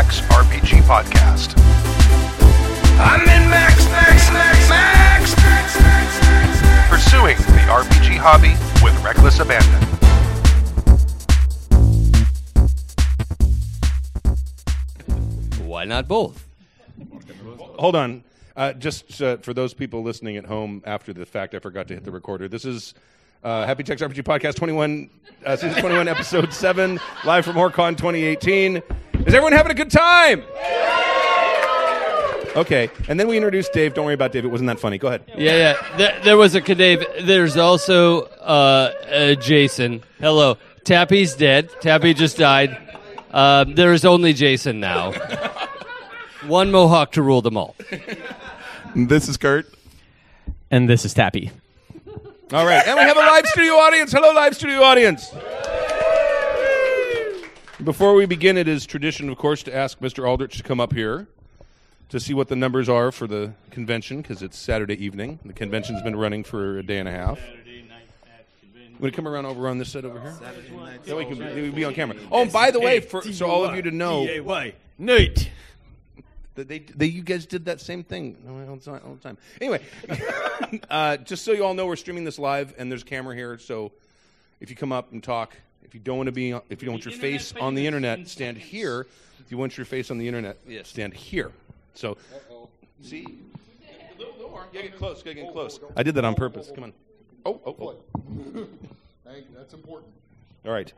[0.00, 1.52] Max RPG Podcast.
[2.98, 6.88] I'm in Max, Max, Max, Max, Max, Max, Max.
[6.88, 9.82] Pursuing the RPG hobby with reckless abandon.
[15.68, 16.48] Why not both?
[17.78, 18.24] Hold on.
[18.56, 21.94] Uh, just uh, for those people listening at home after the fact, I forgot to
[21.94, 22.48] hit the recorder.
[22.48, 22.94] This is
[23.44, 25.10] uh, Happy Jacks RPG Podcast 21,
[25.44, 28.82] uh, season 21, episode 7, live from OrcCon 2018.
[29.30, 30.42] Is everyone having a good time?
[32.56, 33.94] Okay, and then we introduced Dave.
[33.94, 34.44] Don't worry about Dave.
[34.44, 34.98] It wasn't that funny.
[34.98, 35.22] Go ahead.
[35.28, 35.96] Yeah, yeah.
[35.96, 37.24] There, there was a Kadave.
[37.24, 40.02] There's also uh, uh, Jason.
[40.18, 40.58] Hello.
[40.82, 41.70] Tappy's dead.
[41.80, 42.76] Tappy just died.
[43.30, 45.12] Uh, there is only Jason now.
[46.48, 47.76] One Mohawk to rule them all.
[48.96, 49.72] This is Kurt.
[50.72, 51.52] And this is Tappy.
[52.52, 54.10] All right, and we have a live studio audience.
[54.10, 55.32] Hello, live studio audience.
[57.84, 60.28] Before we begin, it is tradition, of course, to ask Mr.
[60.28, 61.26] Aldrich to come up here
[62.10, 65.38] to see what the numbers are for the convention because it's Saturday evening.
[65.46, 67.40] The convention's been running for a day and a half.
[68.98, 70.36] Want to come around over on this side over here?
[71.06, 72.18] That we can be, we can be on camera.
[72.30, 74.26] Oh, and by the way, for, so all of you to know,
[74.98, 75.50] Nate.
[76.56, 78.36] that they, they you guys did that same thing
[78.68, 79.00] all the time.
[79.06, 79.38] All the time.
[79.58, 79.80] Anyway,
[80.90, 83.56] uh, just so you all know, we're streaming this live, and there's a camera here.
[83.56, 83.92] So
[84.60, 85.56] if you come up and talk,
[85.90, 88.28] if you don't want to be, if you don't want your face on the internet,
[88.28, 89.08] stand here.
[89.40, 91.50] If you want your face on the internet, stand here.
[91.94, 92.16] So,
[93.02, 93.26] see,
[94.16, 94.68] little door.
[94.72, 95.18] You get close.
[95.18, 95.80] You gotta get close.
[95.96, 96.70] I did that on purpose.
[96.72, 96.92] Come on.
[97.44, 98.66] Oh, oh, oh.
[99.56, 100.12] That's important.
[100.64, 100.92] All right.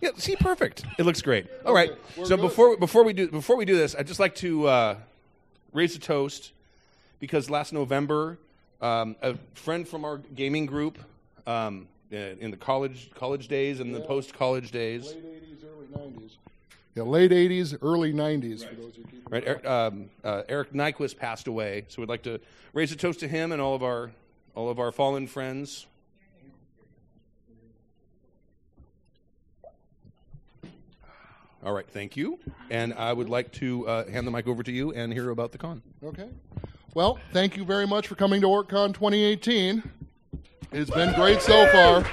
[0.00, 0.12] Yeah.
[0.16, 0.82] See, perfect.
[0.98, 1.46] It looks great.
[1.66, 1.92] All right.
[2.24, 4.96] So before before we do before we do this, I'd just like to uh,
[5.74, 6.52] raise a toast
[7.20, 8.38] because last November,
[8.80, 10.98] um, a friend from our gaming group,
[11.46, 16.30] um, in the college college days and the post college days, Late 80s, early 90s.
[16.94, 18.68] Yeah, late 80s, early 90s.
[18.68, 19.46] For those who keep right?
[19.46, 22.40] Er, um, uh, Eric Nyquist passed away, so we'd like to
[22.72, 24.10] raise a toast to him and all of our
[24.54, 25.86] all of our fallen friends.
[31.64, 32.38] All right, thank you.
[32.70, 35.52] And I would like to uh, hand the mic over to you and hear about
[35.52, 35.82] the con.
[36.04, 36.28] Okay.
[36.94, 39.82] Well, thank you very much for coming to OrcCon 2018.
[40.70, 42.04] It's been great so far.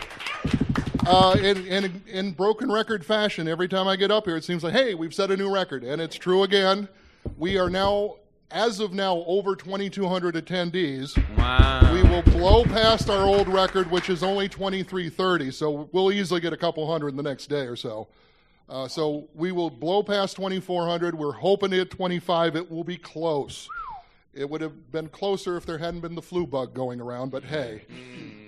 [1.06, 4.64] Uh, in, in, in broken record fashion, every time I get up here, it seems
[4.64, 5.84] like, hey, we've set a new record.
[5.84, 6.88] And it's true again.
[7.38, 8.16] We are now,
[8.52, 11.18] as of now, over 2,200 attendees.
[11.38, 11.94] Wow.
[11.94, 15.52] We will blow past our old record, which is only 2330.
[15.52, 18.08] So we'll easily get a couple hundred in the next day or so.
[18.70, 21.14] Uh, so we will blow past 2400.
[21.14, 22.56] We're hoping to hit 25.
[22.56, 23.68] It will be close.
[24.36, 27.44] It would have been closer if there hadn't been the flu bug going around, but
[27.44, 27.86] hey.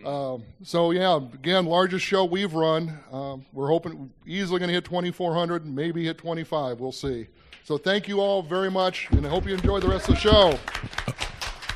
[0.05, 2.99] Um, so yeah, again, largest show we've run.
[3.11, 6.79] Um, we're hoping easily going to hit 2400, maybe hit 25.
[6.81, 7.27] We'll see.
[7.63, 10.21] So thank you all very much, and I hope you enjoy the rest of the
[10.21, 10.51] show.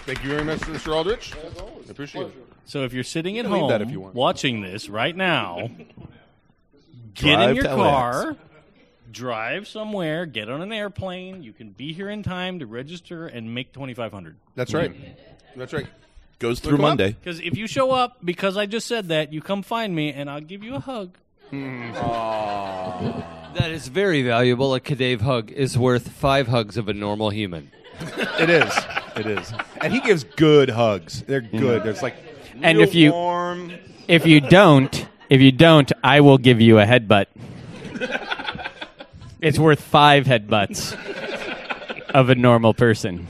[0.06, 0.96] Thank you very much, Mr.
[0.96, 1.34] Aldrich.
[1.36, 2.48] I appreciate it.
[2.66, 4.16] So if you're sitting at home that if you want.
[4.16, 5.70] watching this right now,
[7.14, 8.38] get in your to car,
[9.12, 11.44] drive somewhere, get on an airplane.
[11.44, 14.94] You can be here in time to register and make 2500 That's right.
[15.56, 15.88] That's right.
[16.40, 16.90] Goes through Look 'em up.
[16.92, 17.16] Monday.
[17.20, 20.30] Because if you show up because I just said that, you come find me and
[20.30, 21.18] I'll give you a hug.
[21.50, 21.92] Hmm.
[23.56, 24.74] That is very valuable.
[24.74, 27.70] A Kadave hug is worth five hugs of a normal human.
[28.00, 28.74] It is.
[29.18, 29.54] It is.
[29.82, 31.22] And he gives good hugs.
[31.24, 31.60] They're mm-hmm.
[31.60, 31.86] good.
[31.86, 32.16] It's like
[32.62, 33.74] And real if you- warm.
[34.08, 37.26] If you don't, if you don't, I will give you a headbutt.
[39.42, 40.94] it's worth five headbutts
[42.14, 43.28] of a normal person.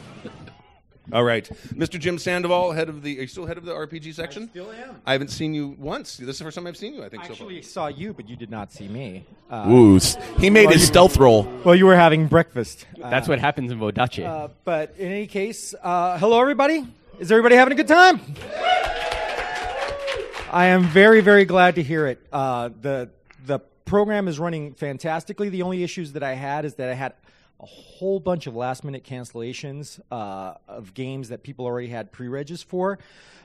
[1.13, 1.99] All right, Mr.
[1.99, 3.17] Jim Sandoval, head of the.
[3.17, 4.43] Are you still head of the RPG section?
[4.43, 5.01] I still am.
[5.05, 6.15] I haven't seen you once.
[6.15, 7.03] This is the first time I've seen you.
[7.03, 7.31] I think so.
[7.31, 9.25] actually so saw you, but you did not see me.
[9.49, 9.99] Uh, Ooh,
[10.37, 11.43] he made his stealth roll.
[11.65, 12.85] well, you were having breakfast.
[12.97, 14.25] That's what happens in Vodacce.
[14.25, 16.87] Uh, but in any case, uh, hello everybody.
[17.19, 18.21] Is everybody having a good time?
[20.49, 22.25] I am very, very glad to hear it.
[22.31, 23.09] Uh, the
[23.45, 23.59] the
[23.91, 25.49] program is running fantastically.
[25.49, 27.11] The only issues that I had is that I had
[27.61, 32.27] a whole bunch of last minute cancellations uh, of games that people already had pre
[32.27, 32.99] regis for.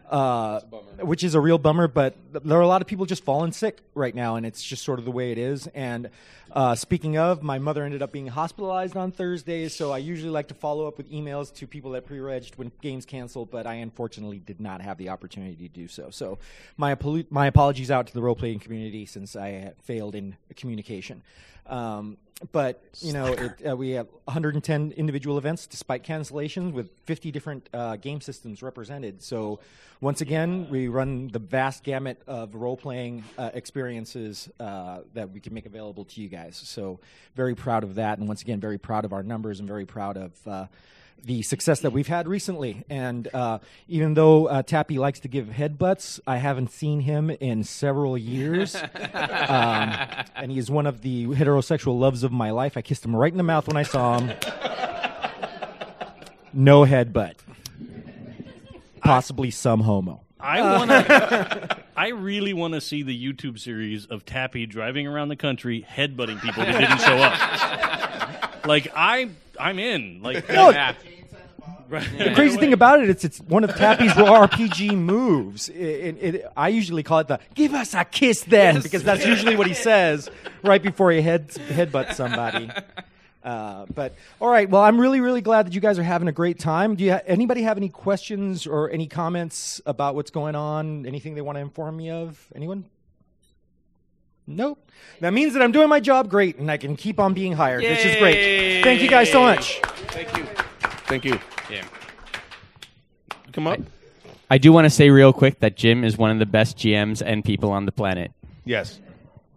[0.09, 0.61] Uh,
[1.01, 2.15] which is a real bummer, but
[2.45, 5.01] there are a lot of people just falling sick right now, and it's just sort
[5.01, 5.67] of the way it is.
[5.75, 6.11] And
[6.53, 10.47] uh, speaking of, my mother ended up being hospitalized on Thursday, so I usually like
[10.49, 14.39] to follow up with emails to people that pre-regged when games cancel, but I unfortunately
[14.39, 16.11] did not have the opportunity to do so.
[16.11, 16.39] So
[16.77, 21.25] my apolo- my apologies out to the role-playing community since I failed in communication.
[21.67, 22.17] Um,
[22.53, 27.69] but you know, it, uh, we have 110 individual events despite cancellations with 50 different
[27.73, 29.23] uh, game systems represented.
[29.23, 29.61] So
[30.03, 35.41] once again, we run the vast gamut of role playing uh, experiences uh, that we
[35.41, 36.57] can make available to you guys.
[36.57, 37.01] So,
[37.35, 38.19] very proud of that.
[38.19, 40.69] And once again, very proud of our numbers and very proud of.
[41.19, 43.59] Uh, the success that we've had recently, and uh,
[43.89, 48.77] even though uh, Tappy likes to give headbutts, I haven't seen him in several years,
[48.95, 49.97] um,
[50.37, 52.77] and he is one of the heterosexual loves of my life.
[52.77, 54.37] I kissed him right in the mouth when I saw him.
[56.53, 57.35] No headbutt.
[59.01, 60.23] Possibly some homo.
[60.41, 61.77] I want to.
[61.97, 66.41] I really want to see the YouTube series of Tappy driving around the country headbutting
[66.41, 68.65] people that didn't show up.
[68.67, 70.23] like I, I'm in.
[70.23, 70.95] Like No, Yeah.
[71.89, 75.69] The crazy thing about it, it's it's one of Tappy's RPG moves.
[75.69, 79.25] It, it, it, I usually call it the "give us a kiss" then, because that's
[79.25, 80.29] usually what he says
[80.65, 82.71] right before he head headbutts somebody.
[83.45, 86.33] Uh, but all right, well, I'm really really glad that you guys are having a
[86.33, 86.97] great time.
[86.97, 91.07] Do you ha- anybody have any questions or any comments about what's going on?
[91.07, 92.45] Anything they want to inform me of?
[92.57, 92.85] Anyone?
[94.47, 94.91] Nope.
[95.21, 97.83] That means that I'm doing my job great and I can keep on being hired,
[97.83, 98.83] which is great.
[98.85, 99.81] Thank you guys so much.
[100.11, 100.45] Thank you.
[101.07, 101.39] Thank you.
[101.71, 101.85] Yeah.
[103.53, 103.81] Come up.
[104.51, 107.23] I do want to say real quick that Jim is one of the best GMs
[107.25, 108.31] and people on the planet.
[108.65, 109.01] Yes.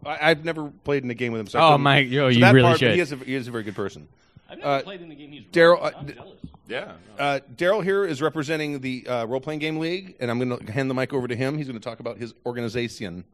[0.06, 1.48] I, I've never played in a game with him.
[1.48, 2.96] So Oh, couldn't- my- yo, so you that really part, but should.
[2.96, 4.08] He is, a, he is a very good person.
[4.50, 5.94] I've never Uh, played in the game he's Daryl, running.
[5.96, 6.36] uh, I'm d- jealous.
[6.68, 6.92] Yeah.
[7.20, 10.72] Uh, Daryl here is representing the uh, role playing game league, and I'm going to
[10.72, 11.58] hand the mic over to him.
[11.58, 13.26] He's going to talk about his organization.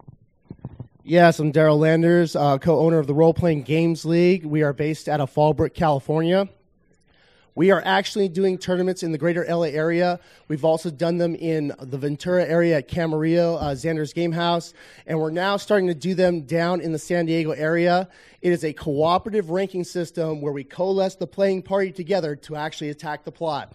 [1.08, 4.44] Yes, I'm Daryl Landers, uh, co-owner of the Role Playing Games League.
[4.44, 6.50] We are based out of Fallbrook, California.
[7.54, 10.20] We are actually doing tournaments in the greater LA area.
[10.48, 14.74] We've also done them in the Ventura area at Camarillo, uh, Xander's Game House,
[15.06, 18.10] and we're now starting to do them down in the San Diego area.
[18.42, 22.90] It is a cooperative ranking system where we coalesce the playing party together to actually
[22.90, 23.72] attack the plot.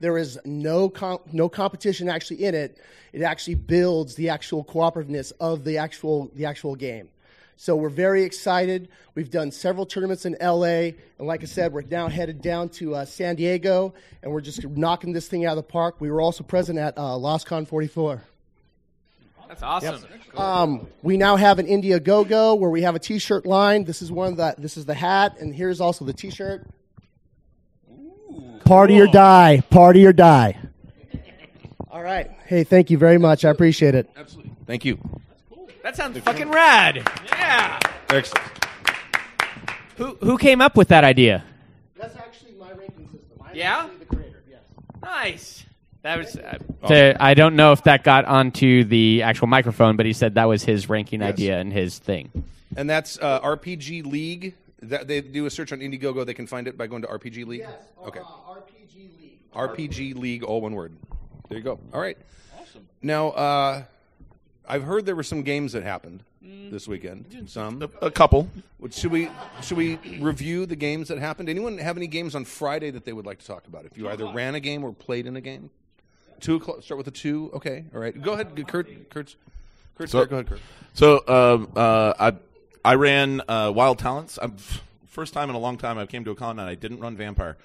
[0.00, 2.78] There is no com- no competition actually in it.
[3.12, 7.08] It actually builds the actual cooperativeness of the actual the actual game.
[7.60, 8.88] So we're very excited.
[9.16, 12.94] We've done several tournaments in LA, and like I said, we're now headed down to
[12.94, 15.96] uh, San Diego, and we're just knocking this thing out of the park.
[16.00, 18.22] We were also present at uh, LosCon 44.
[19.48, 20.04] That's awesome.
[20.36, 23.82] Um, we now have an Indiegogo where we have a T-shirt line.
[23.82, 24.54] This is one of the.
[24.56, 26.64] This is the hat, and here's also the T-shirt.
[28.68, 29.62] Party or die.
[29.70, 30.56] Party or die.
[31.90, 32.30] All right.
[32.46, 33.44] Hey, thank you very much.
[33.44, 34.08] I appreciate it.
[34.16, 34.52] Absolutely.
[34.66, 34.98] Thank you.
[35.50, 35.68] Cool.
[35.82, 36.96] That sounds fucking rad.
[37.32, 37.78] Yeah.
[38.10, 38.46] Excellent.
[39.96, 41.44] Who who came up with that idea?
[41.96, 43.40] That's actually my ranking system.
[43.44, 43.88] I'm Yeah?
[43.98, 44.42] the creator.
[44.48, 44.60] Yes.
[45.02, 45.64] Nice.
[46.02, 46.36] That was.
[46.36, 50.34] Uh, to- I don't know if that got onto the actual microphone, but he said
[50.34, 51.30] that was his ranking Yes.
[51.32, 52.44] idea and his thing.
[52.76, 54.54] And that's uh, RPG League.
[54.82, 56.24] That they do a search on Indiegogo.
[56.24, 57.60] They can find it by going to RPG League.
[57.62, 57.72] Yes.
[58.06, 58.20] Okay.
[58.20, 58.47] RPG League.
[59.58, 60.92] RPG League, all one word.
[61.48, 61.80] There you go.
[61.92, 62.16] All right.
[62.58, 62.86] Awesome.
[63.02, 63.82] Now, uh,
[64.66, 67.44] I've heard there were some games that happened this weekend.
[67.48, 67.82] Some.
[67.82, 68.48] A, a couple.
[68.90, 69.30] Should we
[69.62, 71.48] should we review the games that happened?
[71.48, 73.84] Anyone have any games on Friday that they would like to talk about?
[73.86, 75.70] If you either ran a game or played in a game,
[76.40, 76.82] two o'clock.
[76.82, 77.50] Start with a two.
[77.54, 77.84] Okay.
[77.94, 78.20] All right.
[78.20, 79.10] Go ahead, Kurt.
[79.10, 79.36] Kurt's.
[79.96, 80.26] Kurt's So- there.
[80.26, 80.60] Go ahead, Kurt.
[80.94, 82.32] So um, uh, I
[82.84, 84.38] I ran uh, Wild Talents.
[84.40, 84.56] I'm,
[85.06, 87.16] first time in a long time I came to a con and I didn't run
[87.16, 87.56] Vampire.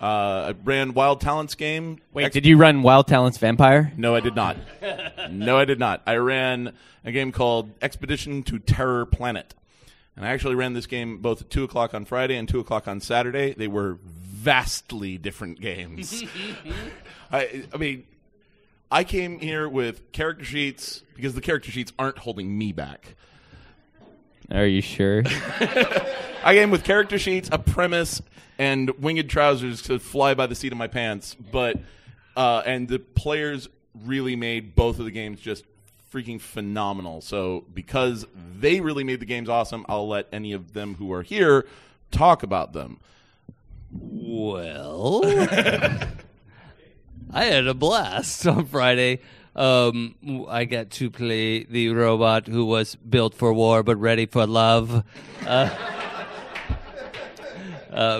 [0.00, 1.98] Uh, I ran Wild Talents game.
[2.12, 3.92] Wait, Ex- did you run Wild Talents Vampire?
[3.96, 4.56] No, I did not.
[5.30, 6.02] no, I did not.
[6.06, 6.74] I ran
[7.04, 9.54] a game called Expedition to Terror Planet.
[10.16, 12.86] And I actually ran this game both at 2 o'clock on Friday and 2 o'clock
[12.86, 13.54] on Saturday.
[13.54, 16.24] They were vastly different games.
[17.32, 18.04] I, I mean,
[18.90, 23.16] I came here with character sheets because the character sheets aren't holding me back.
[24.52, 25.22] Are you sure?
[26.44, 28.20] I came with character sheets, a premise,
[28.58, 31.34] and winged trousers to fly by the seat of my pants.
[31.34, 31.78] But
[32.36, 33.68] uh, and the players
[34.04, 35.64] really made both of the games just
[36.12, 37.20] freaking phenomenal.
[37.20, 38.26] So because
[38.58, 41.66] they really made the games awesome, I'll let any of them who are here
[42.10, 43.00] talk about them.
[43.90, 45.22] Well,
[47.32, 49.20] I had a blast on Friday.
[49.56, 50.16] Um,
[50.48, 55.04] I got to play the robot who was built for war but ready for love.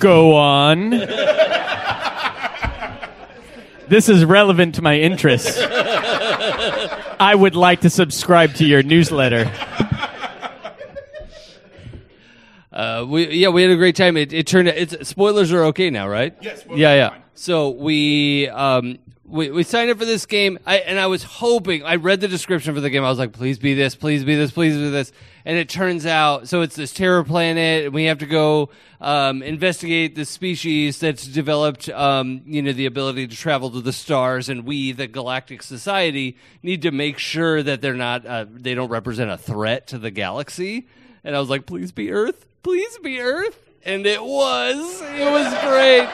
[0.00, 0.90] Go on.
[3.88, 5.58] this is relevant to my interests.
[7.20, 9.50] I would like to subscribe to your newsletter.
[12.72, 14.16] Uh, we yeah, we had a great time.
[14.16, 16.34] It, it turned out it's spoilers are okay now, right?
[16.40, 17.08] Yes, Yeah, yeah.
[17.10, 17.22] fine.
[17.34, 21.82] So we um we, we signed up for this game, I, and I was hoping.
[21.82, 23.04] I read the description for the game.
[23.04, 25.12] I was like, "Please be this, please be this, please be this."
[25.46, 29.42] And it turns out, so it's this terror planet, and we have to go um,
[29.42, 34.48] investigate the species that's developed, um, you know, the ability to travel to the stars.
[34.48, 38.90] And we, the Galactic Society, need to make sure that they're not, uh, they don't
[38.90, 40.86] represent a threat to the galaxy.
[41.22, 45.00] And I was like, "Please be Earth, please be Earth," and it was.
[45.00, 46.08] It was great.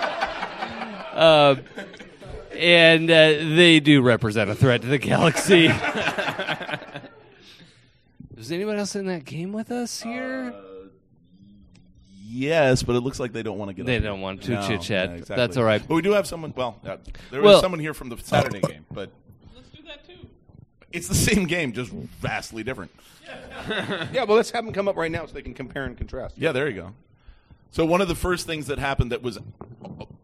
[1.13, 1.57] Uh,
[2.53, 3.15] and uh,
[3.55, 5.69] they do represent a threat to the galaxy.
[8.37, 10.55] Was anyone else in that game with us here?
[12.33, 13.87] Yes, but it looks like they don't want to get.
[13.87, 14.23] They up don't here.
[14.23, 15.09] want to No, chit-chat.
[15.11, 15.37] yeah, exactly.
[15.37, 15.83] That's all right.
[15.87, 16.55] But we do have someone.
[16.57, 16.97] Well, uh,
[17.31, 19.11] there Well- was someone here from the Saturday game, but
[19.55, 20.27] let's do that too.
[20.93, 22.91] It's the same game, just vastly different.
[24.13, 26.37] Yeah, well, let's have them come up right now so they can compare and contrast.
[26.37, 26.93] Yeah, there you go.
[27.71, 29.39] So one of the first things that happened that was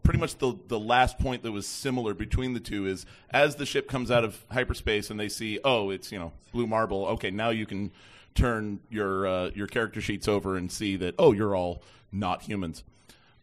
[0.07, 3.65] pretty much the the last point that was similar between the two is as the
[3.65, 7.29] ship comes out of hyperspace and they see oh it's you know blue marble okay
[7.29, 7.91] now you can
[8.33, 12.85] turn your uh, your character sheets over and see that oh you're all not humans.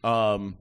[0.03, 0.57] Um,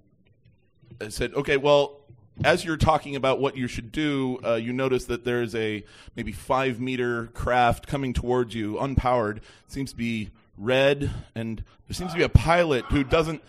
[1.00, 2.02] I said okay well
[2.44, 5.86] as you're talking about what you should do, uh, you notice that there's a
[6.18, 9.40] maybe five meter craft coming towards you, unpowered.
[9.70, 13.42] Seems to be red, and there seems to be a pilot who doesn't.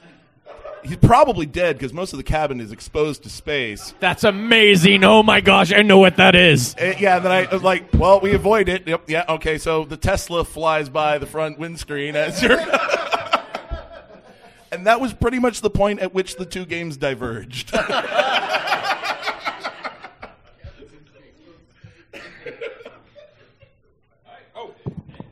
[0.85, 3.95] He's probably dead because most of the cabin is exposed to space.
[4.00, 5.03] That's amazing.
[5.03, 6.75] Oh my gosh, I know what that is.
[6.75, 8.87] Uh, yeah, then I was like, well, we avoid it.
[8.87, 9.59] Yep, yeah, okay.
[9.59, 12.59] So the Tesla flies by the front windscreen as you're.
[14.73, 17.73] and that was pretty much the point at which the two games diverged.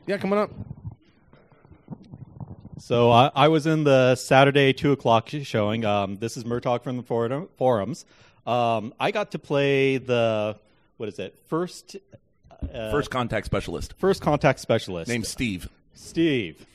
[0.04, 0.50] Yeah, coming up.
[2.82, 5.84] So I, I was in the Saturday two o'clock showing.
[5.84, 8.04] Um, this is Murtaugh from the forum, forums.
[8.44, 10.56] Um, I got to play the
[10.96, 11.38] what is it?
[11.46, 11.94] First,
[12.60, 13.94] uh, First contact specialist.
[13.98, 15.68] first contact specialist Named Steve.
[15.94, 16.66] Steve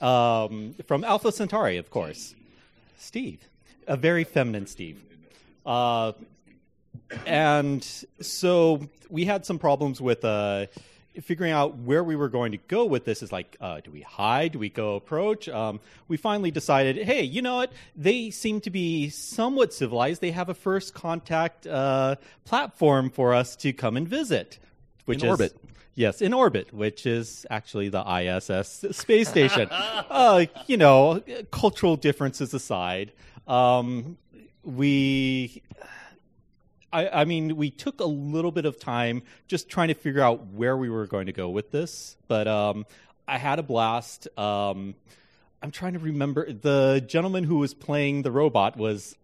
[0.00, 2.36] um, from Alpha Centauri, of course.
[2.96, 3.40] Steve,
[3.88, 5.02] a very feminine Steve.
[5.66, 6.12] Uh,
[7.26, 7.82] and
[8.20, 10.66] so we had some problems with uh,
[11.20, 13.22] figuring out where we were going to go with this.
[13.22, 14.52] Is like, uh, do we hide?
[14.52, 15.48] Do we go approach?
[15.48, 17.72] Um, we finally decided, hey, you know what?
[17.96, 20.20] They seem to be somewhat civilized.
[20.20, 24.58] They have a first contact uh, platform for us to come and visit,
[25.04, 25.56] which In is orbit.
[25.94, 29.68] Yes, in orbit, which is actually the ISS space station.
[29.70, 33.12] uh, you know, cultural differences aside,
[33.46, 34.16] um,
[34.62, 35.62] we.
[36.92, 40.46] I, I mean, we took a little bit of time just trying to figure out
[40.48, 42.86] where we were going to go with this, but um,
[43.26, 44.28] I had a blast.
[44.38, 44.94] Um,
[45.62, 49.16] I'm trying to remember the gentleman who was playing the robot was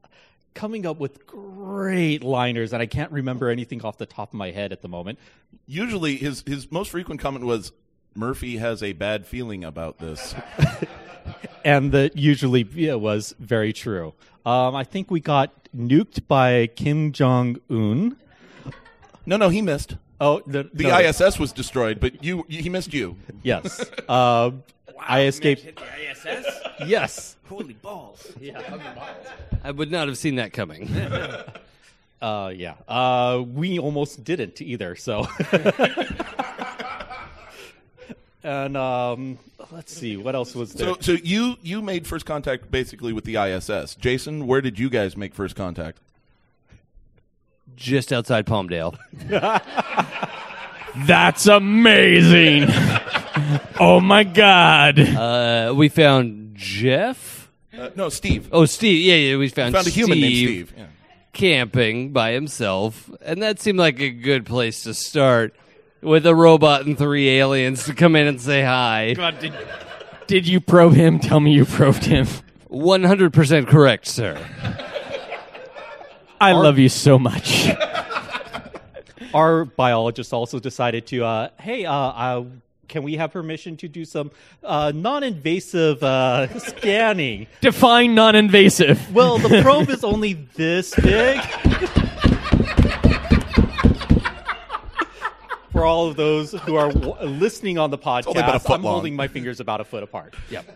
[0.55, 4.51] coming up with great liners, and I can't remember anything off the top of my
[4.51, 5.19] head at the moment.
[5.67, 7.73] Usually, his his most frequent comment was,
[8.15, 10.35] "Murphy has a bad feeling about this."
[11.65, 14.15] and that usually yeah, was very true.
[14.47, 18.17] Um, I think we got nuked by Kim Jong Un.
[19.27, 19.97] No, no, he missed.
[20.21, 23.17] Oh, the, The no, ISS was destroyed, but you he missed you.
[23.43, 24.51] Yes, uh,
[25.01, 25.65] I escaped.
[25.65, 26.47] The ISS?
[26.87, 28.27] Yes, Holy balls.
[28.41, 28.61] Yeah.
[29.65, 30.89] I would not have seen that coming.
[32.23, 32.75] uh, yeah.
[32.87, 34.95] Uh, we almost didn't either.
[34.95, 35.27] So,
[38.43, 39.39] and um,
[39.71, 40.95] let's see what else was there.
[40.95, 43.95] So, so you you made first contact basically with the ISS.
[43.97, 45.99] Jason, where did you guys make first contact?
[47.77, 48.97] Just outside Palmdale.
[51.07, 52.65] That's amazing.
[53.79, 54.99] oh my god.
[54.99, 57.49] Uh, we found Jeff.
[57.77, 58.49] Uh, no, Steve.
[58.51, 59.05] Oh, Steve.
[59.05, 59.37] Yeah, yeah.
[59.37, 60.75] We found Found a human named Steve.
[60.77, 60.87] Yeah.
[61.33, 65.55] camping by himself, and that seemed like a good place to start.
[66.01, 69.15] With a robot and three aliens to come in and say hi.
[69.15, 69.53] God, did,
[70.29, 71.19] did you probe him?
[71.19, 72.27] Tell me you probed him.
[72.69, 74.39] One hundred percent correct, sir.
[76.41, 77.69] I love you so much.
[79.35, 82.45] Our biologist also decided to, uh, hey, uh, uh,
[82.89, 84.31] can we have permission to do some
[84.65, 87.47] uh, non-invasive uh, scanning?
[87.61, 89.13] Define non-invasive.
[89.13, 91.41] Well, the probe is only this big.
[95.79, 98.73] For all of those who are w- listening on the podcast, only about a foot
[98.73, 98.95] I'm long.
[98.95, 100.35] holding my fingers about a foot apart.
[100.51, 100.67] Yep.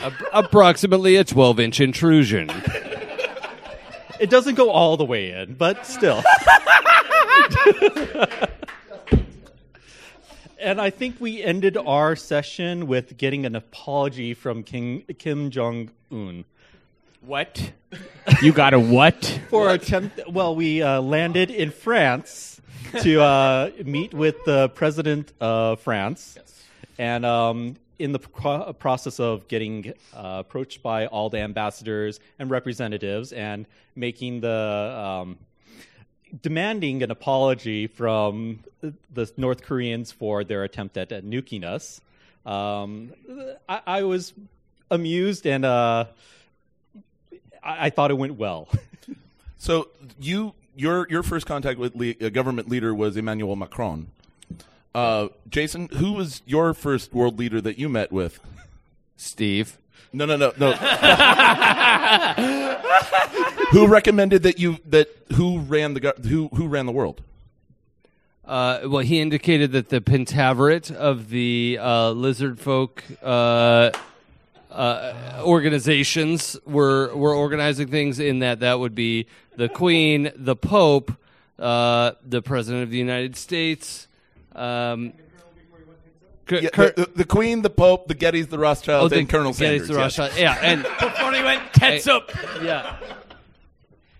[0.00, 2.48] Ap- approximately a twelve-inch intrusion.
[4.20, 6.22] It doesn't go all the way in, but still.
[10.60, 15.90] and I think we ended our session with getting an apology from King, Kim Jong
[16.12, 16.44] Un.
[17.20, 17.72] What?
[18.42, 19.40] You got a what?
[19.50, 20.20] for attempt.
[20.28, 22.51] Well, we uh, landed in France
[23.02, 26.38] to uh, meet with the president of France,
[26.98, 32.50] and um, in the pro- process of getting uh, approached by all the ambassadors and
[32.50, 35.38] representatives, and making the um,
[36.42, 38.60] demanding an apology from
[39.12, 42.00] the North Koreans for their attempt at, at nuking us.
[42.44, 43.12] Um,
[43.68, 44.32] I, I was
[44.90, 46.06] amused and uh,
[47.62, 48.68] I, I thought it went well.
[49.58, 54.08] So you your your first contact with le- a government leader was Emmanuel Macron.
[54.94, 58.40] Uh, Jason, who was your first world leader that you met with?
[59.16, 59.78] Steve.
[60.12, 60.72] No, no, no, no.
[63.70, 67.22] who recommended that you that who ran the go- who who ran the world?
[68.44, 73.04] Uh, well, he indicated that the Pentaverate of the uh, lizard folk
[74.72, 78.18] uh, uh, organizations were were organizing things.
[78.18, 79.26] In that, that would be
[79.56, 81.12] the Queen, the Pope,
[81.58, 84.08] uh, the President of the United States.
[84.54, 85.12] Um,
[86.46, 89.18] Cur- Yeah, Cur- the, the, the Queen, the Pope, the Gettys, the Rothschilds, oh, the
[89.20, 89.88] and Colonel Gettys, Sanders.
[89.88, 90.18] the yes.
[90.18, 92.10] Rothschild- Yeah, and Before he went tits Hey.
[92.10, 92.30] up.
[92.62, 92.96] yeah.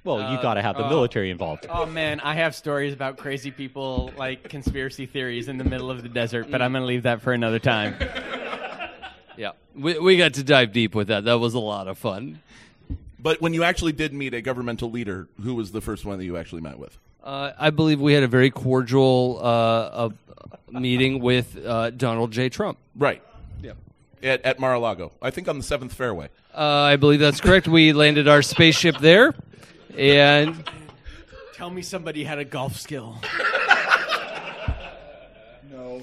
[0.05, 1.67] Well, you got to have the military involved.
[1.71, 6.03] Oh man, I have stories about crazy people like conspiracy theories in the middle of
[6.03, 7.95] the desert, but I'm going to leave that for another time.
[9.43, 11.25] Yeah, we we got to dive deep with that.
[11.25, 12.41] That was a lot of fun.
[13.19, 16.25] But when you actually did meet a governmental leader, who was the first one that
[16.25, 16.97] you actually met with?
[17.25, 20.11] Uh, I believe we had a very cordial uh, uh,
[20.71, 22.51] meeting with uh, Donald J.
[22.51, 22.79] Trump.
[22.95, 23.21] Right.
[23.61, 23.73] Yeah.
[24.23, 26.29] At, at Mar-a-Lago, I think on the seventh fairway.
[26.55, 27.67] Uh, I believe that's correct.
[27.67, 29.35] We landed our spaceship there,
[29.99, 30.63] and
[31.55, 33.19] Tell me somebody had a golf skill.
[35.69, 36.03] No.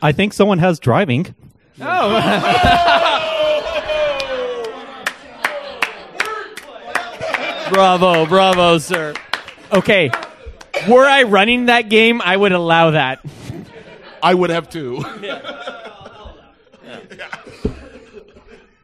[0.00, 1.34] I think someone has driving.
[7.70, 9.14] bravo, bravo, sir.
[9.72, 10.10] Okay,
[10.86, 13.24] were I running that game, I would allow that.
[14.22, 15.02] I would have too.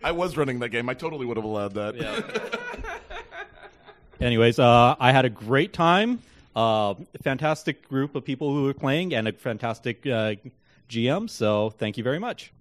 [0.03, 0.89] I was running that game.
[0.89, 1.97] I totally would have allowed that.
[4.23, 6.23] Anyways, uh, I had a great time.
[6.55, 10.37] Uh, fantastic group of people who were playing and a fantastic uh,
[10.89, 11.29] GM.
[11.29, 12.53] So thank you very much.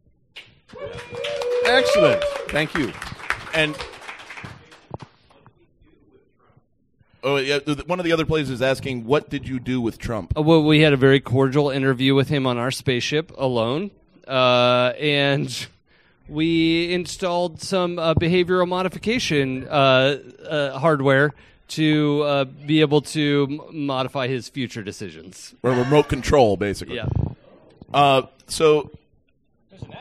[1.66, 2.24] Excellent.
[2.50, 2.92] Thank you.
[3.54, 3.76] And
[7.24, 10.34] oh yeah, one of the other players is asking, "What did you do with Trump?"
[10.38, 13.92] Uh, well, we had a very cordial interview with him on our spaceship alone,
[14.28, 15.68] uh, and
[16.28, 21.34] we installed some uh, behavioral modification uh, uh, hardware
[21.68, 25.56] to uh, be able to m- modify his future decisions.
[25.64, 26.98] Or remote control, basically.
[26.98, 27.08] Yeah,
[27.92, 28.92] Uh, so,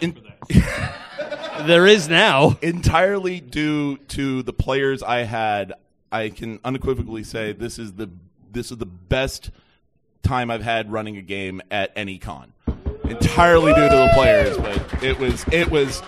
[0.02, 0.14] in,
[1.66, 2.58] there is now.
[2.62, 5.74] entirely due to the players I had,
[6.10, 8.10] I can unequivocally say this is the
[8.52, 9.50] this is the best
[10.22, 12.52] time I've had running a game at any con.
[13.04, 16.02] Entirely due to the players, but it was it was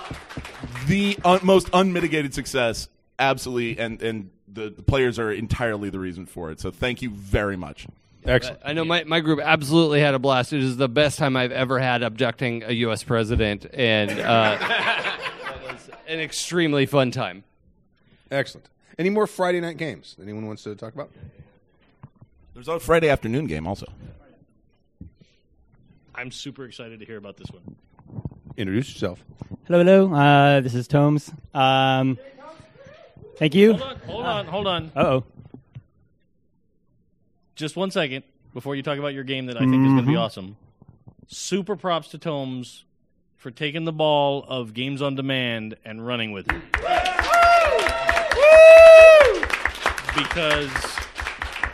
[0.86, 2.88] the un- most unmitigated success.
[3.18, 6.60] Absolutely, and and the, the players are entirely the reason for it.
[6.60, 7.86] So thank you very much.
[8.26, 8.60] Excellent.
[8.64, 10.52] I know my, my group absolutely had a blast.
[10.52, 13.02] It is the best time I've ever had abducting a U.S.
[13.04, 14.58] president, and uh,
[15.64, 17.44] it was an extremely fun time.
[18.30, 18.68] Excellent.
[18.98, 20.16] Any more Friday night games?
[20.20, 21.10] Anyone wants to talk about?
[22.54, 23.86] There's a Friday afternoon game also.
[26.14, 27.76] I'm super excited to hear about this one.
[28.56, 29.22] Introduce yourself.
[29.66, 30.14] Hello, hello.
[30.14, 31.30] Uh, this is Tomes.
[31.52, 32.18] Um,
[33.36, 33.74] thank you.
[33.74, 34.92] Hold on, hold on, hold on.
[34.96, 35.24] Uh oh.
[37.56, 40.02] Just one second before you talk about your game that I think is going to
[40.02, 40.56] be awesome.
[41.26, 42.84] Super props to Tomes
[43.36, 46.62] for taking the ball of games on demand and running with it.
[50.14, 50.70] Because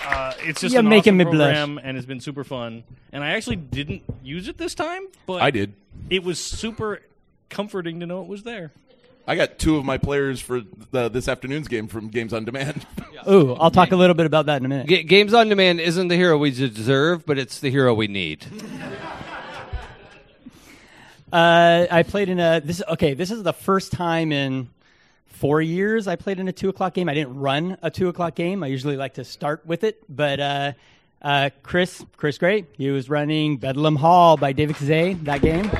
[0.07, 1.57] uh, it's just You're an making awesome me blush.
[1.57, 2.85] and it's been super fun.
[3.12, 5.75] And I actually didn't use it this time, but I did.
[6.11, 7.01] It was super
[7.49, 8.71] comforting to know it was there.
[9.26, 12.85] I got two of my players for the, this afternoon's game from Games on Demand.
[13.30, 14.88] Ooh, I'll talk a little bit about that in a minute.
[14.88, 18.44] G- Games on Demand isn't the hero we deserve, but it's the hero we need.
[21.32, 22.82] Uh, I played in a this.
[22.87, 24.68] Okay, this is the first time in
[25.28, 27.08] four years I played in a two o'clock game.
[27.08, 28.62] I didn't run a two o'clock game.
[28.62, 30.72] I usually like to start with it, but uh,
[31.22, 35.70] uh, Chris Chris Gray, he was running Bedlam Hall by David Kazay that game.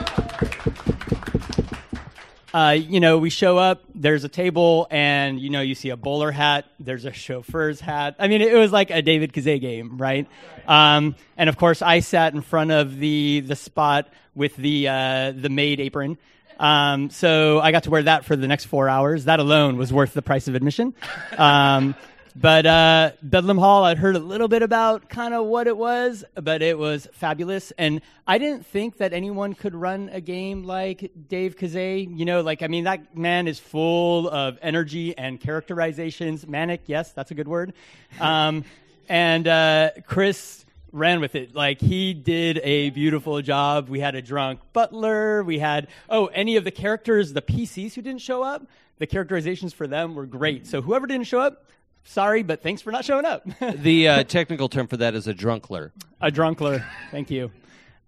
[2.53, 5.97] Uh, you know, we show up, there's a table, and, you know, you see a
[5.97, 8.17] bowler hat, there's a chauffeur's hat.
[8.19, 10.29] I mean, it was like a David Kazay game, right?
[10.67, 15.33] Um, and of course, I sat in front of the, the spot with the, uh,
[15.33, 16.19] the maid apron.
[16.59, 19.25] Um, so I got to wear that for the next four hours.
[19.25, 20.95] That alone was worth the price of admission.
[21.37, 21.97] Um,
[22.35, 26.25] but uh, Bedlam Hall, I'd heard a little bit about kind of what it was,
[26.35, 27.73] but it was fabulous.
[27.79, 32.19] And I didn't think that anyone could run a game like Dave Kazay.
[32.19, 36.47] You know, like, I mean, that man is full of energy and characterizations.
[36.47, 37.75] Manic, yes, that's a good word.
[38.21, 38.65] Um,
[39.09, 41.55] and uh, Chris ran with it.
[41.55, 43.89] Like he did a beautiful job.
[43.89, 45.43] We had a drunk butler.
[45.43, 48.67] We had oh, any of the characters, the PCs who didn't show up,
[48.99, 50.67] the characterizations for them were great.
[50.67, 51.67] So whoever didn't show up,
[52.05, 53.45] sorry, but thanks for not showing up.
[53.77, 55.93] the uh, technical term for that is a drunkler.
[56.21, 56.85] a drunkler.
[57.11, 57.51] Thank you.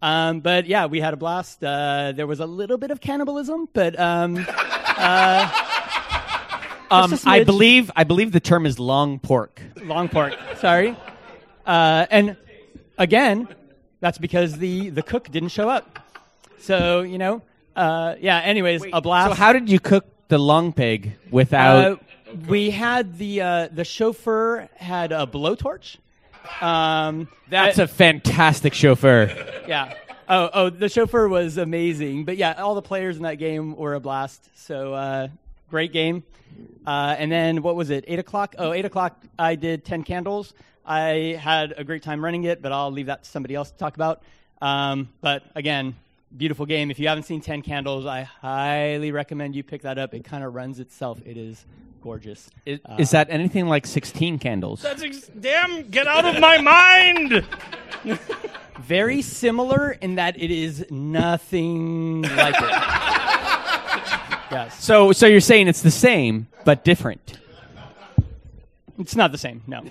[0.02, 1.64] Um, but yeah, we had a blast.
[1.64, 5.50] Uh, there was a little bit of cannibalism, but um, uh,
[6.90, 7.46] Um, just a I smidge.
[7.46, 9.62] believe I believe the term is long pork.
[9.82, 10.34] long pork.
[10.58, 10.94] Sorry.
[11.66, 12.36] Uh, and
[12.98, 13.48] again,
[14.00, 15.98] that's because the the cook didn't show up.
[16.58, 17.40] So you know,
[17.74, 18.40] uh, yeah.
[18.40, 19.30] Anyways, a blast.
[19.30, 22.03] So how did you cook the long pig without?
[22.48, 25.96] We had the uh, the chauffeur had a blowtorch.
[26.60, 29.26] Um, That's a fantastic chauffeur.
[29.66, 29.94] yeah.
[30.28, 32.24] Oh, oh, the chauffeur was amazing.
[32.24, 34.48] But yeah, all the players in that game were a blast.
[34.54, 35.28] So uh,
[35.70, 36.22] great game.
[36.86, 38.04] Uh, and then what was it?
[38.06, 38.54] Eight o'clock.
[38.58, 39.22] Oh, eight o'clock.
[39.38, 40.54] I did ten candles.
[40.86, 43.78] I had a great time running it, but I'll leave that to somebody else to
[43.78, 44.22] talk about.
[44.60, 45.96] Um, but again,
[46.36, 46.90] beautiful game.
[46.90, 50.14] If you haven't seen Ten Candles, I highly recommend you pick that up.
[50.14, 51.20] It kind of runs itself.
[51.24, 51.64] It is
[52.04, 52.50] gorgeous.
[52.66, 54.82] Is, Uh, is that anything like sixteen candles?
[54.82, 55.88] That's ex- damn.
[55.88, 57.46] Get out of my mind.
[58.82, 62.70] very similar in that it is nothing like it.
[64.52, 64.84] yes.
[64.84, 67.38] So so you're saying it's the same but different.
[68.98, 69.78] It's not the same, no.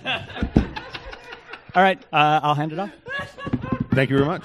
[1.74, 2.90] All right, uh, I'll hand it off.
[3.92, 4.44] Thank you very much.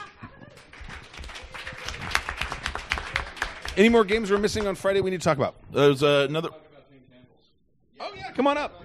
[3.78, 5.56] Any more games we're missing on Friday we need to talk about?
[5.72, 6.50] There's uh, another.
[8.00, 8.84] Oh yeah, come on up.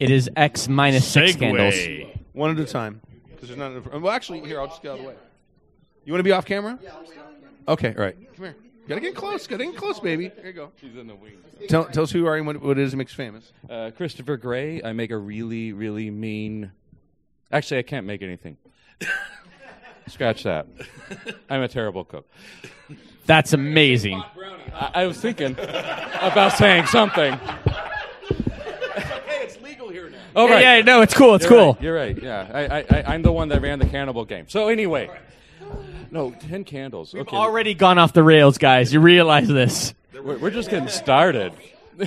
[0.00, 1.38] It is X minus six Segway.
[1.38, 2.18] candles.
[2.32, 3.00] One at a time.
[3.30, 3.72] Because there's not.
[3.72, 5.14] Enough, well, actually, here I'll just get out of the way.
[6.04, 6.78] You want to be off camera?
[7.68, 8.16] Okay, all right.
[8.36, 8.56] Come here.
[8.86, 9.46] Gotta get close.
[9.46, 10.30] Gotta get close, baby.
[10.36, 10.72] Here you go.
[10.78, 11.42] She's in the wings.
[11.68, 13.52] Tell, tell us who you are and what, what it is that makes you famous.
[13.70, 14.82] Uh, Christopher Gray.
[14.82, 16.70] I make a really, really mean.
[17.50, 18.58] Actually, I can't make anything.
[20.08, 20.66] Scratch that.
[21.48, 22.28] I'm a terrible cook.
[23.26, 24.22] That's amazing.
[24.74, 27.32] I, I was thinking about saying something.
[27.34, 30.18] Hey, it's legal here now.
[30.36, 30.62] Oh, Yeah, right.
[30.62, 31.34] yeah, no, it's cool.
[31.34, 31.72] It's You're cool.
[31.74, 32.22] right, You're right.
[32.22, 34.46] Yeah, I, I, I, I'm the one that ran the cannibal game.
[34.48, 35.10] So anyway,
[36.10, 37.14] no, ten candles.
[37.14, 38.92] We've okay, already gone off the rails, guys.
[38.92, 39.94] You realize this?
[40.12, 41.52] we're, we're just getting started.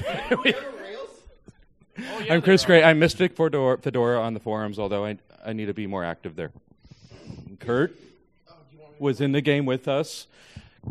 [1.99, 2.83] Oh, I'm Chris Gray.
[2.83, 6.35] I'm Mystic Fedora, Fedora on the forums, although I, I need to be more active
[6.35, 6.51] there.
[7.59, 7.95] Kurt
[8.47, 8.53] oh,
[8.99, 10.27] was in the game with us.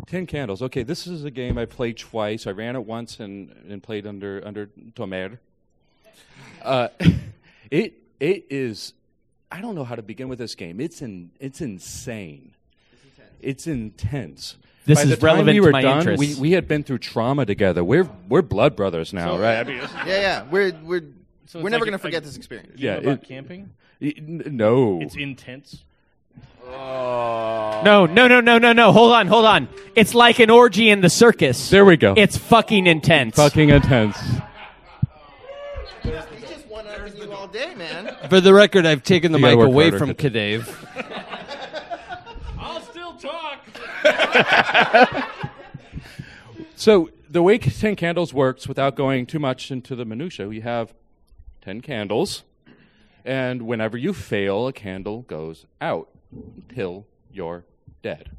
[0.07, 0.63] Ten candles.
[0.63, 2.47] Okay, this is a game I played twice.
[2.47, 5.39] I ran it once and, and played under under Tomer.
[6.63, 6.89] Uh,
[7.71, 8.93] it it is.
[9.51, 10.81] I don't know how to begin with this game.
[10.81, 12.53] It's in, it's insane.
[13.41, 14.57] It's intense.
[14.87, 16.37] This By is the time relevant we to were my done, interests.
[16.37, 17.83] we, we had been through trauma together.
[17.85, 19.59] We're we're blood brothers now, right?
[19.59, 20.43] I mean, Yeah, yeah.
[20.51, 21.03] We're we're
[21.47, 22.73] So we're it's never like- gonna forget like- this experience.
[22.79, 23.71] You know Yeah, about it- camping?
[24.01, 25.01] y- n- no.
[25.01, 25.83] It's intense.
[26.69, 27.83] Oh.
[27.85, 28.93] No, no, no, no, no, no.
[28.93, 29.69] Hold on, hold on.
[29.95, 31.71] It's like an orgy in the circus.
[31.71, 32.15] there we go.
[32.17, 33.37] It's fucking intense.
[33.37, 34.19] fucking intense.
[36.03, 36.13] He's
[36.49, 38.17] just one upping you all day, man.
[38.29, 39.99] For the record, I've taken the You gotta mic work away harder.
[39.99, 40.75] from Kadave.
[42.59, 43.61] I'll still talk.
[46.79, 50.93] So the way Ten Candles works, without going too much into the minutia, we have
[51.63, 52.45] ten candles,
[53.25, 57.65] and whenever you fail, a candle goes out until you're
[58.03, 58.31] dead.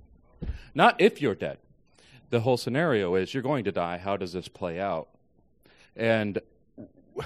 [0.73, 1.57] Not if you're dead.
[2.29, 3.97] The whole scenario is you're going to die.
[3.97, 5.07] How does this play out?
[5.95, 6.39] And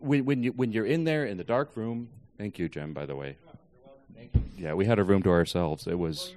[0.00, 2.08] when, when you when you're in there in the dark room,
[2.38, 2.92] thank you, Jim.
[2.94, 3.36] By the way,
[4.56, 5.86] yeah, we had a room to ourselves.
[5.86, 6.34] It was.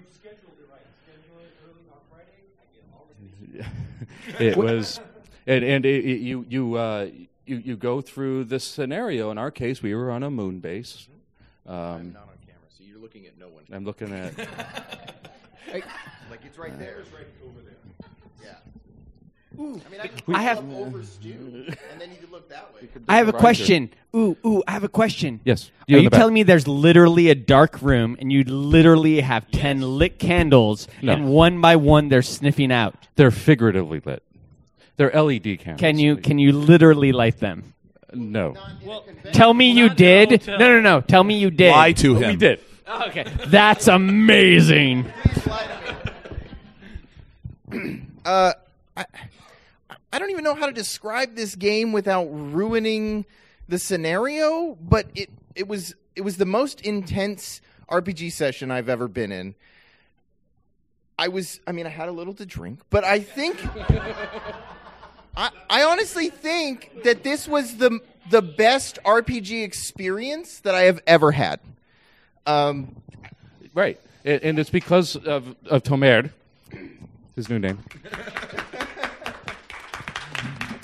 [4.40, 5.00] it was,
[5.48, 7.08] and and it, it- you you uh,
[7.46, 9.32] you you go through this scenario.
[9.32, 11.08] In our case, we were on a moon base.
[11.68, 13.64] Um, Not on camera, so you're looking at no one.
[13.72, 14.34] I'm looking at.
[15.64, 15.84] Hey,
[16.30, 16.98] like it's right there.
[17.00, 18.10] It's right over there.
[18.44, 19.62] Yeah.
[19.64, 22.74] Ooh, I mean, I, We- I have- over stew, and then you could look that
[22.74, 22.90] way.
[23.08, 23.90] I have a question.
[24.14, 25.40] Ooh, ooh, I have a question.
[25.46, 25.72] Yes.
[25.88, 26.18] You Are you the back.
[26.20, 31.14] telling me there's literally a dark room and you literally have 10 lit candles No.
[31.14, 32.96] and one by one they're sniffing out?
[33.16, 34.24] They're figuratively lit.
[34.98, 35.80] They're LED candles.
[35.80, 37.74] Can you can you literally light them?
[38.14, 38.56] No.
[39.32, 40.46] Tell me you did.
[40.48, 41.00] No, no, no.
[41.00, 41.72] Tell me you did.
[41.72, 42.30] Lie to him.
[42.32, 42.60] We did.
[43.08, 43.24] Okay.
[43.48, 45.12] That's amazing.
[48.24, 48.54] Uh,
[48.96, 49.06] I,
[50.14, 53.26] I don't even know how to describe this game without ruining
[53.68, 59.08] the scenario, but it it was it was the most intense RPG session I've ever
[59.08, 59.56] been in.
[61.18, 63.58] I was I mean I had a little to drink, but I think
[65.36, 71.02] I I honestly think that this was the the best RPG experience that I have
[71.08, 71.60] ever had.
[72.46, 73.02] Um,
[73.74, 74.00] Right.
[74.26, 76.30] And, and it's because of, of Tomer,
[77.36, 77.80] his new name.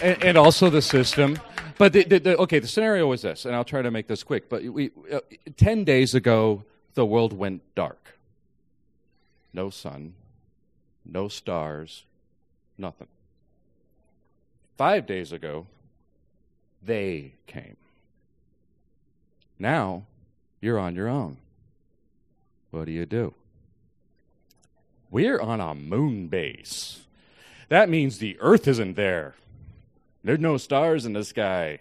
[0.01, 1.37] and, and also the system.
[1.77, 4.23] But the, the, the, okay, the scenario was this, and I'll try to make this
[4.23, 4.49] quick.
[4.49, 5.19] But we, uh,
[5.57, 6.63] 10 days ago,
[6.95, 8.17] the world went dark.
[9.53, 10.13] No sun,
[11.05, 12.05] no stars,
[12.77, 13.07] nothing.
[14.77, 15.67] Five days ago,
[16.83, 17.77] they came.
[19.59, 20.03] Now,
[20.61, 21.37] you're on your own.
[22.71, 23.33] What do you do?
[25.09, 27.01] We're on a moon base.
[27.69, 29.35] That means the Earth isn't there.
[30.23, 31.79] There's no stars in the sky.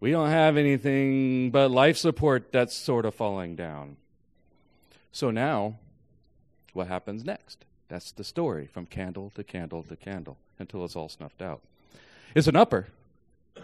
[0.00, 3.96] We don't have anything but life support that's sort of falling down.
[5.12, 5.76] So now,
[6.74, 7.64] what happens next?
[7.88, 11.62] That's the story from candle to candle to candle until it's all snuffed out.
[12.34, 12.88] It's an upper.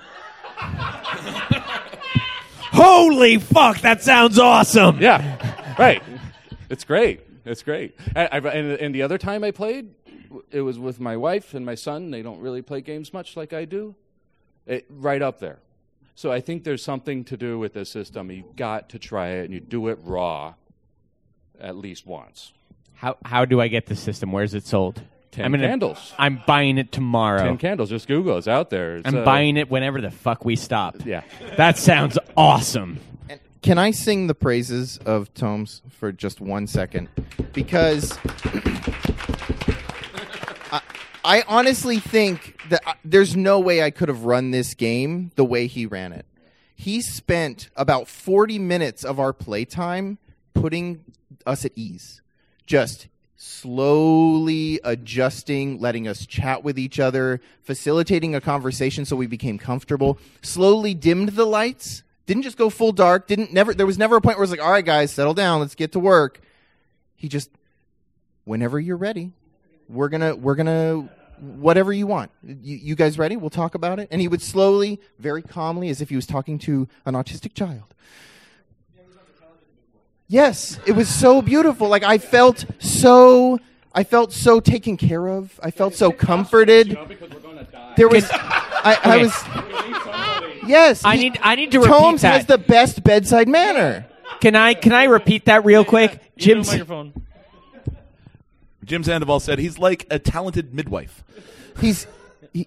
[2.73, 4.99] Holy fuck, that sounds awesome.
[4.99, 6.03] Yeah, right.
[6.73, 7.21] It's great.
[7.45, 7.95] It's great.
[8.17, 9.95] I, I, and, and the other time I played,
[10.51, 12.11] it was with my wife and my son.
[12.11, 13.95] They don't really play games much like I do.
[14.67, 15.59] It, right up there.
[16.15, 18.31] So I think there's something to do with this system.
[18.31, 20.55] You've got to try it, and you do it raw
[21.61, 22.53] at least once.
[22.95, 24.33] How how do I get the system?
[24.33, 25.03] Where's it sold?
[25.33, 26.15] 10 I'm gonna- candles.
[26.19, 27.43] I'm buying it tomorrow.
[27.43, 27.91] Ten candles.
[27.91, 28.39] Just Google.
[28.39, 28.97] It's out there.
[28.97, 31.05] It's, I'm uh, buying it whenever the fuck we stop.
[31.05, 31.23] Yeah.
[31.57, 32.99] That sounds awesome.
[33.63, 37.09] Can I sing the praises of Tomes for just one second?
[37.53, 38.19] Because
[40.73, 40.81] I,
[41.25, 45.45] I honestly think that I, there's no way I could have run this game the
[45.45, 46.27] way he ran it.
[46.75, 50.19] He spent about 40 minutes of our playtime
[50.55, 51.05] putting
[51.47, 52.21] us at ease.
[52.67, 59.57] Just slowly adjusting, letting us chat with each other, facilitating a conversation so we became
[59.57, 64.17] comfortable, slowly dimmed the lights, didn't just go full dark, didn't never there was never
[64.17, 66.41] a point where it's like, all right guys, settle down, let's get to work.
[67.17, 67.51] He just
[68.45, 69.33] whenever you're ready,
[69.89, 71.09] we're gonna we're gonna
[71.43, 72.31] whatever you want.
[72.43, 73.37] You, you guys ready?
[73.37, 74.09] We'll talk about it.
[74.11, 77.95] And he would slowly, very calmly, as if he was talking to an autistic child.
[80.29, 81.89] Yes, it was so beautiful.
[81.89, 83.59] Like I felt so
[83.95, 85.61] I felt so taken care of.
[85.63, 86.97] I felt so comforted.
[87.97, 89.33] There was I, I was
[90.67, 91.05] Yes.
[91.05, 92.33] I he- need I need to repeat Tomes that.
[92.37, 94.07] has the best bedside manner.
[94.41, 96.21] Can I can I repeat that real quick?
[96.37, 97.13] Jim's microphone.
[98.85, 101.23] Jim Sandoval said he's like a talented midwife.
[101.81, 102.07] He's
[102.53, 102.67] he,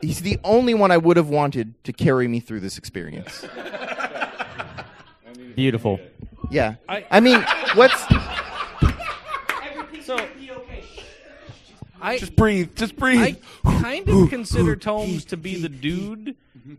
[0.00, 3.44] he's the only one I would have wanted to carry me through this experience.
[5.54, 5.98] beautiful.
[6.50, 6.76] Yeah.
[6.88, 7.42] I- I mean,
[7.74, 8.04] what's
[10.04, 10.16] So
[12.00, 12.76] I Just breathe.
[12.76, 13.38] Just breathe.
[13.64, 16.36] I kind of consider Tomes to be the dude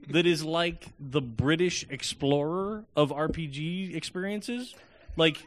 [0.10, 4.75] that is like the British explorer of RPG experiences.
[5.15, 5.45] Like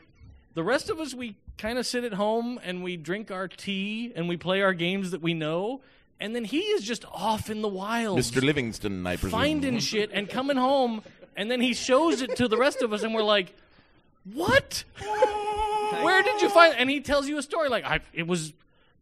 [0.54, 4.12] the rest of us, we kind of sit at home and we drink our tea
[4.16, 5.80] and we play our games that we know.
[6.18, 8.42] And then he is just off in the wild, Mr.
[8.42, 9.30] Livingstone, I presume.
[9.30, 11.02] finding shit and coming home.
[11.37, 13.54] And then he shows it to the rest of us, and we're like,
[14.35, 14.85] "What?
[16.02, 18.52] Where did you find?" And he tells you a story like, I, "It was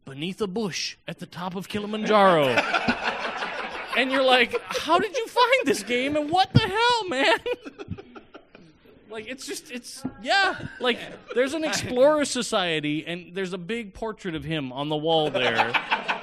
[0.08, 2.48] beneath a bush at the top of Kilimanjaro."
[3.96, 6.16] and you're like, "How did you find this game?
[6.16, 7.38] And what the hell, man?"
[9.10, 10.66] like it's just it's yeah.
[10.80, 10.98] Like
[11.34, 15.72] there's an explorer society, and there's a big portrait of him on the wall there.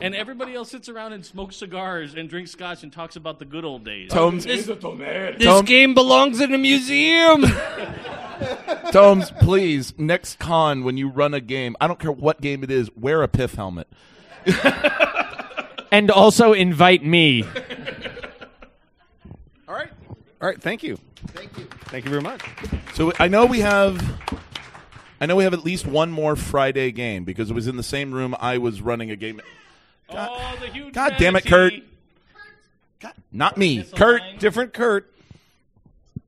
[0.00, 3.44] And everybody else sits around and smokes cigars and drinks scotch and talks about the
[3.44, 4.10] good old days.
[4.10, 7.44] Tomes, This Tom- game belongs in a museum.
[8.92, 12.70] Tomes, please, next con when you run a game, I don't care what game it
[12.70, 13.88] is, wear a pith helmet.
[15.90, 17.42] And also invite me.
[19.66, 19.90] All right.
[20.40, 20.60] All right.
[20.60, 20.98] Thank you.
[21.28, 21.64] Thank you.
[21.86, 22.42] Thank you very much.
[22.94, 24.00] So I know we have,
[25.20, 27.82] I know we have at least one more Friday game because it was in the
[27.82, 29.40] same room I was running a game.
[30.10, 30.94] Oh, the huge.
[30.94, 31.72] God damn it, Kurt.
[31.72, 31.84] manatee.
[33.30, 34.22] Not me, Kurt.
[34.38, 35.12] Different Kurt.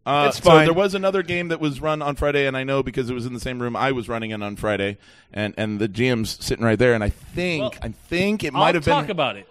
[0.06, 0.64] Uh, It's so fine.
[0.64, 3.26] there was another game that was run on Friday, and I know because it was
[3.26, 4.96] in the same room I was running in on Friday,
[5.32, 8.60] and and the GM's sitting right there, and I think Well, I think it I'll
[8.60, 8.94] might have been.
[8.94, 9.46] talk about it.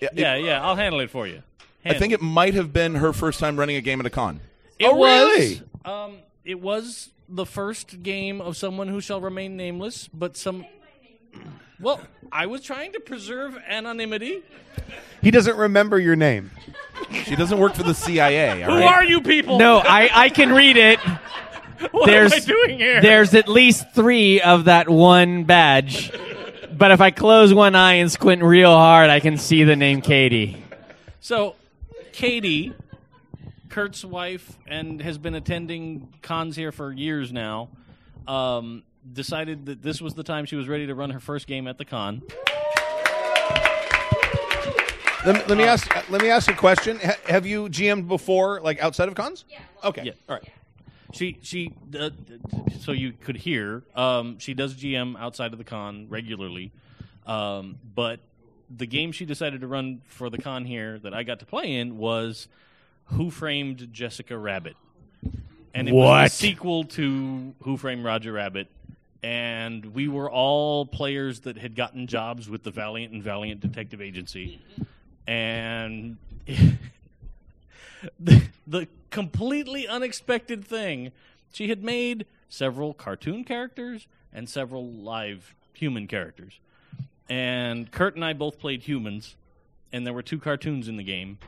[0.00, 1.42] Yeah, it- Yeah, yeah, I'll handle it for you.
[1.84, 4.40] I think it might have been her first time running a game at a con.
[4.78, 5.08] It Oh, was.
[5.38, 5.62] really?
[5.84, 10.64] Um, it was the first game of someone who shall remain nameless, but some.
[11.80, 12.00] Well,
[12.32, 14.42] I was trying to preserve anonymity.
[15.22, 16.50] He doesn't remember your name.
[17.24, 18.62] She doesn't work for the CIA.
[18.62, 18.94] all Who right?
[18.94, 19.58] are you people?
[19.58, 20.98] No, I, I can read it.
[21.90, 23.02] what there's am I doing here?
[23.02, 26.12] there's at least three of that one badge.
[26.72, 30.00] But if I close one eye and squint real hard, I can see the name
[30.00, 30.62] Katie.
[31.20, 31.56] So,
[32.12, 32.74] Katie,
[33.68, 37.68] Kurt's wife, and has been attending cons here for years now.
[38.28, 41.66] Um, decided that this was the time she was ready to run her first game
[41.68, 42.22] at the con.
[45.24, 45.96] Let me, let me ask.
[45.96, 47.00] uh, Let me ask a question.
[47.00, 49.44] Ha- have you GM'd before, like outside of cons?
[49.48, 49.58] Yeah.
[49.82, 50.02] Okay.
[50.04, 50.12] Yeah.
[50.28, 50.48] All right.
[51.12, 52.10] She she uh,
[52.80, 56.70] so you could hear um, she does GM outside of the con regularly,
[57.26, 58.20] um, but
[58.76, 61.74] the game she decided to run for the con here that I got to play
[61.76, 62.46] in was
[63.06, 64.76] Who Framed Jessica Rabbit,
[65.74, 66.22] and it was What?
[66.24, 68.68] the sequel to Who Framed Roger Rabbit.
[69.22, 74.00] And we were all players that had gotten jobs with the Valiant and Valiant Detective
[74.00, 74.60] Agency,
[75.26, 76.16] and
[78.20, 81.12] the, the completely unexpected thing
[81.52, 86.60] she had made several cartoon characters and several live human characters.
[87.28, 89.36] And kurt and i both played humans
[89.92, 91.38] and there were two cartoons in the game.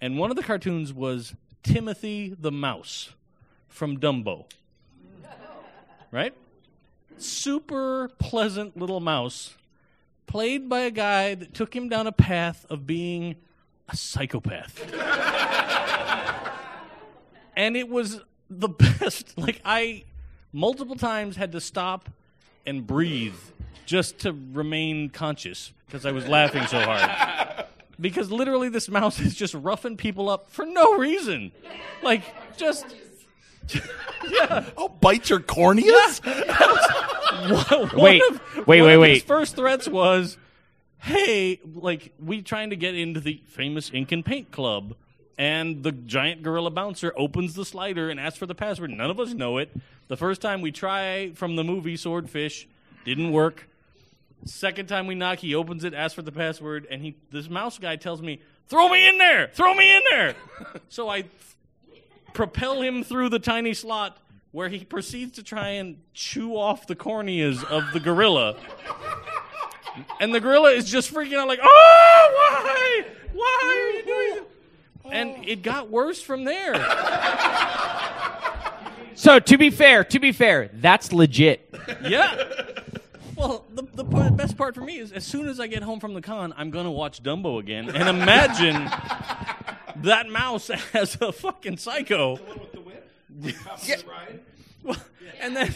[0.00, 3.12] And one of the cartoons was timothy the mouse
[3.68, 4.46] from dumbo.
[6.10, 6.34] Right
[7.22, 9.56] super pleasant little mouse
[10.26, 13.36] played by a guy that took him down a path of being
[13.88, 14.92] a psychopath
[17.56, 18.68] and it was the
[19.00, 19.36] best.
[19.36, 20.04] Like I
[20.52, 22.08] multiple times had to stop
[22.66, 23.34] and breathe
[23.86, 27.64] just to remain conscious because I was laughing so hard.
[27.98, 31.52] Because literally, this mouse is just roughing people up for no reason,
[32.02, 32.22] like
[32.56, 32.94] just.
[34.28, 34.64] Yeah.
[34.76, 36.20] Oh, bite your corneas?
[37.92, 39.14] One Wait, of- wait, one wait, of wait.
[39.14, 40.38] His first threats was,
[40.98, 44.94] "Hey, like we trying to get into the famous Ink and Paint Club."
[45.38, 48.90] And the giant gorilla bouncer opens the slider and asks for the password.
[48.90, 49.70] None of us know it.
[50.08, 52.66] The first time we try from the movie Swordfish,
[53.04, 53.68] didn't work.
[54.46, 57.78] Second time we knock, he opens it, asks for the password, and he this mouse
[57.78, 59.48] guy tells me, "Throw me in there!
[59.52, 60.34] Throw me in there!"
[60.88, 61.24] so I
[62.36, 64.18] propel him through the tiny slot
[64.52, 68.56] where he proceeds to try and chew off the corneas of the gorilla.
[70.20, 73.04] And the gorilla is just freaking out like, "Oh, why?
[73.32, 74.44] Why are you doing this?"
[75.10, 76.74] And it got worse from there.
[79.14, 81.74] So to be fair, to be fair, that's legit.
[82.02, 82.36] Yeah.
[83.34, 86.00] Well, the, the part, best part for me is as soon as I get home
[86.00, 88.90] from the con, I'm going to watch Dumbo again and imagine
[90.02, 92.36] that mouse as a fucking psycho.
[92.36, 93.02] The one with the whip?
[93.84, 93.96] Yeah.
[94.82, 94.96] Well,
[95.40, 95.74] and then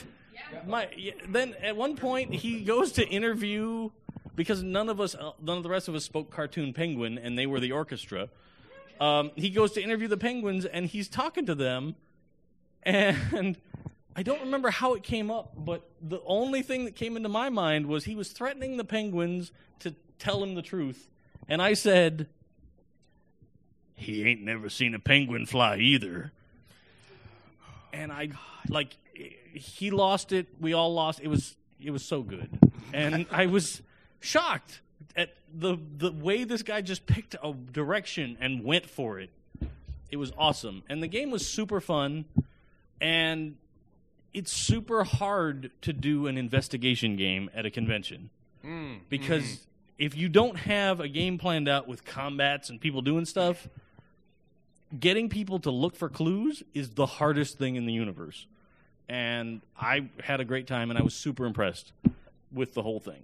[0.67, 0.89] my
[1.29, 3.91] then at one point he goes to interview
[4.35, 7.37] because none of us uh, none of the rest of us spoke cartoon penguin and
[7.37, 8.29] they were the orchestra.
[9.01, 11.97] Um, he goes to interview the penguins and he's talking to them
[12.83, 13.57] and
[14.17, 17.49] I don't remember how it came up, but the only thing that came into my
[17.49, 21.09] mind was he was threatening the penguins to tell him the truth.
[21.49, 22.29] And I said,
[24.01, 26.33] He ain't never seen a penguin fly either.
[27.93, 28.31] And I,
[28.69, 28.97] like,
[29.53, 30.47] he lost it.
[30.61, 31.21] We all lost.
[31.21, 32.49] It was, it was so good.
[32.93, 33.83] And I was
[34.21, 34.81] shocked
[35.17, 39.31] at the, the way this guy just picked a direction and went for it.
[40.11, 40.83] It was awesome.
[40.89, 42.25] And the game was super fun.
[43.01, 43.57] And
[44.33, 48.31] it's super hard to do an investigation game at a convention
[48.65, 49.65] mm, because mm-hmm.
[49.99, 53.69] if you don't have a game planned out with combats and people doing stuff,
[54.99, 58.47] getting people to look for clues is the hardest thing in the universe.
[59.09, 61.93] And I had a great time, and I was super impressed
[62.53, 63.23] with the whole thing.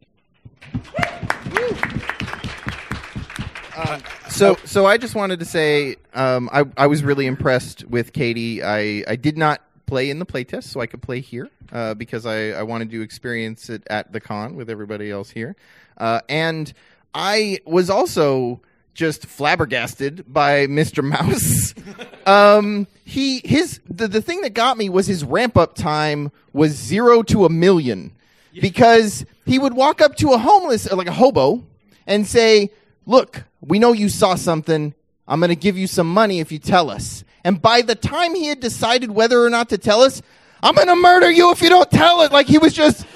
[4.29, 8.63] So, so I just wanted to say um, I, I was really impressed with Katie.
[8.63, 12.27] I, I did not play in the playtest, so I could play here uh, because
[12.27, 15.57] I, I wanted to experience it at the con with everybody else here.
[15.97, 16.73] Uh, and
[17.15, 18.61] I was also
[18.97, 21.05] just flabbergasted by Mr.
[21.05, 21.75] Mouse.
[22.27, 26.73] um, he his the, the thing that got me was his ramp up time was
[26.73, 28.13] zero to a million
[28.61, 31.63] because he would walk up to a homeless like a hobo
[32.07, 32.71] and say,
[33.05, 34.95] look, we know you saw something.
[35.29, 37.23] I'm going to give you some money if you tell us.
[37.45, 40.23] And by the time he had decided whether or not to tell us,
[40.63, 42.33] I'm going to murder you if you don't tell it.
[42.33, 43.07] Like he was just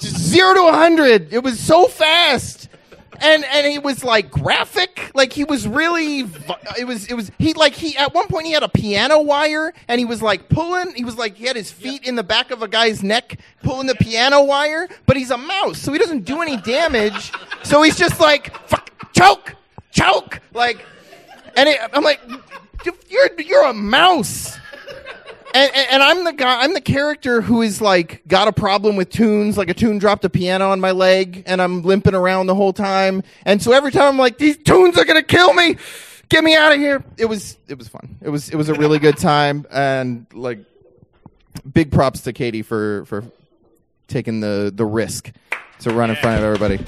[0.00, 1.32] zero to a hundred.
[1.32, 2.68] It was so fast.
[3.20, 6.20] And, and he was like graphic, like he was really,
[6.78, 9.72] it was, it was, he like, he, at one point he had a piano wire
[9.88, 12.50] and he was like pulling, he was like, he had his feet in the back
[12.50, 16.24] of a guy's neck pulling the piano wire, but he's a mouse, so he doesn't
[16.24, 17.32] do any damage.
[17.62, 19.56] So he's just like, fuck, choke,
[19.90, 20.86] choke, like,
[21.56, 22.20] and it, I'm like,
[23.08, 24.56] you're you're a mouse.
[25.54, 26.62] And, and, and I'm the guy.
[26.62, 29.56] I'm the character who is like got a problem with tunes.
[29.56, 32.72] Like a tune dropped a piano on my leg, and I'm limping around the whole
[32.72, 33.22] time.
[33.44, 35.76] And so every time I'm like, these tunes are gonna kill me.
[36.28, 37.04] Get me out of here.
[37.16, 38.18] It was it was fun.
[38.20, 40.58] It was it was a really good time, and like
[41.72, 43.24] big props to Katie for for
[44.08, 45.32] taking the the risk
[45.80, 46.78] to run in front of everybody.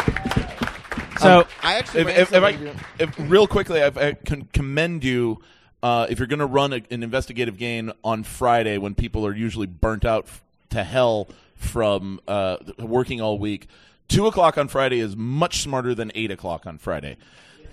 [1.21, 5.05] So Um, I actually if, if, if I, if, real quickly, I, I can commend
[5.05, 5.41] you
[5.83, 9.35] uh, if you're going to run a, an investigative game on Friday when people are
[9.35, 13.69] usually burnt out f- to hell from uh, working all week.
[14.09, 17.17] Two o'clock on Friday is much smarter than eight o'clock on Friday.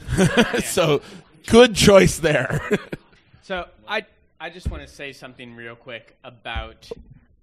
[0.66, 1.02] so,
[1.48, 2.62] good choice there.
[3.48, 4.06] So I
[4.40, 6.90] I just want to say something real quick about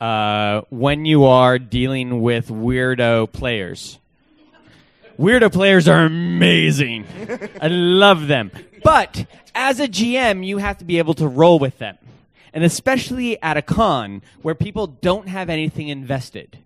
[0.01, 4.01] uh, when you are dealing with weirdo players.
[5.17, 7.07] Weirdo players are amazing.
[7.61, 8.51] I love them.
[8.83, 11.99] But as a GM, you have to be able to roll with them.
[12.53, 16.59] And especially at a con where people don't have anything invested.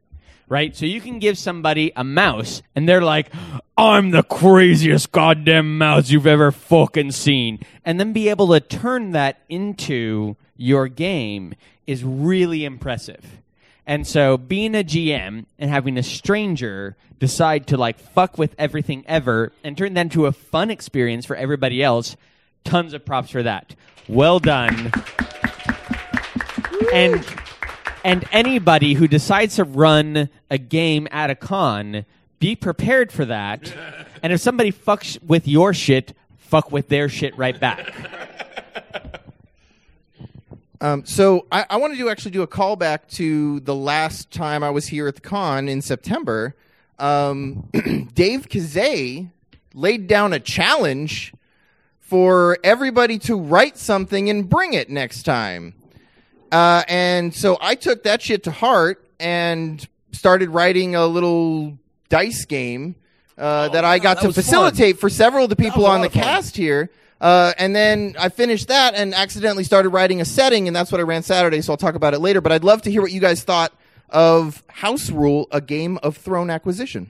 [0.48, 0.76] Right?
[0.76, 3.32] So you can give somebody a mouse and they're like,
[3.76, 7.60] I'm the craziest goddamn mouse you've ever fucking seen.
[7.84, 11.54] And then be able to turn that into your game
[11.86, 13.24] is really impressive.
[13.86, 19.04] And so being a GM and having a stranger decide to like fuck with everything
[19.06, 22.16] ever and turn that into a fun experience for everybody else,
[22.64, 23.74] tons of props for that.
[24.08, 24.92] Well done.
[26.92, 27.24] And
[28.04, 32.04] and anybody who decides to run a game at a con,
[32.38, 33.72] be prepared for that.
[34.22, 37.94] And if somebody fucks with your shit, fuck with their shit right back.
[40.80, 44.70] Um, so I, I wanted to actually do a callback to the last time I
[44.70, 46.54] was here at the con in September.
[46.98, 47.68] Um,
[48.14, 49.30] Dave Kazay
[49.74, 51.32] laid down a challenge
[51.98, 55.74] for everybody to write something and bring it next time.
[56.52, 62.44] Uh, and so I took that shit to heart and started writing a little dice
[62.44, 62.94] game
[63.36, 64.44] uh, that I got that to was fun.
[64.44, 66.22] facilitate for several of the people on the fun.
[66.22, 66.90] cast here.
[67.20, 71.00] Uh, and then I finished that and accidentally started writing a setting, and that's what
[71.00, 71.62] I ran Saturday.
[71.62, 72.40] So I'll talk about it later.
[72.40, 73.72] But I'd love to hear what you guys thought
[74.10, 77.08] of House Rule, a Game of Throne acquisition.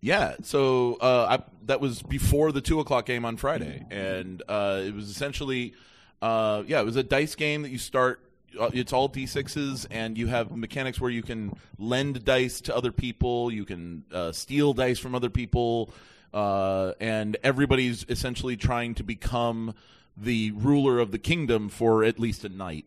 [0.00, 4.80] Yeah, so uh, I, that was before the two o'clock game on Friday, and uh,
[4.82, 5.74] it was essentially,
[6.22, 8.20] uh, yeah, it was a dice game that you start.
[8.58, 12.90] Uh, it's all d6s, and you have mechanics where you can lend dice to other
[12.90, 15.92] people, you can uh, steal dice from other people,
[16.32, 19.74] uh, and everybody's essentially trying to become
[20.16, 22.84] the ruler of the kingdom for at least a night,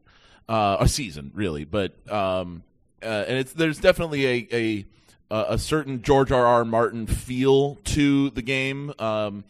[0.47, 1.65] uh, a season, really.
[1.65, 2.63] But um,
[3.01, 4.85] uh, and it's there's definitely a a
[5.33, 6.45] uh, a certain George R.
[6.45, 6.65] R.
[6.65, 8.93] Martin feel to the game.
[8.99, 9.43] Um,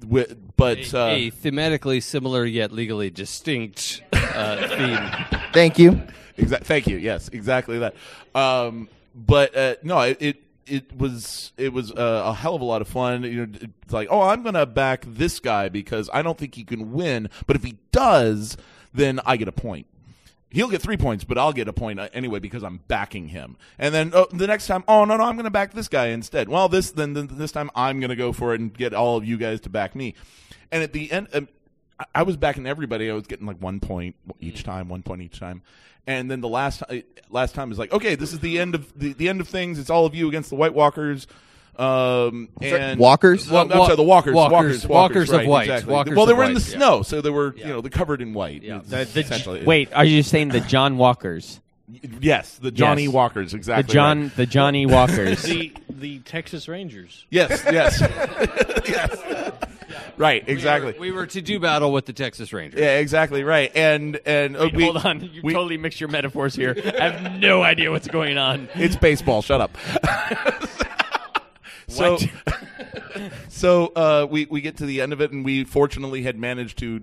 [0.00, 5.40] wi- but a, uh, a thematically similar yet legally distinct uh, theme.
[5.52, 6.02] Thank you.
[6.36, 6.66] Exactly.
[6.66, 6.96] Thank you.
[6.98, 7.94] Yes, exactly that.
[8.34, 12.64] Um, but uh, no, it, it it was it was uh, a hell of a
[12.64, 13.22] lot of fun.
[13.24, 13.52] You know,
[13.82, 17.28] it's like, oh, I'm gonna back this guy because I don't think he can win,
[17.46, 18.56] but if he does,
[18.92, 19.86] then I get a point.
[20.50, 23.56] He'll get three points, but I'll get a point uh, anyway because I'm backing him.
[23.76, 26.06] And then oh, the next time, oh no, no, I'm going to back this guy
[26.06, 26.48] instead.
[26.48, 29.16] Well, this then, then this time I'm going to go for it and get all
[29.16, 30.14] of you guys to back me.
[30.70, 31.48] And at the end, um,
[31.98, 33.10] I- I was backing everybody.
[33.10, 35.62] I was getting like one point each time, one point each time.
[36.06, 38.92] And then the last ti- last time is like, okay, this is the end of
[38.98, 39.78] the, the end of things.
[39.78, 41.26] It's all of you against the White Walkers.
[41.76, 43.50] Um, and walkers?
[43.50, 45.92] Well, I'm Wa- sorry, the walkers, walkers, walkers, walkers of right, white, exactly.
[45.92, 46.76] walkers well, they of were in the white, yeah.
[46.76, 48.62] snow, so they were you know they covered in white.
[48.62, 49.64] It's essentially.
[49.64, 51.60] Wait, are you saying the John Walkers?
[52.20, 53.12] Yes, the Johnny Yes.
[53.12, 53.88] Walkers, exactly.
[53.88, 54.36] The John, right.
[54.36, 55.42] the Johnny Walkers.
[55.44, 57.26] the the Texas Rangers.
[57.30, 58.00] Yes, yes,
[58.88, 59.52] yes.
[60.16, 60.94] Right, exactly.
[60.98, 62.80] We were to do battle with the Texas Rangers.
[62.80, 63.70] Yeah, exactly right.
[63.74, 66.74] And and uh, Wait, we, hold on, you we- totally mixed your metaphors here.
[67.00, 68.68] I have no idea what's going on.
[68.74, 69.42] It's baseball.
[69.42, 69.76] Shut up.
[71.88, 72.18] so,
[73.48, 76.78] so uh, we we get to the end of it, and we fortunately had managed
[76.78, 77.02] to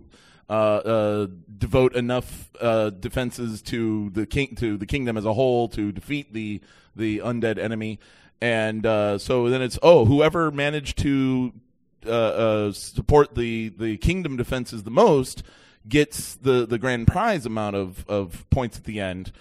[0.50, 5.70] uh, uh, devote enough uh, defenses to the king to the kingdom as a whole
[5.70, 6.62] to defeat the
[6.96, 8.00] the undead enemy.
[8.42, 11.54] And uh, so then it's oh whoever managed to
[12.06, 15.44] uh, uh, support the the kingdom defenses the most
[15.88, 19.32] gets the the grand prize amount of of points at the end.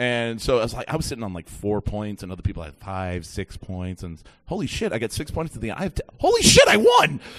[0.00, 2.62] And so I was like, I was sitting on like four points, and other people
[2.62, 5.78] had five, six points, and holy shit, I got six points at the end.
[5.80, 7.20] I have t- holy shit, I won.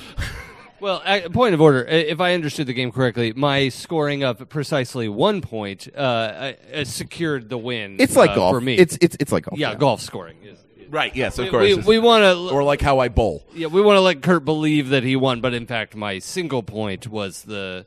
[0.81, 1.83] Well, a point of order.
[1.83, 6.83] If I understood the game correctly, my scoring of precisely one point uh, uh, uh,
[6.85, 7.97] secured the win.
[7.99, 8.55] It's like uh, golf.
[8.55, 8.75] for me.
[8.77, 9.75] It's- it's- it's like golf, Yeah, yeah.
[9.75, 10.37] golf scoring.
[10.41, 10.57] Is,
[10.89, 11.15] Right.
[11.15, 11.37] Yes.
[11.37, 11.63] Of we, course.
[11.63, 13.45] We, we want to, or like how I bowl.
[13.53, 16.63] yeah, we want to let Kurt believe that he won, but in fact, my single
[16.63, 17.85] point was the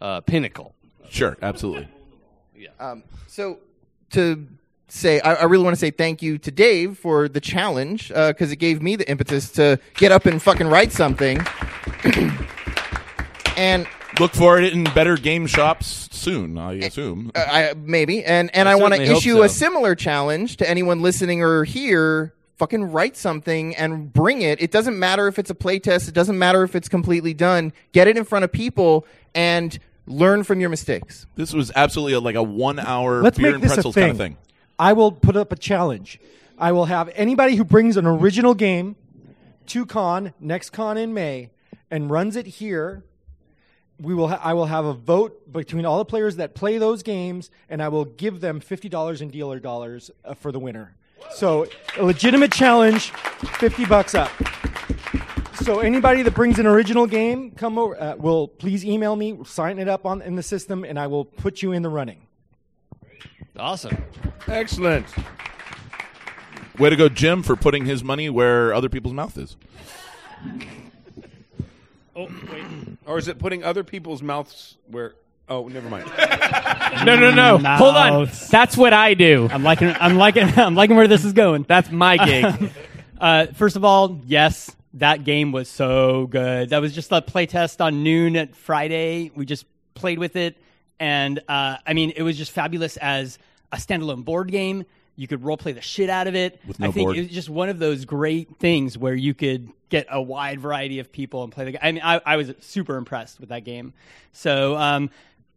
[0.00, 0.74] uh, pinnacle.
[1.08, 1.88] Sure, absolutely.
[2.56, 2.68] Yeah.
[2.78, 3.58] Um, so
[4.10, 4.46] to
[4.88, 8.52] say, I, I really want to say thank you to Dave for the challenge because
[8.52, 11.40] it gave me the impetus to get up and fucking write something.
[13.56, 13.86] and
[14.20, 16.58] Look for it in better game shops soon.
[16.58, 17.32] I assume.
[17.34, 19.42] uh, I, maybe, and and I I, want to certainly hope issue so.
[19.42, 22.34] a similar challenge to anyone listening or here.
[22.58, 24.60] Fucking write something and bring it.
[24.62, 26.08] It doesn't matter if it's a playtest.
[26.08, 27.72] It doesn't matter if it's completely done.
[27.92, 29.76] Get it in front of people and
[30.06, 31.26] learn from your mistakes.
[31.34, 34.02] This was absolutely a, like a one-hour Let's beer make and this a pretzels thing.
[34.02, 34.36] kind of thing.
[34.78, 36.20] I will put up a challenge.
[36.58, 38.96] I will have anybody who brings an original game
[39.68, 41.50] to con next con in May
[41.90, 43.02] and runs it here.
[43.98, 44.28] We will.
[44.28, 47.80] Ha- I will have a vote between all the players that play those games, and
[47.82, 50.96] I will give them fifty dollars in dealer dollars uh, for the winner.
[51.30, 51.66] So
[51.98, 53.10] a legitimate challenge,
[53.58, 54.30] fifty bucks up.
[55.62, 58.00] So anybody that brings an original game, come over.
[58.00, 61.24] Uh, will please email me, sign it up on in the system, and I will
[61.24, 62.26] put you in the running.
[63.56, 64.04] Awesome.
[64.48, 65.06] Excellent.
[66.78, 69.56] Way to go, Jim, for putting his money where other people's mouth is.
[72.16, 72.64] Oh, wait.
[73.06, 75.14] Or is it putting other people's mouths where?
[75.48, 76.10] Oh, never mind.
[77.06, 77.58] No, no, no.
[77.58, 78.30] Hold on.
[78.50, 79.48] That's what I do.
[79.50, 79.92] I'm liking.
[79.98, 80.44] I'm liking.
[80.56, 81.64] I'm liking where this is going.
[81.66, 82.70] That's my gig.
[83.20, 86.68] uh, first of all, yes, that game was so good.
[86.68, 89.32] That was just a play test on noon at Friday.
[89.34, 89.64] We just
[89.94, 90.58] played with it,
[91.00, 93.38] and uh, I mean, it was just fabulous as
[93.72, 94.84] a standalone board game.
[95.16, 96.60] You could role play the shit out of it.
[96.66, 97.16] With no I think board.
[97.16, 101.00] it was just one of those great things where you could get a wide variety
[101.00, 101.80] of people and play the game.
[101.82, 103.92] I mean, I, I was super impressed with that game.
[104.32, 105.10] So, um,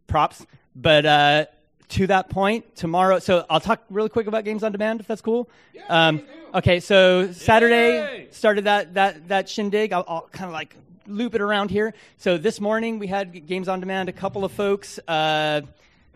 [0.06, 0.46] props.
[0.74, 1.46] But uh,
[1.88, 3.18] to that point, tomorrow.
[3.18, 5.48] So I'll talk really quick about games on demand, if that's cool.
[5.88, 6.22] um,
[6.54, 9.92] okay, so Saturday started that that that shindig.
[9.92, 10.76] I'll, I'll kind of like
[11.06, 11.94] loop it around here.
[12.16, 14.08] So this morning we had games on demand.
[14.08, 14.98] A couple of folks.
[15.06, 15.62] Uh,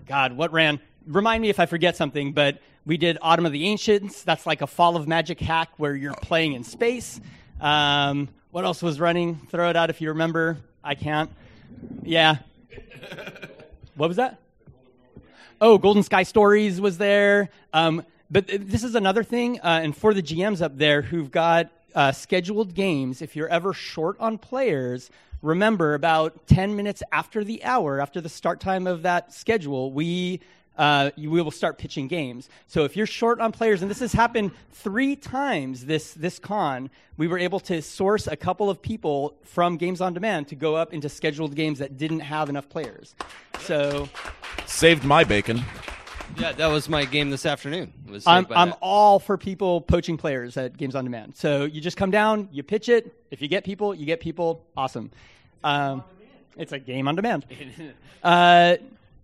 [0.06, 0.80] God, what ran?
[1.06, 4.22] Remind me if I forget something, but we did Autumn of the Ancients.
[4.22, 7.20] That's like a Fall of Magic hack where you're playing in space.
[7.60, 9.36] Um, what else was running?
[9.50, 10.58] Throw it out if you remember.
[10.82, 11.30] I can't.
[12.02, 12.38] Yeah.
[14.00, 14.40] What was that?
[15.60, 17.50] Oh, Golden Sky Stories was there.
[17.74, 21.70] Um, but this is another thing, uh, and for the GMs up there who've got
[21.94, 25.10] uh, scheduled games, if you're ever short on players,
[25.42, 30.40] remember about 10 minutes after the hour, after the start time of that schedule, we
[30.80, 32.48] uh, you, we will start pitching games.
[32.66, 36.88] So if you're short on players, and this has happened three times this this con,
[37.18, 40.76] we were able to source a couple of people from Games on Demand to go
[40.76, 43.14] up into scheduled games that didn't have enough players.
[43.60, 44.08] So
[44.64, 45.62] Saved my bacon.
[46.38, 47.92] Yeah, that was my game this afternoon.
[48.08, 51.36] Was I'm, I'm all for people poaching players at Games on Demand.
[51.36, 53.14] So you just come down, you pitch it.
[53.30, 54.64] If you get people, you get people.
[54.74, 55.10] Awesome.
[55.62, 56.04] Um,
[56.56, 57.44] it's a game on demand.
[58.22, 58.76] Uh,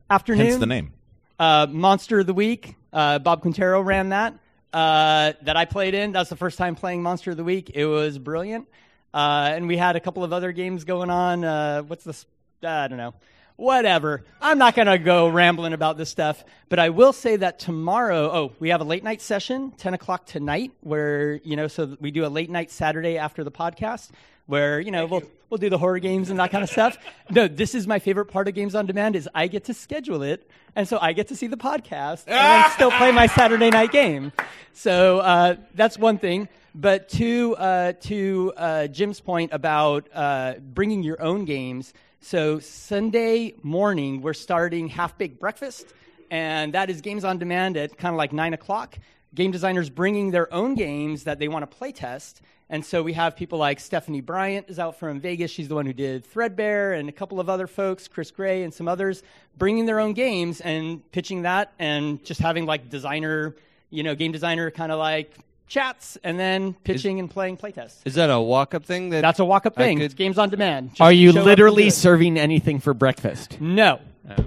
[0.09, 0.47] afternoon.
[0.47, 0.91] Hence the name.
[1.39, 2.77] Uh, Monster of the Week.
[2.93, 4.35] Uh, Bob Quintero ran that.
[4.73, 6.13] Uh, that I played in.
[6.13, 7.71] That was the first time playing Monster of the Week.
[7.75, 8.69] It was brilliant.
[9.13, 11.45] Uh, and we had a couple of other games going on.
[11.45, 12.27] Uh, what's this?
[12.63, 13.15] I don't know.
[13.57, 14.25] Whatever.
[14.41, 18.31] I'm not going to go rambling about this stuff, but I will say that tomorrow,
[18.31, 22.11] oh, we have a late night session, 10 o'clock tonight, where, you know, so we
[22.11, 24.11] do a late night Saturday after the podcast
[24.47, 26.99] where, you know, we'll, we'll do the horror games and that kind of stuff.
[27.31, 30.23] No, this is my favorite part of Games on Demand is I get to schedule
[30.23, 30.49] it.
[30.75, 33.93] And so I get to see the podcast and then still play my Saturday night
[33.93, 34.33] game.
[34.73, 36.49] So uh, that's one thing.
[36.75, 43.55] But to uh, to uh, Jim's point about uh, bringing your own games, so Sunday
[43.63, 45.87] morning we're starting Half Baked Breakfast,
[46.31, 48.99] and that is games on demand at kind of like nine o'clock.
[49.37, 52.41] Game designers bringing their own games that they want to play test.
[52.69, 55.53] And so we have people like Stephanie Bryant is out from Vegas.
[55.53, 58.75] She's the one who did Threadbare, and a couple of other folks, Chris Gray and
[58.75, 59.23] some others,
[59.57, 63.55] bringing their own games and pitching that, and just having like designer,
[63.91, 65.33] you know, game designer kind of like
[65.69, 67.99] chats, and then pitching and playing playtests.
[68.05, 69.11] Is that a walk-up thing?
[69.11, 69.99] That That's a walk-up thing.
[69.99, 70.91] could- It's games on demand.
[70.91, 73.61] Just Are you show up and do literally serving anything for breakfast?
[73.61, 74.01] No.
[74.29, 74.45] Oh.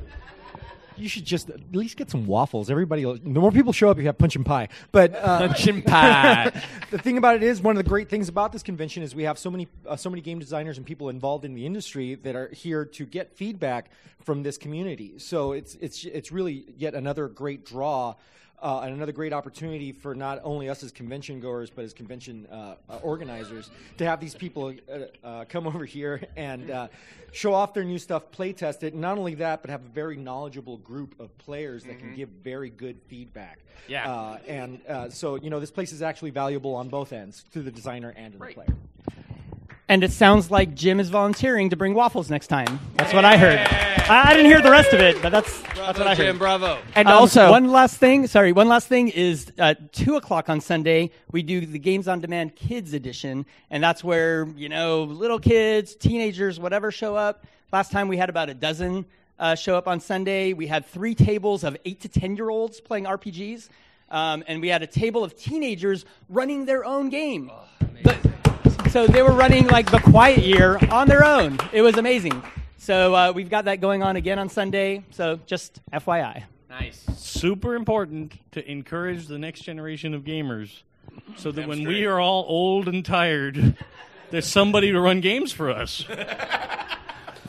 [1.00, 2.70] You should just at least get some waffles.
[2.70, 4.68] Everybody, the more people show up, you have punch and pie.
[4.92, 6.52] But uh, Punch and pie.
[6.92, 9.24] the thing about it is, one of the great things about this convention is we
[9.24, 12.36] have so many, uh, so many game designers and people involved in the industry that
[12.36, 13.92] are here to get feedback
[14.22, 15.18] from this community.
[15.18, 18.16] So it's it's it's really yet another great draw.
[18.62, 22.46] Uh, and another great opportunity for not only us as convention goers, but as convention
[22.52, 26.88] uh, uh, organizers to have these people uh, uh, come over here and uh,
[27.32, 28.94] show off their new stuff, play test it.
[28.94, 32.70] Not only that, but have a very knowledgeable group of players that can give very
[32.70, 33.60] good feedback.
[33.88, 34.12] Yeah.
[34.12, 37.62] Uh, and uh, so, you know, this place is actually valuable on both ends, to
[37.62, 38.76] the designer and to the player.
[39.90, 42.80] And it sounds like Jim is volunteering to bring waffles next time.
[42.96, 43.58] That's what I heard.
[43.58, 46.26] I, I didn't hear the rest of it, but that's that's what I heard.
[46.26, 46.78] Jim, bravo.
[46.94, 48.28] And also, one last thing.
[48.28, 51.10] Sorry, one last thing is uh, two o'clock on Sunday.
[51.32, 55.96] We do the Games on Demand Kids Edition, and that's where you know little kids,
[55.96, 57.48] teenagers, whatever show up.
[57.74, 59.06] Last time we had about a dozen
[59.40, 60.54] uh, show up on Sunday.
[60.54, 63.70] We had three tables of eight to ten year olds playing RPGs,
[64.12, 67.50] um, and we had a table of teenagers running their own game.
[68.04, 68.30] The-
[68.92, 71.58] so they were running like the Quiet Year on their own.
[71.72, 72.42] It was amazing.
[72.78, 75.04] So uh, we've got that going on again on Sunday.
[75.12, 76.44] So just FYI.
[76.70, 77.04] Nice.
[77.18, 80.82] Super important to encourage the next generation of gamers
[81.36, 83.76] so that when we are all old and tired,
[84.32, 86.06] there's somebody to run games for us.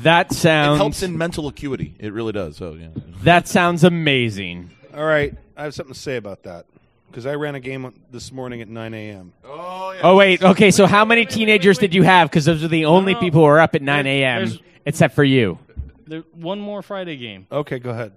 [0.02, 0.78] That It sounds.
[0.78, 1.94] helps in mental acuity.
[1.98, 2.56] It really does.
[2.56, 2.88] So yeah.
[3.22, 4.70] That sounds amazing.
[4.94, 6.64] All right, I have something to say about that
[7.10, 9.32] because I ran a game this morning at 9 a.m.
[9.44, 10.00] Oh yeah.
[10.02, 10.70] Oh wait, okay.
[10.70, 12.30] So how many teenagers did you have?
[12.30, 13.20] Because those are the only no.
[13.20, 14.46] people who are up at 9 a.m.
[14.46, 15.58] there's- except for you.
[16.06, 17.46] There, one more Friday game.
[17.52, 18.12] Okay, go ahead.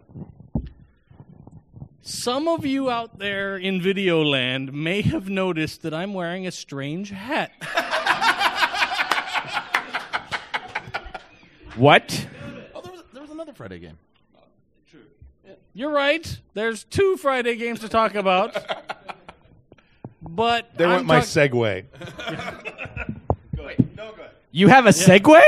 [2.02, 7.12] Some of you out there in Videoland may have noticed that I'm wearing a strange
[7.12, 7.52] hat.
[11.76, 12.28] What?
[12.76, 13.98] Oh, there was, there was another Friday game.
[15.74, 16.40] You're right.
[16.54, 18.56] There's two Friday games to talk about.
[20.22, 21.86] But There I'm went my talk- segue.
[23.56, 23.96] Good.
[23.96, 24.30] No good.
[24.52, 25.42] You have a Segway?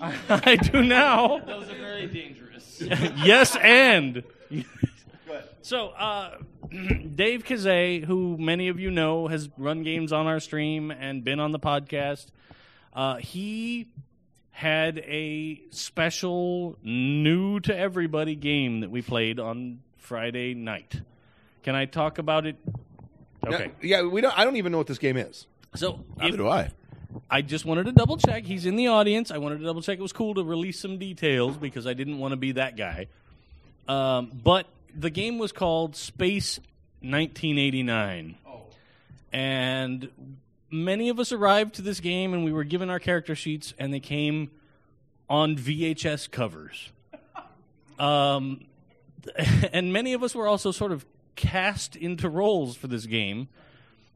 [0.28, 1.38] I do now.
[1.38, 2.80] Those are very dangerous.
[3.24, 4.22] yes, and.
[5.62, 6.36] So, uh,
[7.14, 11.40] Dave Kazay, who many of you know, has run games on our stream and been
[11.40, 12.26] on the podcast.
[12.92, 13.88] Uh, he
[14.58, 21.00] had a special, new to everybody game that we played on Friday night.
[21.62, 22.56] Can I talk about it?
[23.46, 23.70] Okay.
[23.80, 24.36] Yeah, we don't.
[24.36, 25.46] I don't even know what this game is.
[25.76, 26.70] So, Neither if- do I.
[27.30, 28.44] I just wanted to double check.
[28.46, 29.30] He's in the audience.
[29.30, 29.96] I wanted to double check.
[29.96, 33.06] It was cool to release some details because I didn't want to be that guy.
[33.86, 36.58] Um, but the game was called Space
[37.00, 38.34] 1989.
[39.32, 40.08] And
[40.70, 43.92] many of us arrived to this game and we were given our character sheets and
[43.92, 44.50] they came
[45.28, 46.90] on VHS covers.
[47.98, 48.66] Um,
[49.72, 51.04] and many of us were also sort of
[51.34, 53.48] cast into roles for this game,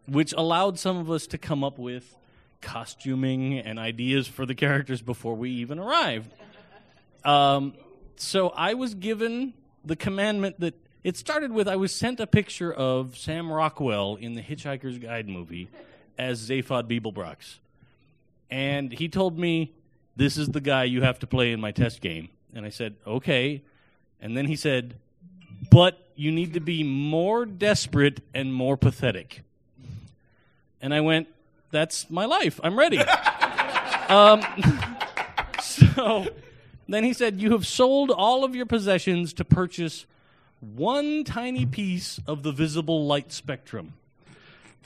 [0.07, 2.17] which allowed some of us to come up with
[2.61, 6.33] costuming and ideas for the characters before we even arrived.
[7.25, 7.75] Um,
[8.17, 12.73] so I was given the commandment that it started with I was sent a picture
[12.73, 15.69] of Sam Rockwell in the Hitchhiker's Guide movie
[16.19, 17.59] as Zaphod Beeblebrox.
[18.51, 19.73] And he told me,
[20.17, 22.29] This is the guy you have to play in my test game.
[22.55, 23.63] And I said, Okay.
[24.21, 24.95] And then he said,
[25.71, 29.43] But you need to be more desperate and more pathetic.
[30.81, 31.29] And I went,
[31.71, 32.61] That's my life.
[32.63, 32.99] I'm ready.
[34.09, 34.43] um,
[35.63, 36.27] so
[36.89, 40.05] then he said, You have sold all of your possessions to purchase
[40.61, 43.95] one tiny piece of the visible light spectrum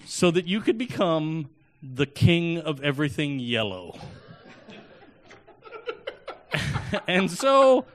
[0.05, 1.49] so that you could become
[1.83, 3.99] the king of everything yellow.
[7.07, 7.87] and so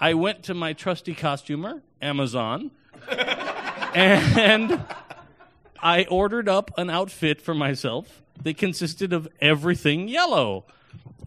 [0.00, 2.70] I went to my trusty costumer, Amazon,
[3.08, 4.84] and
[5.80, 10.64] I ordered up an outfit for myself that consisted of everything yellow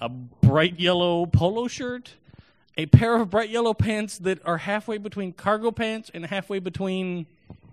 [0.01, 2.15] a bright yellow polo shirt,
[2.77, 7.25] a pair of bright yellow pants that are halfway between cargo pants and halfway between.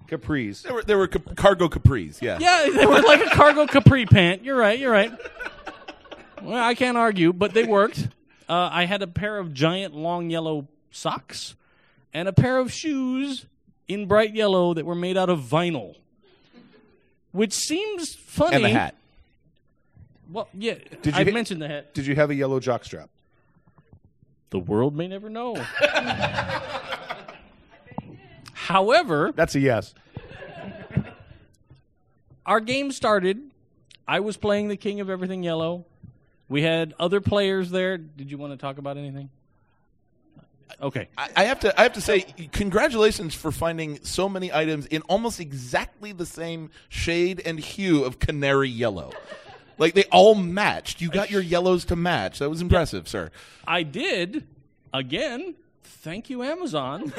[0.09, 0.63] Capris.
[0.63, 2.21] There were there were cap- cargo capris.
[2.21, 2.39] Yeah.
[2.41, 4.45] Yeah, they were like a cargo capri pant.
[4.45, 5.13] You're right, you're right.
[6.43, 8.09] Well, I can't argue, but they worked.
[8.49, 11.55] Uh, I had a pair of giant long yellow socks
[12.13, 13.47] and a pair of shoes
[13.89, 15.95] in bright yellow that were made out of vinyl,
[17.31, 18.57] which seems funny.
[18.57, 18.97] And the hat.
[20.31, 21.95] Well, yeah, Did you I hit- mentioned the hat.
[21.95, 23.09] Did you have a yellow jockstrap?
[24.51, 25.55] The world may never know.
[28.63, 29.93] However, That's a yes.
[32.47, 33.41] our game started.
[34.07, 35.85] I was playing the King of Everything Yellow.
[36.49, 37.99] We had other players there.
[37.99, 39.31] Did you want to talk about anything?
[40.81, 41.09] Okay.
[41.19, 42.21] I, I have to I have to say
[42.53, 48.21] congratulations for finding so many items in almost exactly the same shade and hue of
[48.21, 49.11] canary yellow.
[49.77, 51.01] Like they all matched.
[51.01, 52.39] You got your yellows to match.
[52.39, 53.33] That was impressive, sir.
[53.67, 54.47] I did
[54.95, 55.57] again.
[55.85, 57.13] Thank you, Amazon,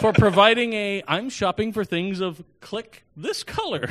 [0.00, 1.02] for providing a.
[1.08, 3.88] I'm shopping for things of click this color.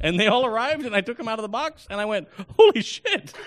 [0.00, 2.28] and they all arrived, and I took them out of the box, and I went,
[2.56, 3.32] "Holy shit!"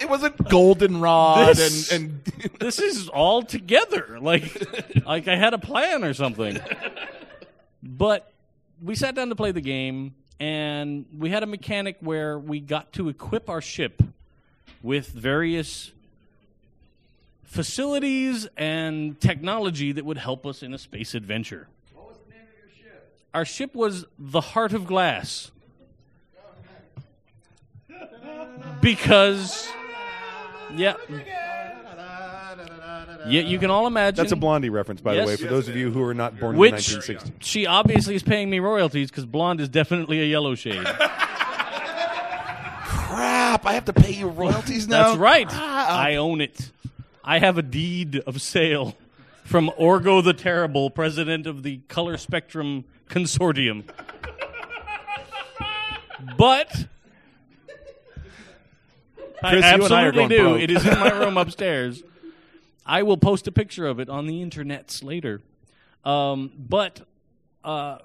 [0.00, 4.18] It wasn't goldenrod This- and and this is all together.
[4.20, 6.58] Like, like I had a plan or something.
[7.82, 8.30] But
[8.82, 12.92] we sat down to play the game, and we had a mechanic where we got
[12.94, 14.02] to equip our ship
[14.84, 15.90] with various
[17.42, 21.66] facilities and technology that would help us in a space adventure.
[21.94, 23.12] What was the name of your ship?
[23.32, 25.50] Our ship was the Heart of Glass.
[28.82, 29.66] Because,
[30.76, 30.94] yeah.
[33.26, 34.16] Yeah, you can all imagine.
[34.16, 35.24] That's a Blondie reference, by Yes.
[35.24, 37.32] the way, for those of you who are not born Which in 1960.
[37.40, 40.86] she obviously is paying me royalties because blonde is definitely a yellow shade.
[43.58, 43.70] crap.
[43.70, 45.08] I have to pay you royalties now.
[45.08, 45.48] That's right.
[45.48, 45.90] Crap.
[45.90, 46.70] I own it.
[47.22, 48.96] I have a deed of sale
[49.44, 53.84] from Orgo the Terrible, president of the Color Spectrum Consortium.
[56.36, 56.86] But
[59.42, 60.42] I Chris, you and I are absolutely do.
[60.42, 60.60] broke.
[60.60, 62.02] It is in my room upstairs.
[62.86, 65.40] I will post a picture of it on the internets later.
[66.04, 67.06] Um, but
[67.62, 67.98] uh,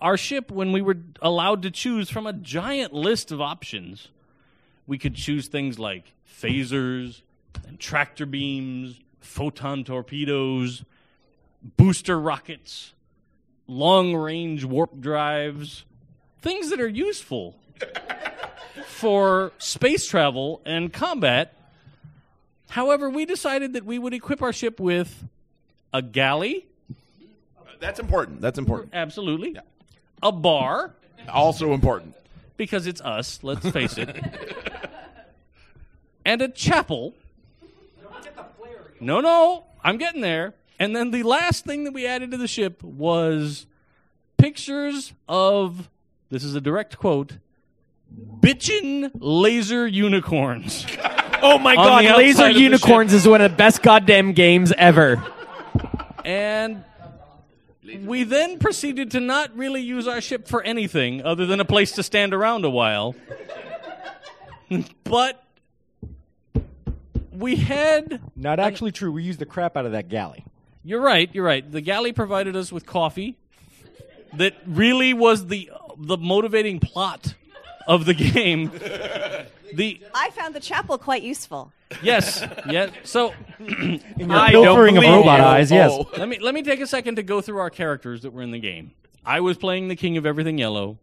[0.00, 4.08] our ship, when we were allowed to choose from a giant list of options,
[4.86, 7.22] we could choose things like phasers
[7.66, 10.84] and tractor beams, photon torpedoes,
[11.76, 12.92] booster rockets,
[13.66, 15.84] long range warp drives,
[16.40, 17.56] things that are useful
[18.86, 21.56] for space travel and combat.
[22.68, 25.24] However, we decided that we would equip our ship with
[25.92, 26.66] a galley.
[27.80, 28.40] That's important.
[28.40, 28.90] That's important.
[28.92, 29.56] Absolutely.
[30.22, 30.94] A bar.
[31.28, 32.14] Also important.
[32.56, 34.14] Because it's us, let's face it.
[36.24, 37.14] and a chapel.
[39.00, 40.54] No, no, I'm getting there.
[40.78, 43.66] And then the last thing that we added to the ship was
[44.38, 45.88] pictures of
[46.30, 47.38] this is a direct quote
[48.40, 50.86] bitchin' laser unicorns.
[51.46, 55.22] Oh my god, Laser Unicorns is one of the best goddamn games ever.
[56.24, 56.82] And
[57.84, 61.92] we then proceeded to not really use our ship for anything other than a place
[61.92, 63.14] to stand around a while.
[65.04, 65.44] but
[67.32, 68.20] we had.
[68.36, 69.12] Not actually true.
[69.12, 70.44] We used the crap out of that galley.
[70.82, 71.28] You're right.
[71.34, 71.70] You're right.
[71.70, 73.36] The galley provided us with coffee.
[74.34, 77.34] That really was the the motivating plot
[77.86, 78.70] of the game.
[79.76, 81.72] The I found the chapel quite useful.
[82.02, 82.90] yes, yes.
[83.04, 85.90] So In your pilfering of robot eyes, yes.
[85.92, 86.08] Oh.
[86.16, 88.50] Let me let me take a second to go through our characters that were in
[88.50, 88.92] the game.
[89.24, 90.98] I was playing the King of Everything Yellow.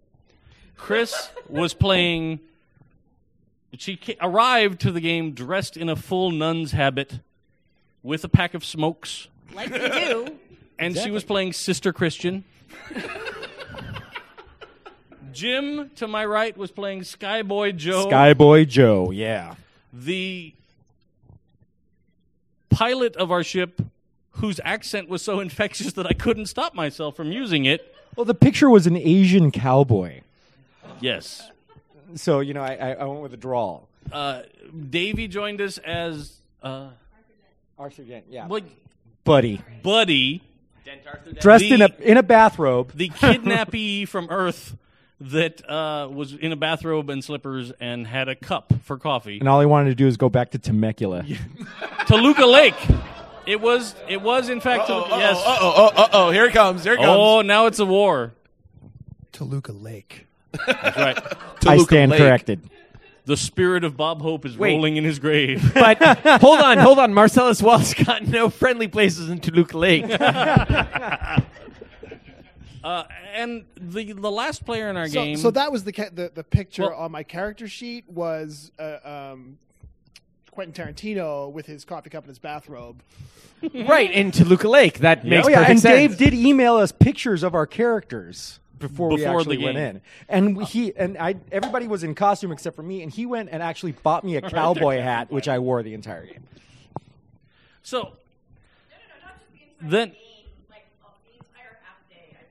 [0.78, 2.40] Chris was playing.
[3.78, 7.20] She ca- arrived to the game dressed in a full nun's habit,
[8.04, 10.38] with a pack of smokes, Like you do.
[10.78, 12.44] and she was playing Sister Christian.
[15.34, 18.08] Jim, to my right, was playing Skyboy Joe.
[18.08, 19.56] Skyboy Joe, yeah.
[19.94, 20.54] the
[22.70, 23.82] pilot of our ship,
[24.32, 27.96] whose accent was so infectious that I couldn't stop myself from using it.
[28.16, 30.22] Well, the picture was an Asian cowboy.
[31.00, 31.50] Yes.
[32.16, 33.88] So, you know, I, I, I went with a drawl.
[34.12, 34.42] Uh,
[34.90, 36.90] Davey joined us as uh,
[37.80, 38.48] Arthur Dent, yeah.
[38.48, 38.66] like
[39.24, 39.62] Buddy.
[39.84, 40.42] Buddy,
[41.40, 42.92] Dressed in a in a bathrobe.
[42.94, 44.76] the kidnappee from Earth
[45.22, 49.40] that uh, was in a bathrobe and slippers and had a cup for coffee.
[49.40, 51.24] And all he wanted to do is go back to Temecula.
[52.08, 52.76] Toluca Lake.
[53.46, 53.96] It was.
[54.08, 54.88] It was in fact.
[54.88, 55.38] Toluca, yes.
[55.38, 55.92] Uh oh.
[55.96, 56.32] Uh oh.
[56.32, 56.84] Here it comes.
[56.84, 57.10] Here it comes.
[57.10, 58.34] Oh, now it's a war.
[59.32, 60.28] Toluca Lake.
[60.68, 61.18] That's right.
[61.26, 62.20] I Toluca stand Lake.
[62.20, 62.62] corrected.
[63.26, 64.74] The spirit of Bob Hope is Wait.
[64.74, 65.72] rolling in his grave.
[65.76, 66.00] But
[66.42, 67.14] hold on, hold on.
[67.14, 70.06] Marcellus Wallace got no friendly places in Toluca Lake.
[72.84, 73.04] Uh,
[73.36, 75.38] and the the last player in our So, game.
[75.38, 78.98] so that was the ca- the, the picture Well- on my character sheet was uh,
[79.34, 79.58] um,
[80.52, 83.02] Quentin Tarantino with his coffee cup and his bathrobe.
[83.74, 85.00] right, in Toluca Lake.
[85.00, 85.48] That makes sense.
[85.48, 86.18] oh, yeah, perfect and sense.
[86.18, 90.02] Dave did email us pictures of our characters before, we Before the actually went in.
[90.28, 93.50] And we- he and I everybody was in costume except for me and he went
[93.52, 96.44] and actually bought me a cowboy hat which I wore the entire game.
[97.84, 98.14] so
[99.80, 100.14] then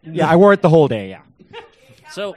[0.03, 1.22] Yeah, I wore it the whole day, yeah.
[2.11, 2.36] so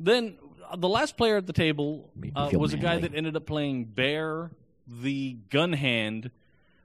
[0.00, 0.36] then
[0.68, 3.08] uh, the last player at the table uh, feel was a guy manly.
[3.08, 4.50] that ended up playing Bear
[4.86, 6.30] the gun hand,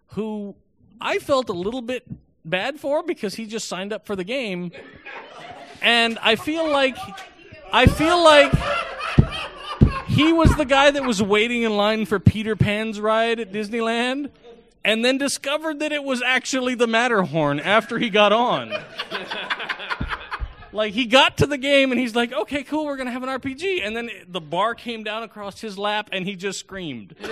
[0.10, 0.56] who
[1.02, 2.06] I felt a little bit
[2.46, 4.72] bad for because he just signed up for the game,
[5.82, 6.98] and I feel like
[7.72, 8.54] I feel like
[10.08, 14.32] he was the guy that was waiting in line for Peter Pan's ride at Disneyland.
[14.84, 18.72] And then discovered that it was actually the Matterhorn after he got on.
[20.72, 23.30] Like he got to the game and he's like, "Okay, cool, we're gonna have an
[23.30, 27.16] RPG." And then the bar came down across his lap and he just screamed.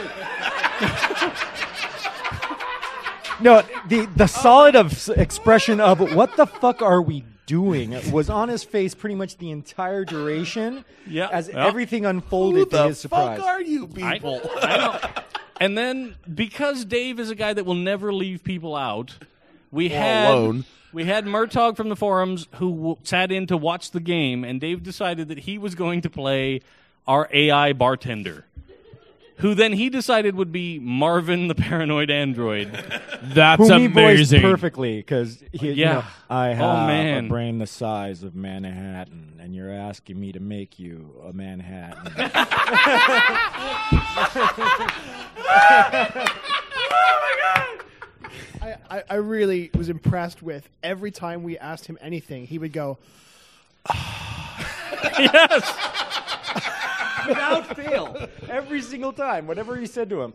[3.40, 8.50] No, the the solid of expression of what the fuck are we doing was on
[8.50, 10.84] his face pretty much the entire duration.
[11.06, 11.66] Yeah, as yeah.
[11.66, 13.40] everything unfolded to his surprise.
[13.66, 14.20] you I-
[14.62, 15.00] I know.
[15.60, 19.16] And then because Dave is a guy that will never leave people out,
[19.72, 20.66] we Well, had alone.
[20.98, 24.60] We had Murtaugh from the forums who w- sat in to watch the game, and
[24.60, 26.62] Dave decided that he was going to play
[27.06, 28.45] our AI bartender,
[29.38, 32.72] who then he decided would be Marvin the paranoid android.
[33.22, 34.41] That's Whom he voiced amazing.
[34.41, 35.72] perfectly because Yeah.
[35.72, 37.26] you know, I Oh, have man.
[37.26, 42.12] a brain the size of Manhattan, and you're asking me to make you a Manhattan.
[46.89, 47.78] Oh,
[48.62, 52.74] I, I, I really was impressed with every time we asked him anything, he would
[52.74, 52.98] go,
[55.20, 55.78] yes.
[57.28, 60.34] Without fail, every single time, whatever he said to him.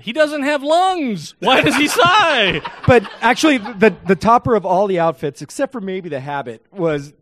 [0.00, 1.34] He doesn't have lungs.
[1.40, 2.62] Why does he sigh?
[2.86, 7.12] But actually, the the topper of all the outfits, except for maybe the habit, was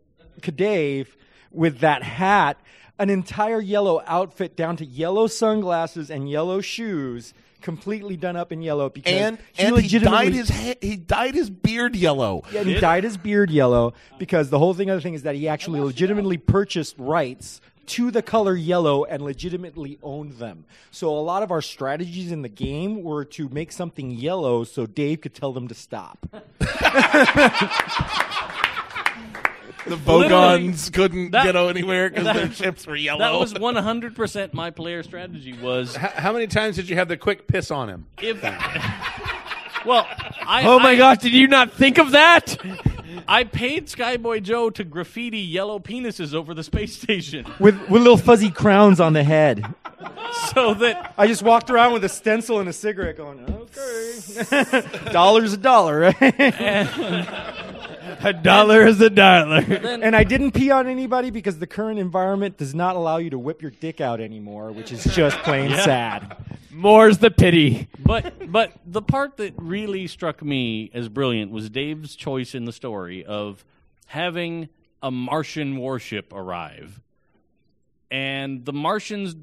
[0.41, 1.07] Kadave
[1.51, 2.57] with that hat,
[2.99, 8.61] an entire yellow outfit down to yellow sunglasses and yellow shoes, completely done up in
[8.61, 12.43] yellow because and he and he dyed his ha- he dyed his beard yellow.
[12.51, 14.89] Yeah, and he dyed his beard yellow because the whole thing.
[14.89, 19.97] Other thing is that he actually legitimately purchased rights to the color yellow and legitimately
[20.01, 20.65] owned them.
[20.91, 24.85] So a lot of our strategies in the game were to make something yellow so
[24.85, 26.25] Dave could tell them to stop.
[29.85, 33.19] The Literally, Vogons couldn't that- get anywhere because their that- ships were yellow.
[33.19, 37.17] That was 100% my player strategy was How, how many times did you have the
[37.17, 38.05] quick piss on him?
[38.21, 38.41] if
[39.85, 40.07] Well,
[40.41, 42.57] I oh my I- gosh, did you not think of that?
[43.27, 48.17] I paid Skyboy Joe to graffiti yellow penises over the space station with with little
[48.17, 49.63] fuzzy crowns on the head.
[50.53, 55.11] so that I just walked around with a stencil and a cigarette going, okay.
[55.11, 56.23] Dollar's a dollar, right?
[58.21, 59.57] A dollar is a dollar.
[59.59, 63.39] and I didn't pee on anybody because the current environment does not allow you to
[63.39, 65.83] whip your dick out anymore, which is just plain Yeah.
[65.83, 66.37] sad.
[66.71, 67.87] More's the pity.
[67.99, 72.73] but but the part that really struck me as brilliant was Dave's choice in the
[72.73, 73.63] story of
[74.07, 74.69] having
[75.01, 77.01] a Martian warship arrive.
[78.11, 79.35] And the Martians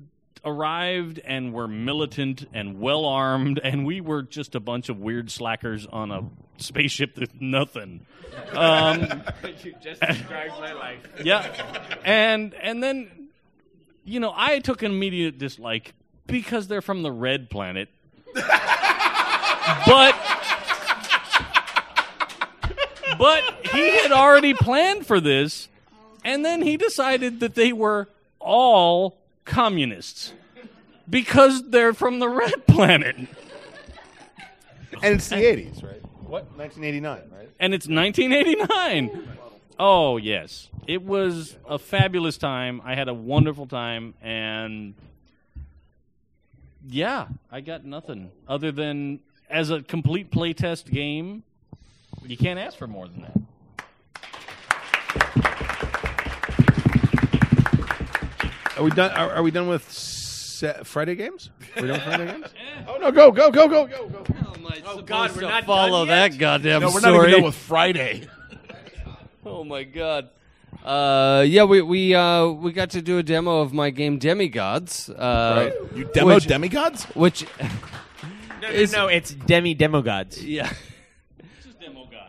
[0.45, 5.30] arrived and were militant and well armed and we were just a bunch of weird
[5.30, 6.24] slackers on a
[6.57, 8.05] spaceship with nothing.
[8.53, 9.22] Um,
[9.62, 10.99] you just described my life.
[11.24, 11.99] yeah.
[12.05, 13.28] And and then
[14.05, 15.95] you know, I took an immediate dislike
[16.26, 17.88] because they're from the red planet.
[18.34, 20.16] but
[23.16, 25.68] but he had already planned for this
[26.24, 30.32] and then he decided that they were all communists
[31.09, 33.16] because they're from the red planet.
[35.03, 36.03] And it's the 80s, right?
[36.20, 36.45] What?
[36.57, 37.51] 1989, right?
[37.59, 39.36] And it's 1989.
[39.78, 40.68] Oh, yes.
[40.86, 42.80] It was a fabulous time.
[42.84, 44.14] I had a wonderful time.
[44.22, 44.95] And
[46.86, 49.20] yeah, I got nothing other than
[49.51, 51.43] as a complete playtest game,
[52.24, 53.38] you can't ask for more than that.
[58.77, 59.11] Are we done?
[59.12, 61.51] Are, are we done with se- Friday games?
[61.77, 62.47] Are we done with Friday games?
[62.89, 63.12] Oh no!
[63.12, 64.25] Go go go go go go!
[64.87, 66.31] Oh God, we're not follow done yet?
[66.33, 67.12] that goddamn no, we're story.
[67.16, 68.29] not even done with Friday.
[69.45, 70.31] Oh my god.
[70.85, 75.11] Uh, yeah, we we uh, we got to do a demo of my game Demigods.
[75.11, 75.97] Uh, Right.
[75.99, 77.05] You demoed which- Demigods?
[77.16, 77.45] Which
[78.62, 80.39] No, no, no, it's demi demogods.
[80.45, 80.73] yeah,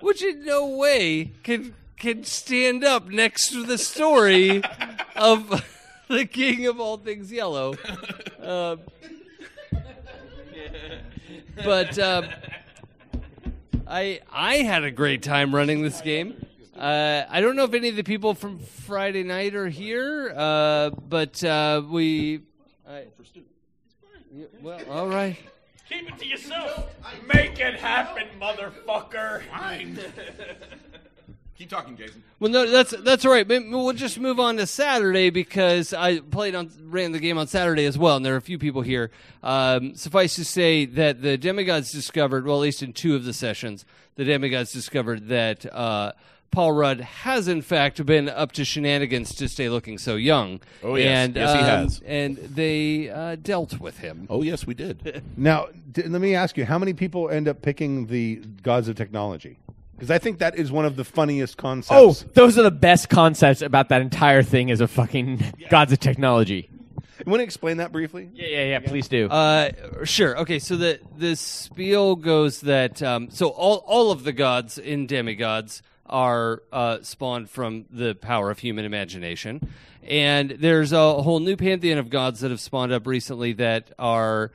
[0.01, 4.63] which in no way can can stand up next to the story
[5.15, 5.63] of
[6.09, 7.75] the king of all things yellow.
[8.41, 8.77] Uh,
[11.63, 12.23] but uh,
[13.87, 16.45] I I had a great time running this game.
[16.77, 20.89] Uh, I don't know if any of the people from Friday night are here, uh,
[20.89, 22.41] but uh, we.
[22.87, 23.05] I-
[24.35, 25.37] Yeah, well, all right.
[25.87, 26.89] Keep it to yourself.
[27.31, 29.43] Make it happen, motherfucker.
[31.57, 32.23] Keep talking, Jason.
[32.39, 33.47] Well, no, that's that's all right.
[33.47, 37.47] But We'll just move on to Saturday because I played on ran the game on
[37.47, 39.11] Saturday as well, and there are a few people here.
[39.43, 43.33] Um, suffice to say that the demigods discovered, well, at least in two of the
[43.33, 43.85] sessions,
[44.15, 46.13] the demigods discovered that uh,
[46.49, 50.59] Paul Rudd has in fact been up to shenanigans to stay looking so young.
[50.83, 51.07] Oh, yes.
[51.25, 52.01] and, Yes, he um, has.
[52.05, 54.25] and they uh, dealt with him.
[54.29, 55.23] Oh yes, we did.
[55.37, 58.95] Now, d- let me ask you: How many people end up picking the gods of
[58.95, 59.59] technology?
[60.03, 61.95] Because I think that is one of the funniest concepts.
[61.97, 66.01] Oh, those are the best concepts about that entire thing as a fucking gods of
[66.01, 66.69] technology.
[67.25, 68.29] You want to explain that briefly?
[68.33, 68.79] Yeah, yeah, yeah.
[68.79, 69.29] Please do.
[69.29, 69.71] Uh,
[70.03, 70.39] sure.
[70.39, 70.59] Okay.
[70.59, 75.81] So the the spiel goes that um, so all all of the gods in demigods
[76.05, 79.69] are uh, spawned from the power of human imagination,
[80.05, 84.51] and there's a whole new pantheon of gods that have spawned up recently that are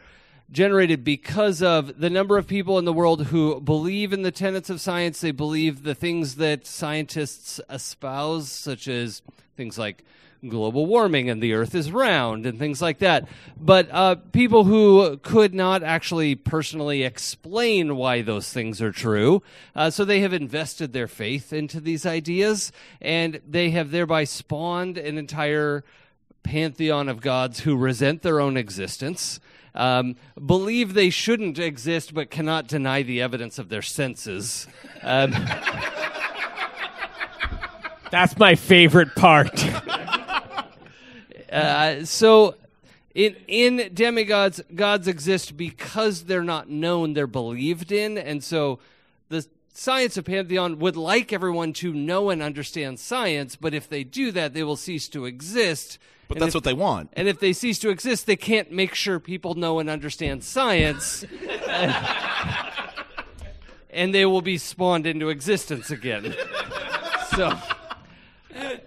[0.51, 4.70] generated because of the number of people in the world who believe in the tenets
[4.70, 5.20] of science.
[5.20, 9.22] They believe the things that scientists espouse, such as
[9.57, 10.05] things like
[10.46, 13.28] global warming and the earth is round and things like that.
[13.61, 19.42] But uh, people who could not actually personally explain why those things are true,
[19.74, 24.96] uh, so they have invested their faith into these ideas and they have thereby spawned
[24.96, 25.84] an entire
[26.42, 29.40] pantheon of gods who resent their own existence.
[29.79, 34.66] Um, believe they shouldn't exist, but cannot deny the evidence of their senses.
[35.03, 35.31] Um,
[38.11, 39.64] That's my favorite part.
[41.51, 42.55] Uh, so
[43.14, 48.79] in in demigods gods exist because they're not known they're believed in and so
[49.79, 54.33] science of pantheon would like everyone to know and understand science but if they do
[54.33, 55.99] that they will cease to exist.
[56.26, 57.11] But And that's if- what they want.
[57.12, 61.24] and if they cease to exist they can't make sure people know and understand science.
[63.91, 66.35] And they will be spawned into existence again.
[67.37, 67.57] So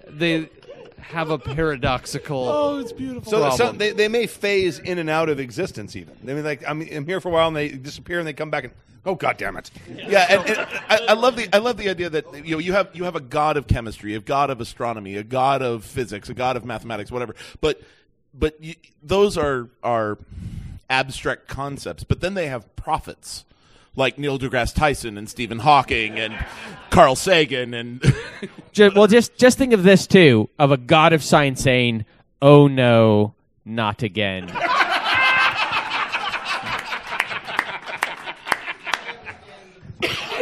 [0.09, 0.49] they
[0.97, 3.31] have a paradoxical Oh, it's beautiful.
[3.31, 5.95] So, so they, they may phase in and out of existence.
[5.95, 6.15] Even.
[6.23, 8.49] I mean, like I'm, I'm here for a while and they disappear and they come
[8.49, 8.73] back and
[9.05, 9.71] oh god damn it.
[9.95, 12.73] Yeah, and, and I, I love the I love the idea that you know you
[12.73, 16.29] have you have a god of chemistry, a god of astronomy, a god of physics,
[16.29, 17.35] a god of mathematics, whatever.
[17.59, 17.81] But
[18.33, 20.17] but you, those are are
[20.89, 22.03] abstract concepts.
[22.03, 23.45] But then they have prophets
[23.95, 26.33] like Neil deGrasse Tyson and Stephen Hawking and
[26.89, 28.01] Carl Sagan and
[28.71, 32.05] Ju- well, just just think of this too: of a god of science saying,
[32.41, 33.33] "Oh no,
[33.65, 34.51] not again."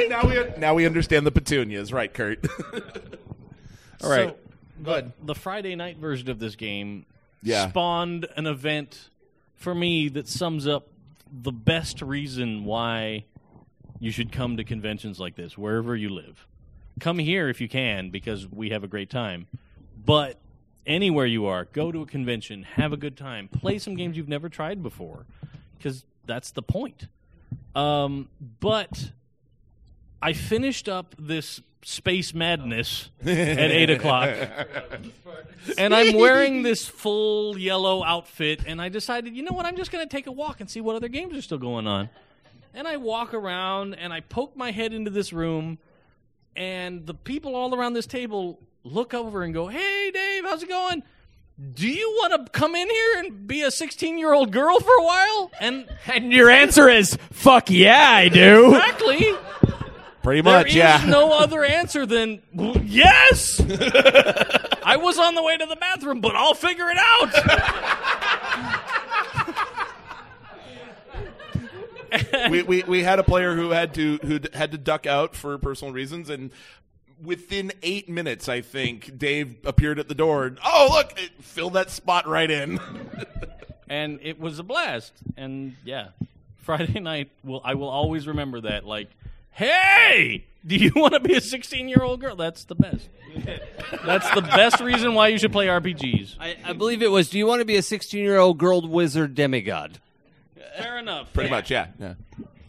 [0.10, 2.45] Now we now we understand the petunias, right, Kurt?
[4.03, 4.30] All right.
[4.30, 4.36] So,
[4.80, 7.05] but the Friday night version of this game
[7.41, 7.70] Yeah.
[7.70, 9.10] spawned an event
[9.55, 10.88] for me that sums up
[11.32, 13.26] the best reason why
[13.99, 16.47] you should come to conventions like this, wherever you live.
[17.01, 19.47] Come here if you can, because we have a great time.
[20.05, 20.39] But
[20.88, 24.30] anywhere you are, go to a convention, have a good time, play some games you've
[24.30, 25.26] never tried before,
[25.78, 27.07] because that's the point.
[27.76, 28.30] Um,
[28.62, 29.12] but
[30.22, 34.30] I finished up this space madness at eight o'clock,
[35.78, 39.65] and I'm wearing this full yellow outfit, and I decided, you know what?
[39.65, 41.88] I'm just going to take a walk and see what other games are still going
[41.88, 42.09] on.
[42.74, 45.80] And I walk around and I poke my head into this room,
[46.55, 50.70] and the people all around this table look over and go, "Hey, Dave, how's it
[50.70, 51.03] going?"
[51.74, 54.93] Do you want to come in here and be a 16 year old girl for
[54.97, 55.51] a while?
[55.59, 59.34] And and your answer is, "Fuck yeah, I do." Exactly.
[60.24, 61.05] Pretty There much, is yeah.
[61.07, 62.41] no other answer than
[62.84, 63.59] yes.
[64.84, 67.32] I was on the way to the bathroom, but I'll figure it out.
[72.51, 75.57] we, we we had a player who had to who had to duck out for
[75.59, 76.49] personal reasons and
[77.24, 81.74] within eight minutes i think dave appeared at the door and oh look it filled
[81.74, 82.80] that spot right in
[83.89, 85.13] and it was a blast.
[85.36, 86.09] And yeah,
[86.57, 88.86] Friday night will I will always remember that.
[88.86, 89.09] Like,
[89.52, 92.36] hey, do you want to be a 16 year old girl?
[92.36, 93.10] That's the best.
[94.06, 96.36] That's the best reason why you should play RPGs.
[96.39, 97.30] I, I believe it was.
[97.30, 100.00] Do you want to be a 16 year old girl wizard demigod?
[100.78, 101.34] Fair enough.
[101.34, 102.14] pretty much yeah yeah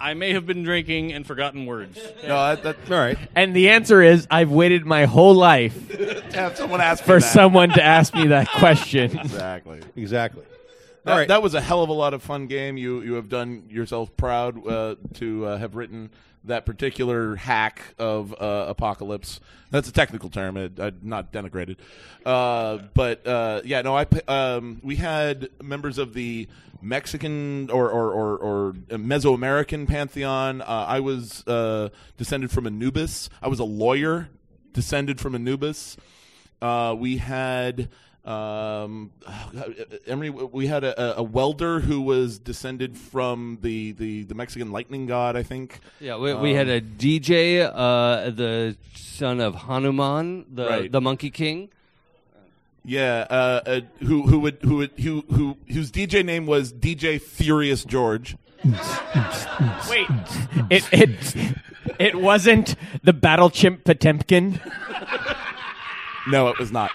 [0.01, 1.97] I may have been drinking and forgotten words.
[2.24, 6.57] no that, that all right And the answer is, I've waited my whole life have
[6.57, 7.26] someone ask me for that.
[7.33, 9.16] someone to ask me that question.
[9.18, 10.43] exactly Exactly.
[11.05, 11.28] that, All right.
[11.28, 14.16] that was a hell of a lot of fun game you you have done yourself
[14.16, 16.11] proud uh, to uh, have written
[16.45, 19.41] that particular hack of uh, apocalypse.
[19.70, 21.76] That's a technical term it, uh, not denigrated.
[22.24, 26.49] Uh, but uh, yeah no I um, we had members of the
[26.82, 30.62] Mexican or or, or, or Mesoamerican pantheon.
[30.62, 33.28] Uh, I was uh, descended from Anubis.
[33.43, 34.28] I was a lawyer
[34.72, 35.97] descended from Anubis.
[36.62, 37.91] We had
[38.24, 39.10] um,
[40.06, 40.30] Emery.
[40.30, 45.36] We had a, a welder who was descended from the, the, the Mexican lightning god.
[45.36, 45.80] I think.
[46.00, 50.92] Yeah, we, we had Um, a DJ, uh, the son of Hanuman, the Right.
[50.92, 51.70] the Monkey King.
[52.84, 57.20] Yeah, uh, uh, who who would who would who who whose DJ name was DJ
[57.20, 58.36] Furious George.
[59.88, 60.06] Wait,
[60.70, 61.36] it it
[61.98, 64.60] it wasn't the battle chimp Potemkin.
[66.28, 66.90] No, it was not.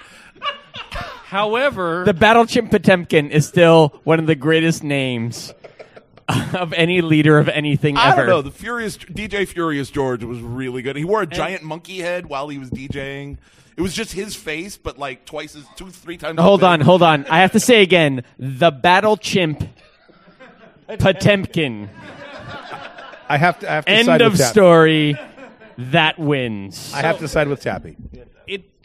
[1.36, 5.54] However, The battle chimp Potemkin is still one of the greatest names
[6.54, 8.22] of any leader of anything I ever.
[8.22, 8.42] don't know.
[8.42, 10.96] The Furious DJ Furious George was really good.
[10.96, 13.38] He wore a giant monkey head while he was DJing.
[13.76, 16.40] It was just his face, but like twice as two, three times.
[16.40, 16.68] as Hold big.
[16.70, 17.26] on, hold on.
[17.30, 19.62] I have to say again, the battle chimp
[20.88, 21.90] Potemkin.
[23.28, 23.70] I have to.
[23.70, 24.52] I have to End side of with Tappy.
[24.52, 25.18] story.
[25.78, 26.94] That wins.
[26.94, 27.98] I have to side with Tappy.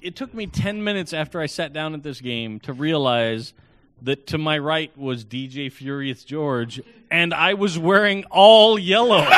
[0.02, 3.54] It took me 10 minutes after I sat down at this game to realize
[4.02, 6.80] that to my right was DJ Furious George
[7.10, 9.18] and I was wearing all yellow.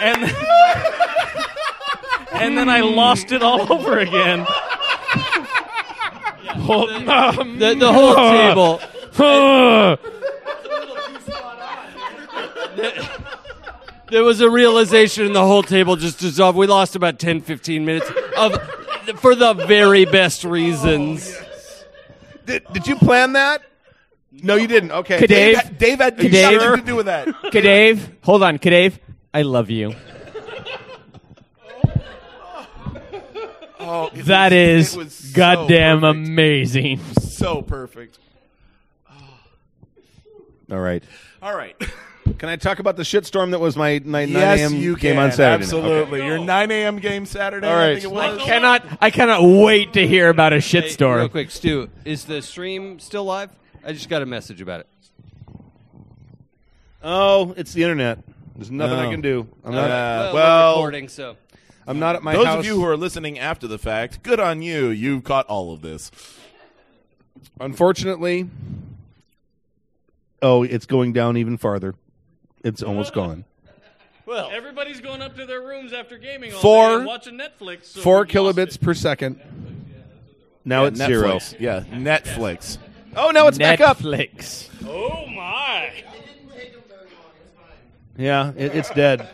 [0.00, 0.22] and
[2.32, 4.46] and then I lost it all over again.
[6.68, 8.78] The, the whole table.
[14.10, 16.56] There was a realization and the whole table just dissolved.
[16.56, 18.54] We lost about 10, 15 minutes of
[19.20, 21.30] for the very best reasons.
[21.38, 21.44] Oh,
[22.46, 23.62] did, did you plan that?
[24.32, 24.92] No, you didn't.
[24.92, 25.18] Okay.
[25.18, 27.26] Kadave, Dave had Kadave, nothing to do with that.
[27.28, 28.98] Kadave, hold on, Kadave.
[29.34, 29.94] I love you.
[33.80, 36.28] Oh, it That was- is it was so goddamn perfect.
[36.28, 37.00] amazing.
[37.20, 38.18] So perfect.
[40.70, 41.02] All right.
[41.42, 41.74] All right.
[42.38, 44.74] Can I talk about the shitstorm that was my, my 9 yes, a.m.
[44.76, 45.24] you game can.
[45.24, 45.64] on Saturday?
[45.64, 46.20] Absolutely.
[46.20, 46.26] Okay.
[46.28, 46.98] Your 9 a.m.
[47.00, 47.66] game Saturday.
[47.66, 48.38] All I think it was.
[48.40, 48.84] I cannot.
[49.00, 51.16] I cannot wait to hear about a Hey, shitstorm.
[51.16, 53.50] real quick, Stu, is the stream still live?
[53.84, 54.86] I just got a message about it.
[57.02, 58.18] Oh, it's the internet.
[58.56, 59.46] There's nothing I can do.
[59.64, 59.88] I'm Uh, not.
[59.88, 61.36] well, well, we're recording, so
[61.86, 62.58] I'm not at my Those house.
[62.60, 64.88] of you who are listening after the fact, good on you.
[64.88, 66.10] You caught all of this.
[67.60, 68.48] Unfortunately,
[70.42, 71.94] oh, it's going down even farther.
[72.64, 73.44] It's almost gone.
[74.26, 77.84] Well, everybody's going up to their rooms after gaming all Four- day and watching Netflix.
[77.86, 79.40] So Four we've lost kilobits per second.
[80.64, 81.28] Now Yeah, it's zero.
[81.36, 81.60] Netflix.
[81.60, 82.78] Yeah, Netflix.
[83.16, 83.98] Oh, now it's back up.
[83.98, 84.68] Netflix.
[84.86, 85.90] Oh my!
[88.18, 89.26] Yeah, it, it's dead.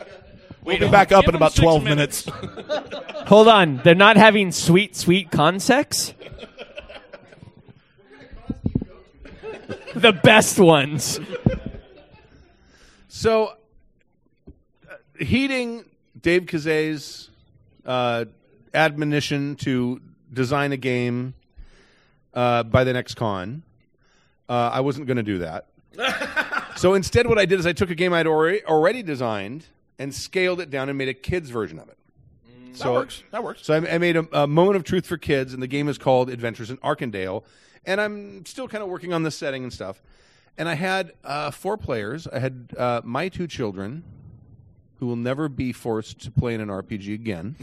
[0.62, 2.26] We'll be back up Give in them about six 12 minutes.
[2.26, 2.94] minutes.
[3.26, 6.14] Hold on, they're not having sweet, sweet consex.
[9.94, 11.18] the best ones.
[13.24, 13.54] So,
[14.46, 15.86] uh, heeding
[16.20, 17.30] Dave Kazay's
[17.86, 18.26] uh,
[18.74, 21.32] admonition to design a game
[22.34, 23.62] uh, by the next con,
[24.46, 25.68] uh, I wasn't going to do that.
[26.76, 29.68] so instead, what I did is I took a game I'd already, already designed
[29.98, 31.96] and scaled it down and made a kids version of it.
[32.76, 33.22] That works.
[33.30, 33.64] That works.
[33.64, 35.96] So I, I made a, a moment of truth for kids, and the game is
[35.96, 37.42] called Adventures in Arkandale.
[37.86, 40.02] And I'm still kind of working on the setting and stuff.
[40.56, 42.26] And I had uh, four players.
[42.28, 44.04] I had uh, my two children,
[44.98, 47.56] who will never be forced to play in an RPG again.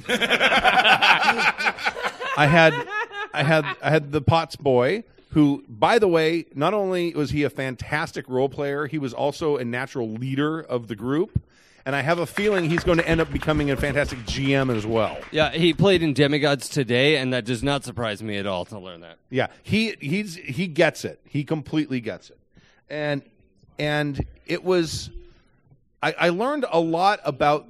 [2.38, 2.74] I had,
[3.34, 7.44] I had, I had the Potts boy, who, by the way, not only was he
[7.44, 11.42] a fantastic role player, he was also a natural leader of the group.
[11.84, 14.86] And I have a feeling he's going to end up becoming a fantastic GM as
[14.86, 15.18] well.
[15.32, 18.78] yeah, he played in Demigods today, and that does not surprise me at all to
[18.78, 19.18] learn that.
[19.32, 21.22] Yeah, he he's he gets it.
[21.24, 22.38] He completely gets it,
[22.92, 23.24] and
[23.80, 25.10] and it was.
[26.04, 27.68] I, I learned a lot about.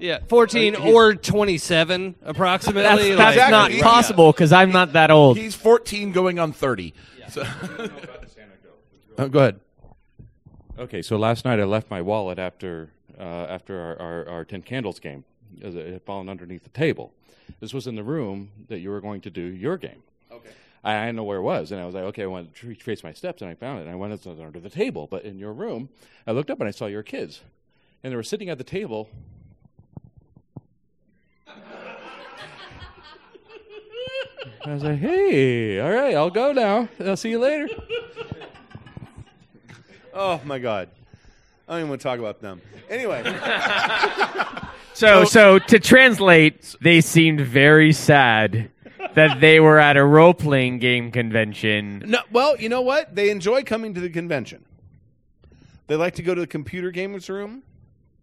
[0.00, 2.82] Yeah, fourteen or twenty-seven, approximately.
[2.82, 3.82] That's, like- that's not Exactly.
[3.82, 5.36] possible because I'm not that old.
[5.36, 6.94] He's 14 going on 30.
[7.30, 7.42] So
[9.18, 9.60] Uh, go ahead.
[10.78, 14.62] Okay, so last night I left my wallet after uh, after our, our, our Ten
[14.62, 15.24] Candles game.
[15.62, 17.12] as It had fallen underneath the table.
[17.58, 20.04] This was in the room that you were going to do your game.
[20.84, 20.94] Okay.
[20.94, 23.02] I didn't know where it was, and I was like, okay, I want to retrace
[23.02, 25.06] my steps, and I found it, and I went it's under the table.
[25.10, 25.88] But in your room,
[26.26, 27.42] I looked up and I saw your kids,
[28.02, 29.08] and they were sitting at the table.
[34.64, 36.88] I was like, hey, all right, I'll go now.
[37.00, 37.68] I'll see you later.
[40.14, 40.88] Oh my god,
[41.68, 42.60] I don't even want to talk about them.
[42.90, 43.22] Anyway,
[44.98, 48.68] So, so to translate, they seemed very sad
[49.14, 52.02] that they were at a role playing game convention.
[52.06, 53.14] no, well, you know what?
[53.14, 54.64] They enjoy coming to the convention,
[55.86, 57.62] They like to go to the computer gamers room.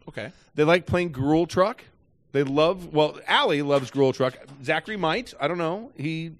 [0.07, 0.31] Okay.
[0.55, 1.83] They like playing Gruel Truck.
[2.31, 4.37] They love well, Allie loves Gruel Truck.
[4.63, 5.33] Zachary might.
[5.39, 5.91] I don't know.
[5.95, 6.31] He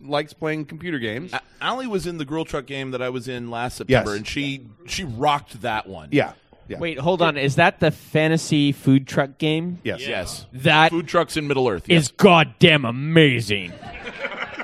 [0.00, 1.32] likes playing computer games.
[1.32, 4.16] A- Allie was in the Grill Truck game that I was in last September, Yes.
[4.18, 6.08] and she she rocked that one.
[6.12, 6.32] Yeah.
[6.78, 7.36] Wait, hold on.
[7.36, 9.78] Is that the fantasy food truck game?
[9.82, 10.06] Yes.
[10.06, 10.46] Yes.
[10.52, 11.88] That Food trucks in Middle Earth.
[11.88, 13.72] is goddamn amazing.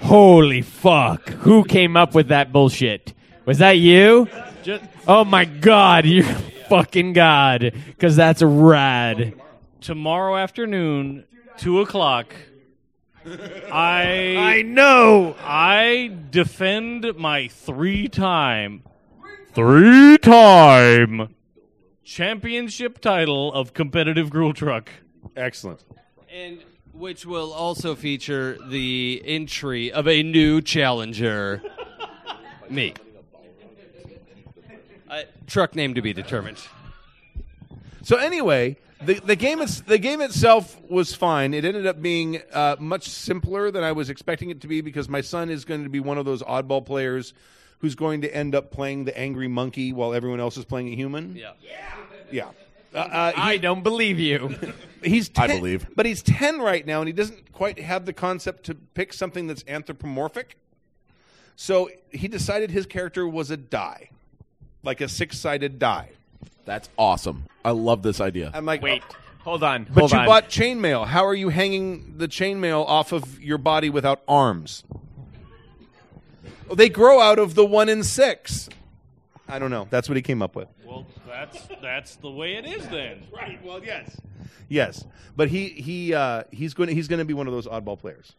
[0.02, 1.28] Holy fuck.
[1.30, 3.12] Who came up with that bullshit?
[3.44, 4.28] Was that you?
[5.08, 6.24] oh my god, you're
[6.68, 7.72] fucking god.
[7.86, 9.34] Because that's rad.
[9.80, 11.24] Tomorrow afternoon,
[11.56, 12.34] two o'clock.
[13.72, 15.34] I I know.
[15.40, 18.82] I defend my three-time,
[19.54, 21.34] three-time
[22.06, 24.88] championship title of competitive gruel truck.
[25.36, 25.84] Excellent.
[26.32, 26.62] And
[26.92, 31.60] which will also feature the entry of a new challenger,
[32.70, 32.94] me.
[35.10, 36.58] Uh, truck name to be determined.
[38.02, 41.54] So anyway, the the game is, the game itself was fine.
[41.54, 45.08] It ended up being uh, much simpler than I was expecting it to be because
[45.08, 47.34] my son is going to be one of those oddball players
[47.86, 50.96] who's going to end up playing the angry monkey while everyone else is playing a
[50.96, 51.36] human.
[51.36, 51.52] Yeah.
[52.32, 52.48] Yeah.
[52.92, 54.56] Uh, uh, he- I don't believe you.
[55.04, 55.86] he's I believe.
[55.94, 59.46] but he's 10 right now and he doesn't quite have the concept to pick something
[59.46, 60.56] that's anthropomorphic
[61.54, 64.10] so he decided his character was a die
[64.82, 66.08] like a six-sided die
[66.64, 67.44] That's awesome.
[67.64, 68.50] I love this idea.
[68.52, 69.02] i'm like Wait,
[69.40, 69.84] hold on.
[69.84, 70.26] but hold you on.
[70.26, 74.82] bought chainmail how are you hanging the chainmail off of your body without arms
[76.74, 78.68] they grow out of the one in six
[79.48, 82.64] i don't know that's what he came up with Well, that's that's the way it
[82.64, 83.24] is then.
[83.32, 83.62] Right.
[83.64, 84.20] Well, yes.
[84.68, 85.04] Yes,
[85.36, 87.98] but he he uh, he's going to, he's going to be one of those oddball
[87.98, 88.34] players.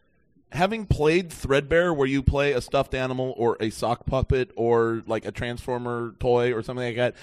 [0.52, 5.24] Having played Threadbare, where you play a stuffed animal or a sock puppet or like
[5.24, 7.14] a transformer toy or something like that,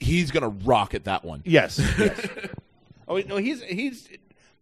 [0.00, 1.42] he's gonna rock at that one.
[1.44, 1.78] Yes.
[1.98, 2.26] yes.
[3.08, 4.08] oh wait, no, he's he's.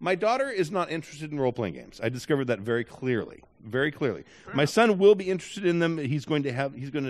[0.00, 2.00] My daughter is not interested in role playing games.
[2.02, 4.24] I discovered that very clearly, very clearly.
[4.52, 5.98] My son will be interested in them.
[5.98, 6.74] He's going to have.
[6.74, 7.04] He's going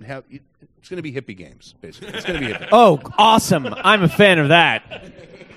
[0.00, 0.24] to have.
[0.30, 2.08] It's going to be hippie games, basically.
[2.10, 2.68] It's going to be hippie.
[2.72, 3.66] Oh, awesome.
[3.66, 5.12] I'm a fan of that.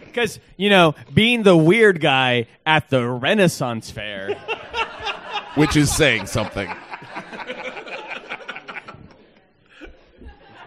[0.05, 4.35] Because, you know, being the weird guy at the Renaissance Fair.
[5.55, 6.69] Which is saying something.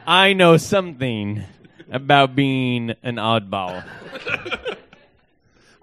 [0.06, 1.42] I know something
[1.90, 3.84] about being an oddball.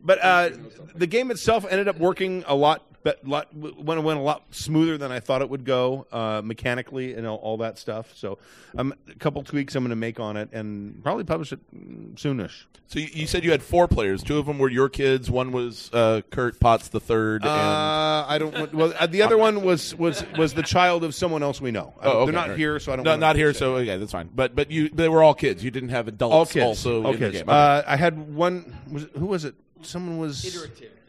[0.03, 0.49] But uh,
[0.95, 4.98] the game itself ended up working a lot, but lot went went a lot smoother
[4.98, 8.14] than I thought it would go uh, mechanically and all, all that stuff.
[8.15, 8.38] So,
[8.78, 12.14] um, a couple tweaks I'm going to make on it and probably publish it mm,
[12.15, 12.65] soonish.
[12.88, 14.22] So you, you said you had four players.
[14.22, 15.32] Two of them were your kids.
[15.32, 17.44] One was uh, Kurt Potts the third.
[17.44, 18.73] and Uh, I don't.
[18.73, 21.94] Well, uh, the other one was was was the child of someone else we know.
[22.02, 22.57] Oh, okay, They're not right.
[22.57, 23.06] here, so I don't.
[23.06, 23.53] No, not here.
[23.53, 23.60] say.
[23.60, 24.30] So okay, that's fine.
[24.36, 25.64] But but you they were all kids.
[25.64, 26.65] You didn't have adults all kids.
[26.65, 27.34] also all in kids.
[27.34, 27.49] the game.
[27.49, 27.57] Okay.
[27.57, 28.76] Uh, I had one.
[28.91, 29.56] Was who was it?
[29.84, 31.01] Someone was Iterative design process.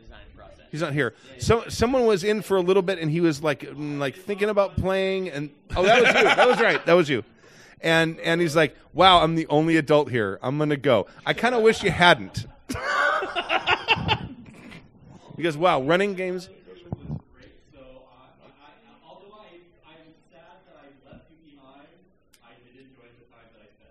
[0.72, 1.14] He's not here.
[1.38, 4.48] So someone was in for a little bit, and he was like, mm, like thinking
[4.48, 6.22] about playing, and oh, that was you.
[6.22, 6.86] That was right.
[6.86, 7.24] That was you.
[7.82, 10.38] And and he's like, wow, I'm the only adult here.
[10.42, 11.08] I'm gonna go.
[11.26, 12.46] I kind of wish you hadn't.
[15.36, 16.48] because wow, running games.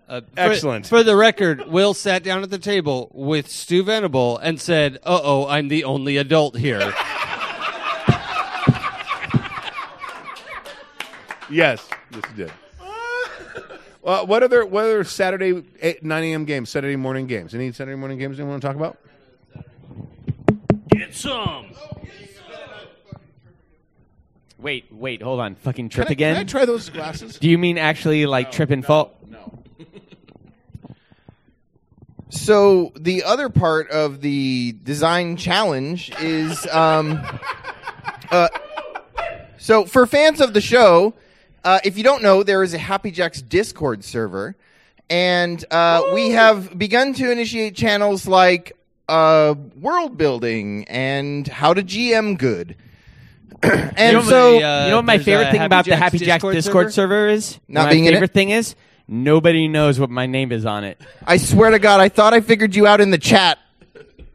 [0.08, 0.86] Uh, for- Excellent.
[0.86, 5.20] For, the record, Will sat down at the table with Stu Venable and said, "Uh
[5.22, 6.92] oh, I'm the only adult here."
[11.50, 12.52] Yes, yes, you did.
[14.00, 16.44] Well, what other what other Saturday eight, nine a.m.
[16.46, 16.70] games?
[16.70, 17.54] Saturday morning games?
[17.54, 18.96] Any Saturday morning games you want to talk about?
[20.88, 21.66] Get some.
[24.58, 25.56] Wait, wait, hold on.
[25.56, 26.34] Fucking trip Can I- again?
[26.36, 27.38] can I try those glasses?
[27.38, 29.12] Do you mean actually like trip and fall?
[32.32, 37.20] So the other part of the design challenge is, um,
[38.30, 38.48] uh,
[39.58, 41.12] so for fans of the show,
[41.62, 44.56] uh, if you don't know, there is a Happy Jacks Discord server,
[45.10, 48.72] and uh, we have begun to initiate channels like
[49.10, 52.76] uh, world building and how to GM good.
[53.62, 56.94] and you know, so, you know what my favorite thing about the Happy Jacks Discord,
[56.94, 57.60] server is?
[57.68, 58.34] Not my being in favorite it?
[58.34, 58.74] thing is
[59.12, 61.00] nobody knows what my name is on it.
[61.26, 63.58] I swear to God, I thought I figured you out in the chat.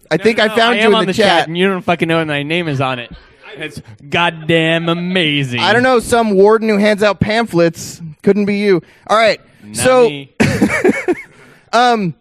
[0.09, 1.81] I think I found I you am in on the, the chat, and you don't
[1.81, 3.11] fucking know what my name is on it.
[3.55, 5.59] It's goddamn amazing.
[5.59, 8.01] I don't know, some warden who hands out pamphlets.
[8.21, 8.81] Couldn't be you.
[9.07, 9.41] All right.
[9.63, 10.31] Not so me.
[11.73, 12.13] um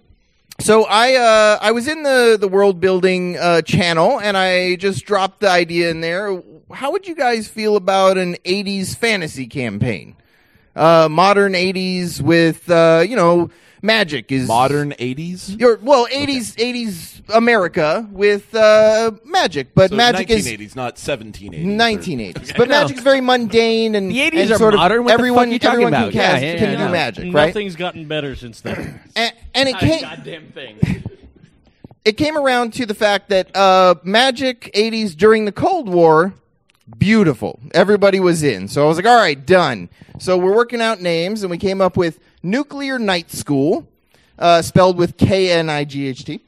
[0.58, 5.04] so I uh I was in the the world building uh channel and I just
[5.04, 6.42] dropped the idea in there.
[6.72, 10.16] How would you guys feel about an 80s fantasy campaign?
[10.76, 13.50] Uh, modern '80s with uh, you know
[13.82, 15.58] magic is Modern 80s?
[15.58, 21.64] Your well '80s '80s America with uh, magic, but So magic is 1980s, not 1780s.
[21.64, 22.56] 1980s.
[22.56, 25.02] But magic's very mundane and The 80s and are sort of modern.
[25.02, 26.12] What the fuck everyone are you everyone about?
[26.12, 26.90] can, Yeah, cast- yeah, can yeah, do yeah.
[26.90, 27.46] magic, right?
[27.48, 29.00] Nothing's gotten better since then.
[29.16, 30.78] And, and it came goddamn thing.
[32.04, 36.32] it came around to the fact that uh, magic 80s during the Cold War,
[36.98, 37.60] beautiful.
[37.72, 38.68] Everybody was in.
[38.68, 39.88] So I was like, all right, done.
[40.18, 43.86] So we're working out names, and we came up with Nuclear Night School,
[44.38, 46.40] uh, spelled with K N I G H T,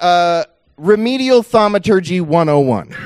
[0.00, 0.44] uh,
[0.76, 2.90] Remedial Thaumaturgy 101.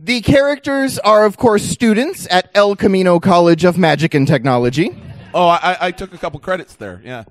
[0.00, 4.96] the characters are, of course, students at El Camino College of Magic and Technology.
[5.32, 7.00] Oh, I, I took a couple credits there.
[7.04, 7.24] Yeah.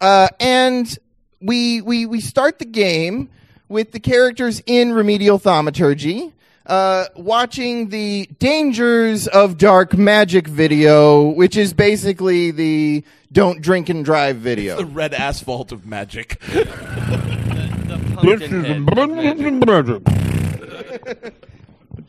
[0.00, 0.98] Uh, and
[1.40, 3.28] we we we start the game
[3.68, 6.32] with the characters in remedial thaumaturgy.
[6.66, 14.04] Uh, watching the dangers of dark magic video, which is basically the don't drink and
[14.04, 14.76] drive video.
[14.76, 16.40] The red asphalt of magic.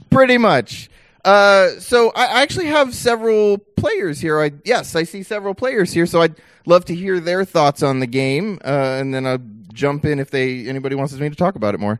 [0.09, 0.89] Pretty much.
[1.23, 4.41] Uh, so I I actually have several players here.
[4.41, 6.05] I yes, I see several players here.
[6.05, 6.35] So I'd
[6.65, 9.37] love to hear their thoughts on the game, uh, and then I'll
[9.73, 11.99] jump in if they anybody wants me to talk about it more.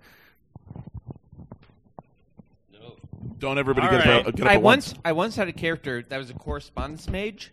[3.40, 4.26] Don't everybody All get, right.
[4.28, 5.02] up, get up I at once once.
[5.06, 7.52] I once had a character that was a correspondence mage,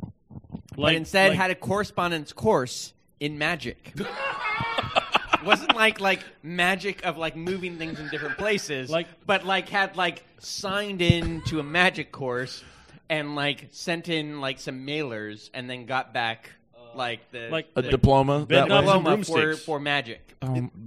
[0.00, 3.92] but Like- instead like- had a correspondence course in magic.
[3.96, 9.68] It wasn't like like magic of like moving things in different places, like but like
[9.68, 12.62] had like signed in to a magic course
[13.08, 16.50] and like sent in like some mailers and then got back
[16.96, 18.94] like the Like- A the diploma Bed that knobs way?
[18.94, 20.20] diploma for for magic.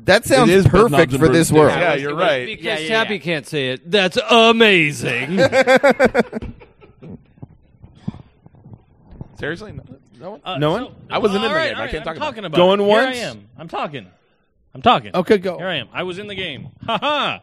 [0.05, 1.51] That sounds is bed knobs perfect and for this broomsticks.
[1.51, 1.71] world.
[1.79, 2.45] Yeah, you're was- it was right.
[2.45, 3.19] Because Yeah, yeah, Tappy yeah.
[3.21, 3.91] can't say it.
[3.91, 5.39] That's amazing.
[9.37, 9.71] Seriously?
[9.73, 9.83] No,
[10.19, 10.41] no one?
[10.45, 10.85] Uh, No one?
[10.85, 11.75] so- I wasn't in the right, game.
[11.75, 12.47] I all right, can't talk I'm about talking it.
[12.47, 12.83] about Going it.
[12.83, 13.17] once?
[13.17, 13.47] Here I am.
[13.57, 14.07] I'm talking.
[14.73, 15.11] I'm talking.
[15.15, 15.57] Okay, go.
[15.57, 15.89] Here I am.
[15.93, 16.69] I was in the game.
[16.85, 17.41] Ha ha.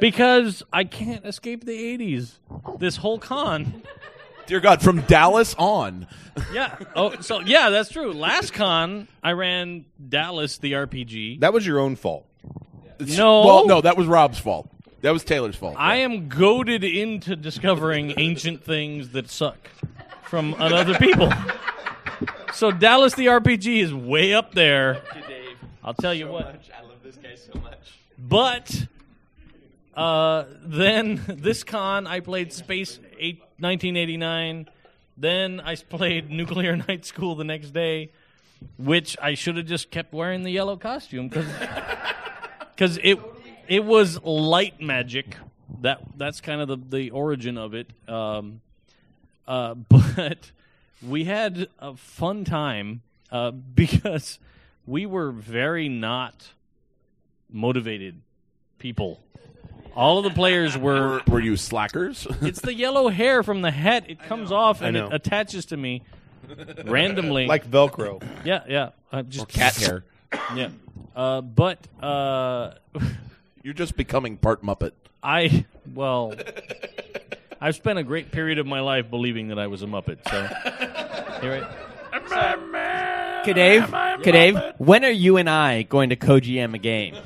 [0.00, 2.32] Because I can't escape the 80s.
[2.78, 3.82] This whole con.
[4.46, 6.06] Dear God, from Dallas on.
[6.52, 6.76] Yeah.
[6.96, 8.12] Oh, so yeah, that's true.
[8.12, 11.38] Last con, I ran Dallas the RPG.
[11.38, 12.26] That was your own fault.
[12.98, 13.46] No.
[13.46, 14.68] Well, no, that was Rob's fault.
[15.02, 15.76] That was Taylor's fault.
[15.78, 19.58] I am goaded into discovering ancient things that suck
[20.24, 21.32] from other people.
[22.52, 25.02] So Dallas the RPG is way up there.
[25.28, 25.56] Dave.
[25.84, 26.46] I'll tell you what.
[26.76, 28.00] I love this guy so much.
[28.18, 28.88] But
[29.96, 34.68] uh, then this con, I played Space 8, 1989.
[35.16, 38.10] Then I played Nuclear Night School the next day,
[38.78, 43.18] which I should have just kept wearing the yellow costume because it
[43.68, 45.36] it was light magic.
[45.80, 47.90] That that's kind of the the origin of it.
[48.08, 48.60] Um,
[49.46, 50.50] uh, but
[51.06, 54.38] we had a fun time uh, because
[54.86, 56.52] we were very not
[57.50, 58.20] motivated
[58.78, 59.20] people.
[59.96, 61.22] All of the players were.
[61.26, 62.26] Were, were you slackers?
[62.42, 64.04] It's the yellow hair from the hat.
[64.08, 65.06] It comes off and know.
[65.08, 66.02] it attaches to me
[66.84, 68.22] randomly, Like Velcro.
[68.44, 70.04] yeah, yeah, uh, just cat hair.
[70.56, 70.70] Yeah,
[71.14, 72.74] uh, but uh,
[73.62, 74.90] You're just becoming part Muppet.
[75.22, 75.64] I
[75.94, 76.34] well,
[77.60, 80.18] I've spent a great period of my life believing that I was a Muppet.
[80.28, 81.64] So here
[82.12, 87.16] I, Kadave, Kadave, when are you and I going to co-GM a game?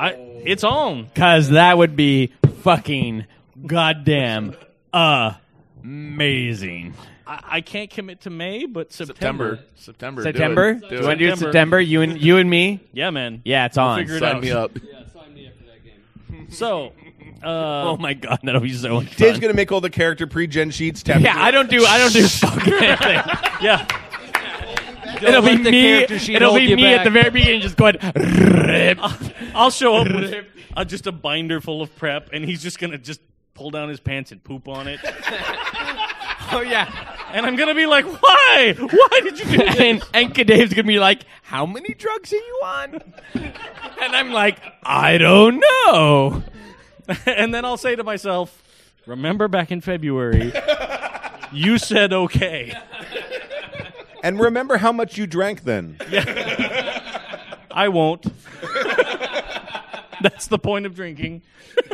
[0.00, 0.10] I
[0.44, 1.04] it's on.
[1.04, 2.32] Because that would be
[2.62, 3.26] fucking
[3.66, 4.54] goddamn
[5.82, 6.94] amazing.
[7.26, 9.60] I, I can't commit to May, but September.
[9.76, 10.22] September.
[10.22, 10.22] September.
[10.22, 10.74] September?
[10.74, 11.00] Do Do it.
[11.00, 11.52] you want to do it September.
[11.52, 11.80] September?
[11.80, 12.80] You and you and me?
[12.92, 13.42] Yeah, man.
[13.44, 13.98] Yeah, it's We'll on.
[14.00, 14.42] figure it Sign out.
[14.42, 14.70] me up.
[14.82, 14.82] Yeah,
[15.12, 16.46] sign me up for that game.
[16.50, 16.92] So,
[17.44, 20.70] uh, Oh my god, that'll be so much Dave's gonna make all the character pre-gen
[20.70, 21.02] sheets.
[21.02, 23.20] Tap Yeah, I don't do I don't do fucking anything.
[23.62, 23.86] yeah.
[25.26, 26.02] It'll be me.
[26.02, 27.96] It'll be me at the very beginning, just going.
[28.14, 28.98] Rip.
[29.54, 32.98] I'll show up with uh, just a binder full of prep, and he's just gonna
[32.98, 33.20] just
[33.54, 35.00] pull down his pants and poop on it.
[35.04, 36.90] oh yeah.
[37.32, 38.74] And I'm gonna be like, why?
[38.78, 39.76] Why did you do this?
[39.78, 44.58] and and Kadave's gonna be like, "How many drugs are you on?" and I'm like,
[44.82, 46.42] "I don't know."
[47.26, 48.62] and then I'll say to myself,
[49.06, 50.52] remember back in February,
[51.52, 52.72] you said okay.
[54.22, 55.96] And remember how much you drank then.
[57.70, 58.26] I won't.
[60.22, 61.42] That's the point of drinking.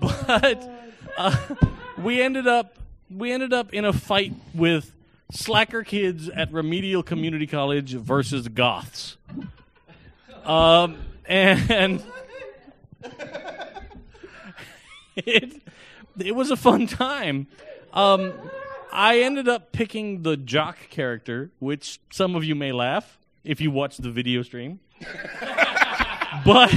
[0.00, 0.70] but
[1.16, 1.36] uh,
[1.98, 2.78] we ended up
[3.10, 4.94] we ended up in a fight with
[5.30, 9.16] slacker kids at Remedial Community College versus goths.
[10.44, 12.02] Um, and
[15.16, 15.62] it
[16.18, 17.46] it was a fun time.
[17.92, 18.32] Um,
[18.92, 23.70] I ended up picking the jock character, which some of you may laugh if you
[23.70, 24.80] watch the video stream.
[26.44, 26.74] but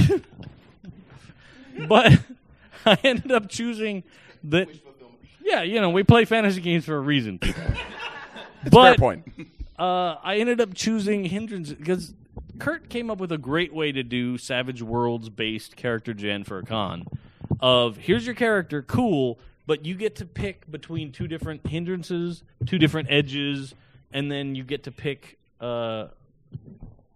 [1.88, 2.12] but
[2.86, 4.04] I ended up choosing
[4.44, 4.68] that.
[5.44, 7.38] Yeah, you know, we play fantasy games for a reason.
[8.70, 9.28] but fair point.
[9.78, 12.14] uh, I ended up choosing hindrance because
[12.58, 16.58] Kurt came up with a great way to do Savage Worlds based character gen for
[16.58, 17.06] a con.
[17.60, 22.78] Of here's your character, cool, but you get to pick between two different hindrances, two
[22.78, 23.74] different edges,
[24.12, 26.08] and then you get to pick uh,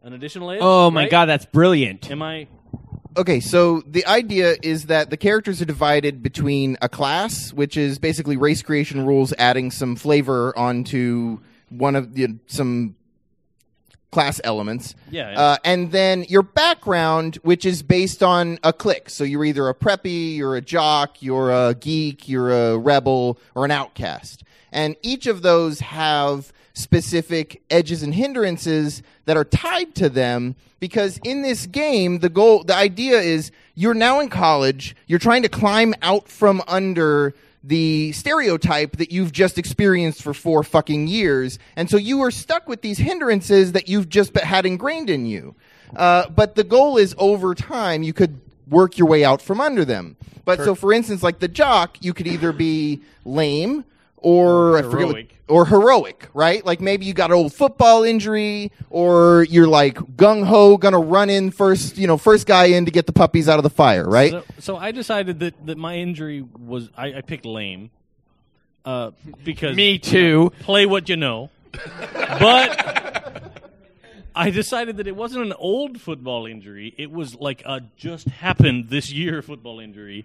[0.03, 0.61] an additional edge.
[0.63, 1.11] Oh my right?
[1.11, 2.11] god, that's brilliant.
[2.11, 2.49] Am I?
[3.17, 7.99] Okay, so the idea is that the characters are divided between a class, which is
[7.99, 11.41] basically race creation rules, adding some flavor onto
[11.71, 12.95] one of the some
[14.17, 14.95] class elements.
[15.11, 15.39] Yeah, yeah.
[15.39, 19.11] Uh, and then your background, which is based on a click.
[19.11, 23.67] So you're either a preppy, you're a jock, you're a geek, you're a rebel, or
[23.67, 24.43] an outcast.
[24.73, 31.21] And each of those have specific edges and hindrances that are tied to them because
[31.23, 35.49] in this game the goal the idea is you're now in college you're trying to
[35.49, 37.35] climb out from under
[37.67, 41.59] the stereotype that you've just experienced for four fucking years.
[41.75, 45.57] And so you are stuck with these hindrances that you've just had ingrained in you.
[45.95, 49.85] Uh, but the goal is over time you could work your way out from under
[49.85, 50.17] them.
[50.45, 53.85] But so for instance like the jock you could either be lame
[54.27, 55.37] or I forget what, Heroic.
[55.47, 56.67] or heroic, right?
[56.67, 61.31] Like maybe you got an old football injury, or you're like gung ho, gonna run
[61.31, 64.05] in first, you know, first guy in to get the puppies out of the fire,
[64.05, 64.33] right?
[64.33, 67.91] So, so I decided that, that my injury was I, I picked lame.
[68.85, 69.13] Uh,
[69.45, 70.43] because Me you too.
[70.45, 71.51] know, play what you know,
[72.41, 73.53] but
[74.35, 76.95] I decided that it wasn't an old football injury.
[76.99, 80.25] It was like a just happened this year football injury,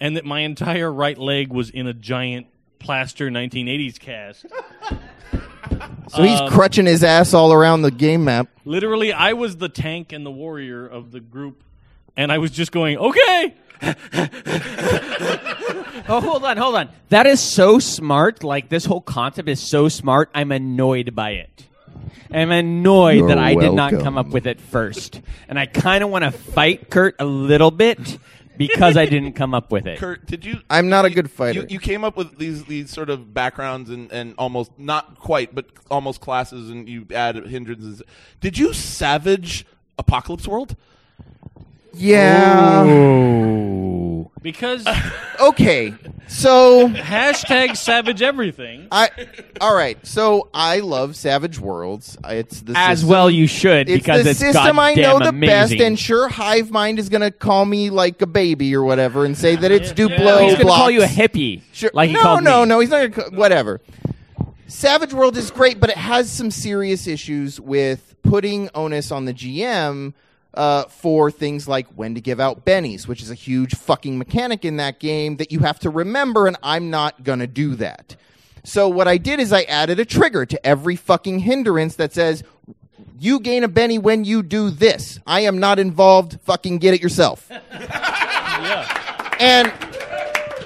[0.00, 2.46] and that my entire right leg was in a giant
[2.84, 4.42] plaster 1980s cast.
[6.08, 8.48] so he's Um, crutching his ass all around the game map.
[8.64, 11.64] Literally, I was the tank and the warrior of the group,
[12.16, 13.54] and I was just going, okay.
[16.06, 16.90] Oh, hold on, hold on.
[17.08, 18.44] That is so smart.
[18.44, 20.28] Like this whole concept is so smart.
[20.34, 21.66] I'm annoyed by it.
[22.30, 26.04] I'm annoyed You're that I did not come up with it first, and I kind
[26.04, 28.18] of want to fight Kurt a little bit
[28.56, 29.98] because I didn't come up with it.
[29.98, 30.60] Kurt, did you?
[30.70, 31.60] I'm not a good fighter.
[31.60, 35.54] You, you came up with these these sort of backgrounds and, and almost not quite,
[35.54, 38.02] but almost classes, and you add hindrances.
[38.40, 39.66] Did you savage
[39.98, 40.76] Apocalypse World?
[41.96, 42.84] Yeah.
[44.42, 44.86] Because
[45.40, 45.94] Okay,
[46.28, 48.88] so hashtag savage everything.
[48.92, 49.08] I
[49.60, 49.98] all right.
[50.06, 52.16] So I love Savage Worlds.
[52.24, 55.40] It's the As system- well you should, It's because the it's system I know goddamn
[55.40, 55.72] the best.
[55.72, 55.86] amazing.
[55.86, 59.36] And sure, Hive Mind is going to call me like a baby or whatever, and
[59.36, 60.42] say that it's Duplo.
[60.42, 60.78] He's gonna blocks.
[60.78, 61.90] call you a hippie, Sure.
[61.94, 62.68] like he no, called no, me.
[62.68, 62.80] no.
[62.80, 63.36] He's not going to.
[63.36, 63.80] Whatever.
[64.66, 69.32] Savage World is great, but it has some serious issues with putting onus on the
[69.34, 70.12] GM
[70.54, 74.64] uh, for things like when to give out bennies, which is a huge fucking mechanic
[74.64, 78.16] in that game that you have to remember, and I'm not going to do that.
[78.64, 82.42] So what I did is I added a trigger to every fucking hindrance that says
[83.18, 85.20] you gain a Benny when you do this.
[85.26, 86.40] I am not involved.
[86.42, 87.50] Fucking get it yourself.
[89.40, 89.72] And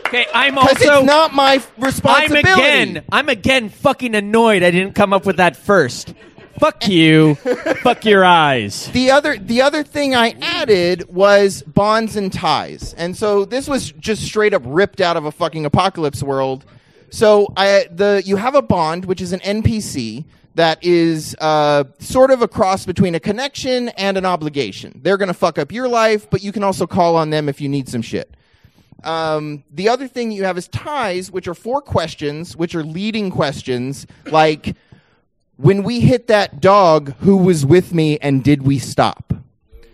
[0.09, 2.48] Okay, I'm also it's not my responsibility.
[2.48, 3.05] I'm again.
[3.12, 4.62] I'm again fucking annoyed.
[4.62, 6.15] I didn't come up with that first.
[6.59, 7.35] Fuck you.
[7.82, 8.90] Fuck your eyes.
[8.93, 12.94] The other the other thing I added was bonds and ties.
[12.94, 16.64] And so this was just straight up ripped out of a fucking apocalypse world.
[17.10, 20.24] So I the you have a bond which is an NPC
[20.55, 25.01] that is uh, sort of a cross between a connection and an obligation.
[25.05, 27.60] They're going to fuck up your life, but you can also call on them if
[27.60, 28.35] you need some shit.
[29.05, 33.30] Um, the other thing you have is ties, which are four questions, which are leading
[33.30, 34.74] questions, like
[35.59, 39.35] when we hit that dog, who was with me and did we stop?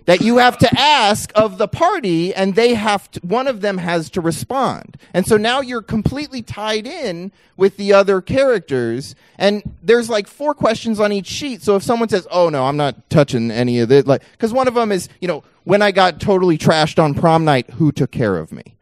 [0.05, 3.79] That you have to ask of the party, and they have to, one of them
[3.79, 4.99] has to respond.
[5.15, 10.53] And so now you're completely tied in with the other characters, and there's like four
[10.53, 11.63] questions on each sheet.
[11.63, 14.69] So if someone says, "Oh no, I'm not touching any of this," like, because one
[14.69, 18.11] of them is, you know, when I got totally trashed on prom night, who took
[18.11, 18.75] care of me?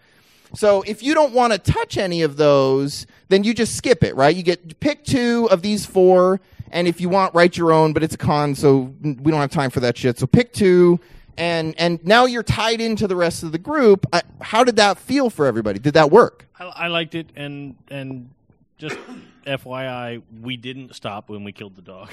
[0.54, 4.14] So if you don't want to touch any of those, then you just skip it,
[4.16, 4.34] right?
[4.34, 6.40] You get pick two of these four,
[6.72, 7.92] and if you want, write your own.
[7.92, 10.18] But it's a con, so we don't have time for that shit.
[10.18, 11.00] So pick two,
[11.36, 14.06] and and now you're tied into the rest of the group.
[14.12, 15.78] I, how did that feel for everybody?
[15.78, 16.48] Did that work?
[16.58, 18.30] I, I liked it, and and
[18.78, 18.98] just
[19.46, 22.10] FYI, we didn't stop when we killed the dog.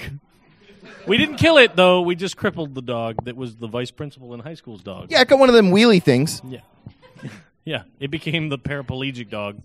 [1.06, 2.02] we didn't kill it though.
[2.02, 5.10] We just crippled the dog that was the vice principal in high school's dog.
[5.10, 6.40] Yeah, I got one of them wheelie things.
[6.46, 6.60] Yeah.
[7.62, 9.60] Yeah, it became the paraplegic dog.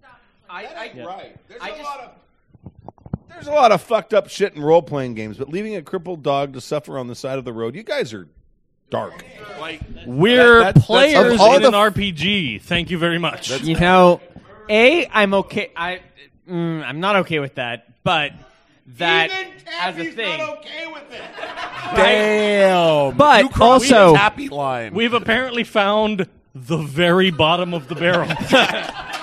[0.49, 1.37] I, I, right.
[1.47, 2.11] There's a lot of
[3.35, 6.23] there's a lot of fucked up shit in role playing games, but leaving a crippled
[6.23, 8.27] dog to suffer on the side of the road, you guys are
[8.89, 9.23] dark.
[9.59, 12.61] Like we're That- that's- players of all in the an RPG.
[12.61, 13.49] Thank you very much.
[13.61, 14.21] you know,
[14.69, 15.71] a I'm okay.
[15.75, 16.01] I
[16.49, 18.31] mm, I'm not okay with that, but
[18.97, 19.29] that
[19.81, 20.41] as a thing.
[20.41, 21.21] okay with it.
[21.95, 23.17] Damn.
[23.17, 24.93] But You crossed also- the tappy line.
[24.93, 28.29] We've apparently found the very bottom of the barrel.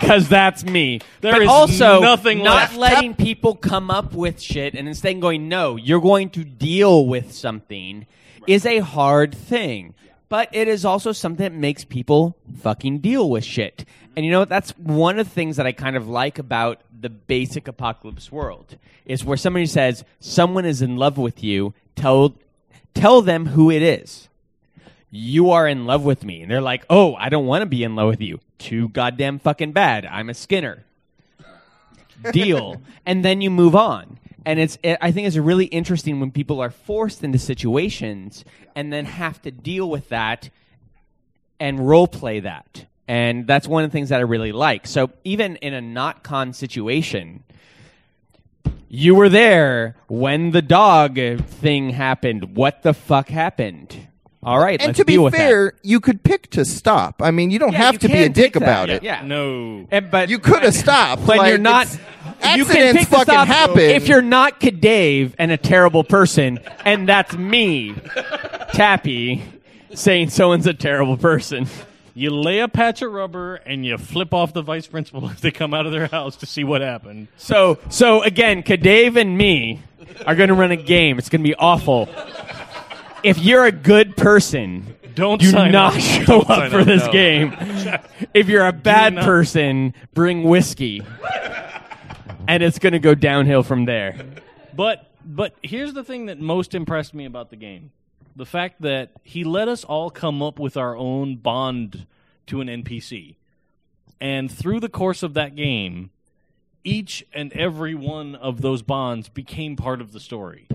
[0.00, 1.00] Because that's me.
[1.20, 2.76] There but is also, nothing not left.
[2.76, 7.32] letting people come up with shit and instead going, no, you're going to deal with
[7.32, 8.06] something
[8.46, 9.94] is a hard thing.
[10.28, 13.84] But it is also something that makes people fucking deal with shit.
[14.14, 14.48] And you know what?
[14.48, 18.76] That's one of the things that I kind of like about the basic apocalypse world
[19.06, 22.36] is where somebody says someone is in love with you, tell
[22.94, 24.27] tell them who it is
[25.10, 26.42] you are in love with me.
[26.42, 28.40] And they're like, oh, I don't want to be in love with you.
[28.58, 30.06] Too goddamn fucking bad.
[30.06, 30.84] I'm a Skinner.
[32.32, 32.80] Deal.
[33.06, 34.18] and then you move on.
[34.44, 38.44] And it's, it, I think it's really interesting when people are forced into situations
[38.74, 40.50] and then have to deal with that
[41.60, 42.86] and role play that.
[43.06, 44.86] And that's one of the things that I really like.
[44.86, 47.44] So even in a not con situation,
[48.88, 52.56] you were there when the dog thing happened.
[52.56, 54.07] What the fuck happened?
[54.42, 55.38] All right, and let's to be deal with that.
[55.38, 57.20] fair, you could pick to stop.
[57.22, 58.62] I mean, you don't Yeah, have you to be a dick pick that.
[58.62, 59.02] about Yeah, it.
[59.02, 59.22] yeah.
[59.24, 59.86] No.
[59.90, 61.86] And, but You could have stopped when Like, you're not.
[61.88, 61.98] it's-
[62.56, 63.80] You can Accidents pick fucking stop happen.
[63.80, 67.94] if you're not Kadave and a terrible person, and that's me,
[68.72, 69.42] Tappy,
[69.94, 71.66] saying someone's a terrible person.
[72.14, 75.50] You lay a patch of rubber and you flip off the vice principal if they
[75.50, 77.28] come out of their house to see what happened.
[77.36, 79.82] So, so again, Kadave and me
[80.26, 81.18] are going to run a game.
[81.18, 82.08] It's going to be awful.
[83.22, 86.00] If you're a good person, Don't do sign not up.
[86.00, 87.12] show Don't up for up, this no.
[87.12, 87.54] game.
[88.34, 91.02] if you're a bad person, bring whiskey,
[92.46, 94.16] and it's going to go downhill from there.
[94.74, 97.90] But but here's the thing that most impressed me about the game.
[98.36, 102.06] The fact that he let us all come up with our own bond
[102.46, 103.34] to an NPC.
[104.20, 106.10] And through the course of that game,
[106.84, 110.66] each and every one of those bonds became part of the story.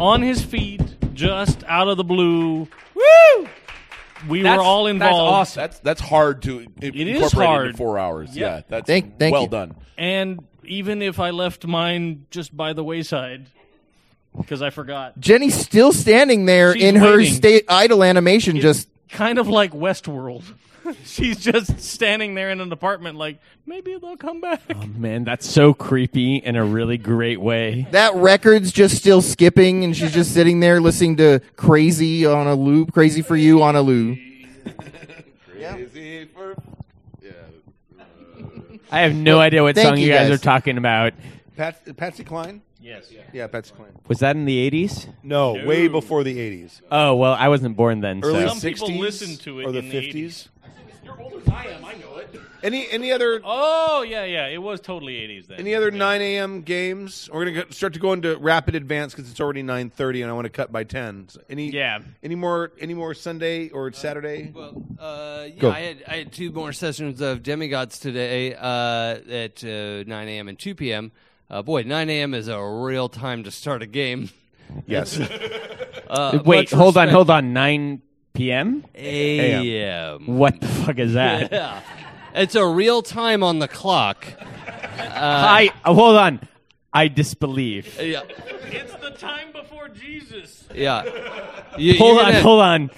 [0.00, 0.82] On his feet,
[1.14, 2.68] just out of the blue.
[2.94, 3.48] Woo!
[4.28, 5.32] We That's- were all that's involved.
[5.34, 5.60] awesome.
[5.60, 7.66] That's that's hard to i- It incorporate is hard.
[7.68, 8.36] into four hours.
[8.36, 8.46] Yeah.
[8.56, 9.48] Yeah, that's Thank- thank well you.
[9.48, 9.74] done.
[9.98, 13.46] And even if I left mine just by the wayside
[14.36, 15.20] because I forgot.
[15.20, 17.34] Jenny's still standing there She's in her waiting.
[17.34, 20.42] state idle animation, just kind of like Westworld.
[21.04, 24.62] She's just standing there in an apartment, like maybe they'll come back.
[24.74, 27.86] Oh, man, that's so creepy in a really great way.
[27.92, 32.54] that record's just still skipping, and she's just sitting there listening to "Crazy" on a
[32.54, 34.18] loop, "Crazy for You" on a loop.
[35.50, 36.54] Crazy for
[37.22, 37.30] yeah.
[38.90, 40.38] I have no Well, idea what thank song you you, guys, guys.
[40.38, 41.14] are talking about.
[41.56, 42.62] Pat, Patsy Cline?
[42.80, 43.10] Yes.
[43.32, 43.92] Yeah, Patsy Cline.
[44.08, 45.08] Was that in the 80s?
[45.22, 46.80] No, way before the 80s.
[46.90, 48.20] Oh, well, I wasn't born then.
[48.22, 48.48] Early so.
[48.54, 50.48] Some people 60s listen to it or the in the 50s.
[51.16, 51.84] You're older than I am.
[51.84, 52.40] I know it.
[52.62, 54.46] Any any other Oh yeah, yeah.
[54.48, 55.58] It was totally eighties then.
[55.60, 56.62] any other 9 a.m.
[56.62, 57.28] games?
[57.32, 60.32] We're gonna go, start to go into rapid advance because it's already 9:30 and I
[60.32, 61.28] want to cut by 10.
[61.28, 61.98] So any Yeah.
[62.22, 64.50] Any more any more Sunday or Saturday?
[64.54, 65.70] Well, uh, yeah, Go.
[65.70, 70.48] I had I had two more sessions of Demigods today uh, at uh, 9 a.m.
[70.48, 71.12] and 2 p.m.
[71.50, 72.32] Uh, boy, 9 a.m.
[72.32, 74.30] is a real time to start a game.
[74.86, 75.20] Yes.
[76.08, 77.52] uh, Wait, much hold on, respect- hold on.
[77.52, 78.00] 9
[78.34, 78.84] p.m.?
[78.94, 80.26] A.M.
[80.26, 81.50] What the fuck is that?
[81.52, 81.80] Yeah.
[82.34, 84.26] It's a real time on the clock.
[84.40, 84.42] Uh,
[84.98, 86.40] I hold on.
[86.92, 87.96] I disbelieve.
[88.00, 88.22] Yeah.
[88.66, 90.64] It's the time before Jesus.
[90.74, 91.04] Yeah.
[91.78, 92.90] You- hold you're on, gonna- hold on.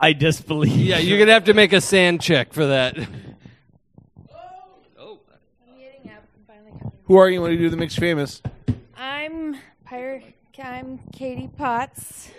[0.00, 0.76] I disbelieve.
[0.76, 2.96] Yeah, you're gonna have to make a sand check for that.
[7.04, 7.40] Who are you?
[7.42, 8.40] What do you do the makes you famous?
[8.96, 10.24] I'm Pirate.
[10.62, 12.30] I'm Katie Potts.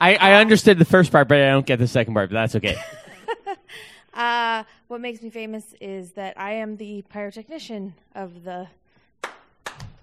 [0.00, 2.30] I, I understood the first part, but I don't get the second part.
[2.30, 2.76] But that's okay.
[4.16, 8.68] Uh, what makes me famous is that I am the pyrotechnician of the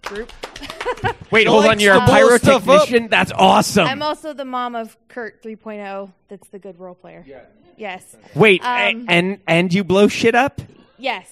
[0.01, 0.29] group.
[1.31, 1.79] Wait, hold on.
[1.79, 2.87] You're a blow stuff up.
[2.89, 3.09] pyrotechnician.
[3.09, 3.87] That's awesome.
[3.87, 6.11] I'm also the mom of Kurt 3.0.
[6.27, 7.25] That's the good role player.
[7.77, 8.17] Yes.
[8.35, 10.59] Wait, a- Um, and and you blow shit up?
[10.97, 11.31] yes.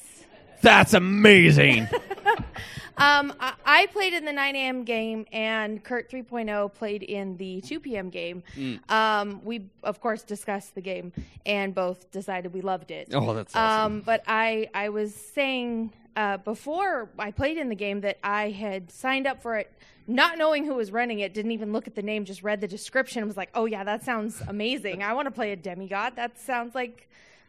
[0.61, 1.89] That's amazing.
[2.99, 3.33] Um,
[3.65, 4.83] I, played in the 9 a.m.
[4.83, 8.09] game, and Kurt 3.0 played in the 2 p.m.
[8.09, 8.43] game.
[8.57, 8.91] Mm.
[8.91, 11.13] Um, we, of course, discussed the game
[11.45, 13.09] and both decided we loved it.
[13.13, 13.93] Oh, that's awesome.
[13.93, 18.49] Um, but I, I was saying uh, before I played in the game that I
[18.49, 19.71] had signed up for it,
[20.05, 21.33] not knowing who was running it.
[21.33, 23.21] Didn't even look at the name, just read the description.
[23.21, 25.03] and Was like, oh yeah, that sounds amazing.
[25.03, 26.15] I want to play a demigod.
[26.15, 27.07] That sounds like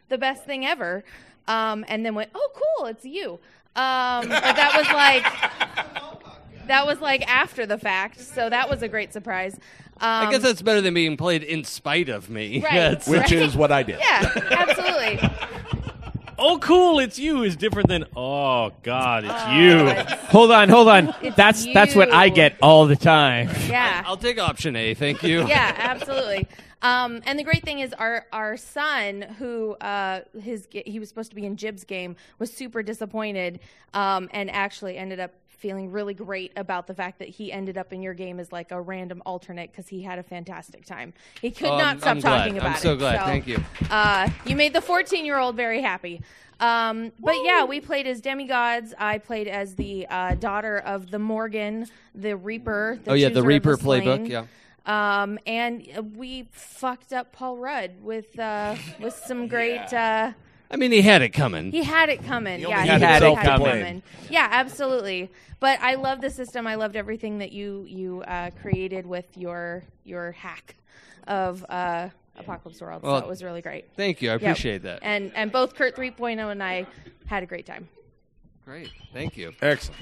[0.09, 1.03] the best thing ever.
[1.47, 3.39] Um, and then went, oh cool, it's you.
[3.75, 8.87] Um, but that was like that was like after the fact, so that was a
[8.87, 9.55] great surprise.
[9.97, 12.61] Um, I guess that's better than being played in spite of me.
[12.61, 13.99] Right, That's- Which is what I did.
[13.99, 15.29] Yeah, absolutely.
[16.43, 16.97] Oh, cool!
[16.97, 20.17] It's you is different than oh God, it's you.
[20.29, 21.13] Hold on, hold on.
[21.21, 23.47] It's that's that's what I get all the time.
[23.69, 24.01] Yeah.
[24.07, 25.45] I'll take option A, thank you.
[25.47, 26.47] yeah, absolutely.
[26.81, 31.29] Um, and the great thing is, our our son, who uh, his he was supposed
[31.29, 33.59] to be in Jib's game, was super disappointed,
[33.93, 37.93] um, and actually ended up feeling really great about the fact that he ended up
[37.93, 41.13] in your game as like a random alternate because he had a fantastic time.
[41.39, 42.37] He could Oh, not I'm- stop I'm glad.
[42.39, 42.69] talking about it.
[42.71, 42.79] I'm it.
[42.79, 43.19] so glad.
[43.25, 43.63] Thank you.
[43.91, 46.19] Uh, you made the 14 year old very happy.
[46.59, 48.95] Um, but yeah, we played as demigods.
[48.97, 51.85] I played as the uh, daughter of the Morgan,
[52.15, 52.97] the Reaper.
[53.03, 54.01] The Oh, yeah, the Reaper slain.
[54.03, 54.45] playbook, yeah.
[54.85, 59.93] Um, and uh, we fucked up Paul Rudd with uh, with some great.
[59.93, 60.31] Uh,
[60.71, 61.71] I mean, he had it coming.
[61.71, 62.59] he had it coming.
[62.59, 64.01] He yeah, he had had, it to coming.
[64.29, 65.29] Yeah, absolutely.
[65.59, 66.65] But I love the system.
[66.65, 70.75] I loved everything that you you uh, created with your your hack
[71.27, 73.03] of uh, Apocalypse World.
[73.03, 73.85] Well, so it was really great.
[73.95, 74.29] thank you.
[74.29, 74.41] I Yep.
[74.41, 74.99] appreciate that.
[75.03, 76.87] And and both Kurt 3.0 and I
[77.27, 77.87] had a great time.
[78.65, 78.89] Great.
[79.13, 79.53] Thank you.
[79.61, 79.99] Excellent.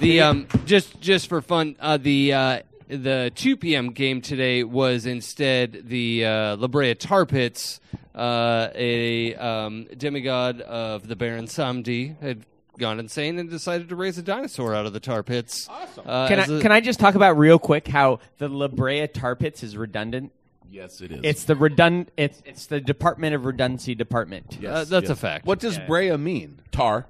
[0.00, 3.92] The um just just for fun, uh, the uh, the 2 p.m.
[3.92, 7.80] game today was instead the uh, La Brea Tar Pits,
[8.14, 12.44] uh, a um, demigod of the Baron Samedi had
[12.78, 15.68] gone insane and decided to raise a dinosaur out of the tar pits.
[15.68, 16.04] Awesome.
[16.06, 18.68] Uh, can I as a- can I just talk about real quick how the La
[18.68, 20.32] Brea Tar Pits is redundant?
[20.70, 21.20] Yes, it is.
[21.22, 22.06] It's the redund.
[22.16, 24.58] It's it's the Department of Redundancy Department.
[24.64, 25.44] Uh, that's a fact.
[25.44, 25.86] What does Yeah.
[25.86, 26.60] Brea mean?
[26.72, 27.06] Tar.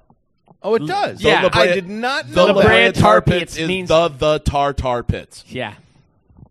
[0.62, 1.23] Oh, it does.
[1.23, 1.49] Yeah.
[1.53, 2.66] I did not The know La that.
[2.93, 5.45] Brea Tar Pits Pits means- the the tar tar pits.
[5.49, 5.74] Yeah.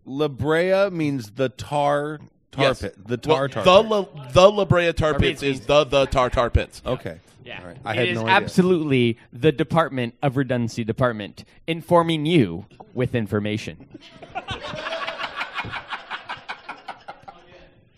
[0.04, 2.18] La Brea means the tar
[2.50, 2.80] tar Yes.
[2.82, 2.94] pit.
[3.06, 3.64] The Well, tar tar.
[3.64, 3.90] the pit.
[3.90, 6.82] La, the La Brea Tar Tar Pits Pits is the the tar tar pits.
[6.84, 7.18] Okay.
[7.44, 7.60] Yeah.
[7.60, 7.76] All right.
[7.84, 8.34] I It had is no idea.
[8.34, 13.86] absolutely the Department of Redundancy Department, informing you with information.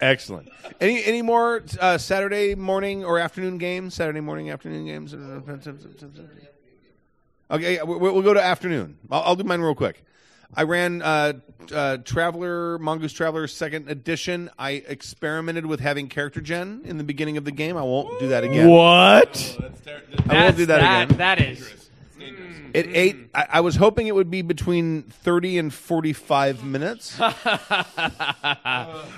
[0.03, 0.49] Excellent.
[0.81, 3.95] Any any more uh, Saturday morning or afternoon games?
[3.95, 5.15] Saturday morning, afternoon games.
[7.51, 8.99] Okay, we- we'll go to afternoon.
[9.11, 10.05] I'll, I'll do mine real quick.
[10.55, 11.35] I ran uh,
[11.73, 14.51] uh, Traveler Mongoose Traveler Second Edition.
[14.59, 17.77] I experimented with having character gen in the beginning of the game.
[17.77, 18.69] I won't do that again.
[18.69, 19.57] What?
[20.29, 21.19] I won't do that, That's- again.
[21.19, 21.91] That is.
[22.31, 22.71] Mm.
[22.75, 23.17] It ate.
[23.17, 23.29] Mm.
[23.35, 27.19] I, I was hoping it would be between thirty and forty-five minutes.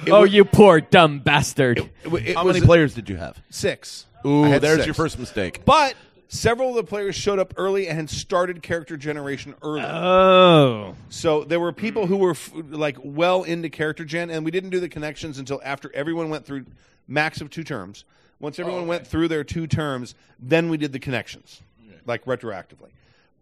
[0.07, 1.79] It oh, was- you poor dumb bastard.
[2.05, 3.41] it How was many players did you have?
[3.51, 4.07] Six.
[4.27, 4.87] Ooh, had there's six.
[4.87, 5.65] your first mistake.
[5.65, 5.95] But
[6.29, 9.83] several of the players showed up early and had started character generation early.
[9.83, 10.95] Oh.
[11.09, 14.71] So there were people who were f- like well into character gen, and we didn't
[14.71, 16.67] do the connections until after everyone went through
[17.07, 18.05] max of two terms.
[18.41, 21.63] Once everyone oh, went through their two terms, then we did the connections,
[22.07, 22.91] like retroactively.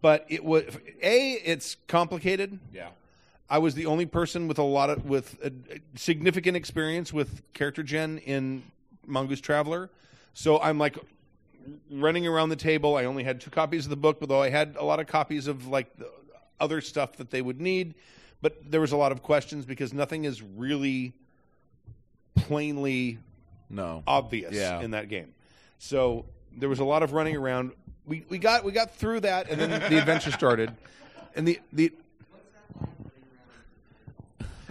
[0.01, 0.65] But it was
[1.03, 2.59] a it's complicated.
[2.73, 2.89] Yeah.
[3.49, 7.43] I was the only person with a lot of with a, a significant experience with
[7.53, 8.63] character gen in
[9.07, 9.91] Mongoose Traveler,
[10.33, 10.97] so I'm like
[11.91, 12.97] running around the table.
[12.97, 15.47] I only had two copies of the book, but I had a lot of copies
[15.47, 16.11] of like the
[16.59, 17.95] other stuff that they would need.
[18.41, 21.13] But there was a lot of questions because nothing is really
[22.35, 23.19] plainly
[23.71, 24.03] No.
[24.07, 24.81] obvious Yeah.
[24.81, 25.35] in that game.
[25.79, 26.25] So
[26.57, 27.73] there was a lot of running around.
[28.07, 30.73] We we got we got through that, and then the adventure started.
[31.35, 31.93] And the the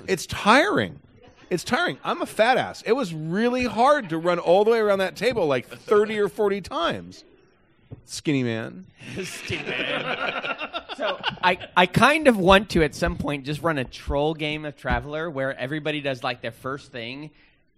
[0.08, 1.00] it's tiring.
[1.50, 1.98] It's tiring.
[2.04, 2.82] I'm a fat ass.
[2.86, 6.30] It was really hard to run all the way around that table like 30 or
[6.30, 7.26] 40 times.
[8.06, 8.86] Skinny man.
[9.24, 10.58] Skinny man.
[10.98, 14.66] so I, I kind of want to at some point just run a troll game
[14.66, 17.32] of Traveler where everybody does like their first thing,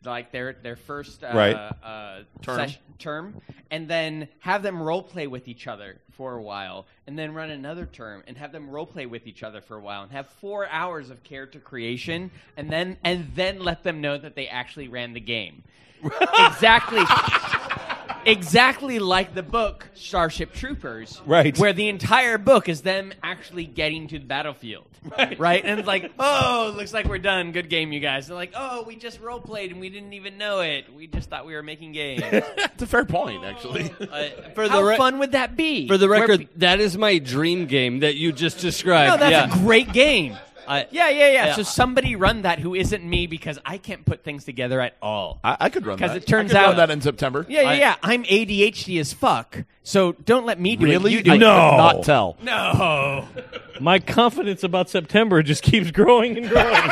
[0.06, 1.56] like their their first uh, Right.
[1.56, 2.58] uh, Term.
[2.58, 7.18] sesh- term, and then have them role play with each other for a while, and
[7.20, 10.04] then run another term and have them role play with each other for a while,
[10.04, 14.36] and have four hours of character creation, and then and then let them know that
[14.36, 15.64] they actually ran the game.
[16.38, 17.04] exactly.
[18.26, 21.58] Exactly like the book Starship Troopers, Right.
[21.58, 24.86] Where the entire book is them actually getting to the battlefield,
[25.38, 25.64] right?
[25.64, 27.52] And it's like, oh, looks like we're done.
[27.52, 28.28] Good game, you guys.
[28.28, 30.94] They're like, oh, we just role played and we didn't even know it.
[30.94, 32.22] We just thought we were making games.
[32.32, 33.92] That's a fair point, oh, actually.
[34.00, 35.88] Uh, for How the re- fun would that be?
[35.88, 39.12] For the record, pe- that is my dream game that you just described.
[39.12, 39.60] no, that's yeah.
[39.60, 40.38] a great game.
[40.68, 41.56] I- yeah, yeah, yeah, Yeah.
[41.56, 45.40] So somebody run that who isn't me because I can't put things together at all.
[45.44, 46.06] I, I could run that.
[46.08, 47.46] Because it turns I could out run that in September.
[47.50, 47.96] Yeah, yeah, I- yeah.
[48.04, 49.64] I'm ADHD as fuck.
[49.84, 51.14] So don't let me do Really?
[51.14, 51.18] it.
[51.18, 51.40] You do I it.
[51.40, 51.46] could
[51.78, 52.38] not tell.
[52.42, 53.28] No.
[53.80, 56.74] My confidence about September just keeps growing and growing.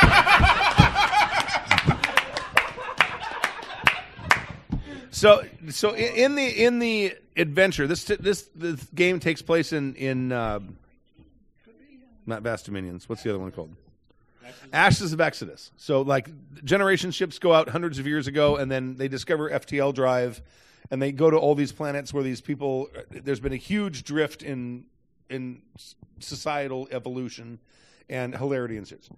[5.14, 9.94] So, so i- in the in the adventure, this this this game takes place in
[9.96, 10.60] in uh,
[12.26, 13.08] not Vast Dominions.
[13.08, 13.76] What's the other one called?
[14.74, 15.72] Ashes of Exodus.
[15.78, 16.30] So, like,
[16.64, 20.42] generation ships go out hundreds of years ago, and then they discover FTL drive,
[20.90, 22.90] and they go to all these planets where these people.
[23.10, 24.86] There's been a huge drift in
[25.30, 25.62] in
[26.20, 27.60] societal evolution,
[28.10, 29.10] and hilarity ensues.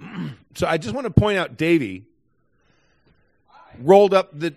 [0.54, 2.06] so, I just want to point out, Davey
[3.78, 4.54] rolled up the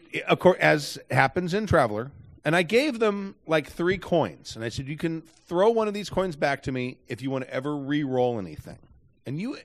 [0.59, 2.11] as happens in traveler
[2.45, 5.93] and i gave them like three coins and i said you can throw one of
[5.93, 8.77] these coins back to me if you want to ever re-roll anything
[9.25, 9.57] and you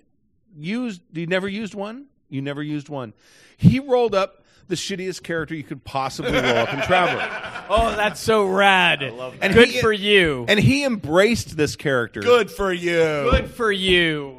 [0.56, 3.12] used you never used one you never used one
[3.56, 8.18] he rolled up the shittiest character you could possibly roll up in traveler Oh, that's
[8.18, 9.02] so rad.
[9.02, 10.46] and Good he- for you.
[10.48, 12.92] and he embraced this character Good for you.
[13.30, 14.37] Good for you.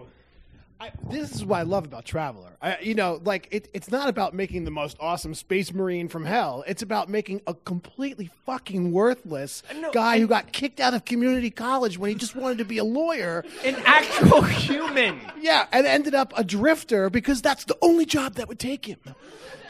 [0.82, 2.56] I, this is what I love about Traveler.
[2.62, 6.24] I, you know, like it, it's not about making the most awesome space marine from
[6.24, 6.64] hell.
[6.68, 11.50] It's about making a completely fucking worthless uh, guy who got kicked out of community
[11.50, 15.20] college when he just wanted to be a lawyer, an actual human.
[15.40, 19.00] Yeah, and ended up a drifter because that's the only job that would take him.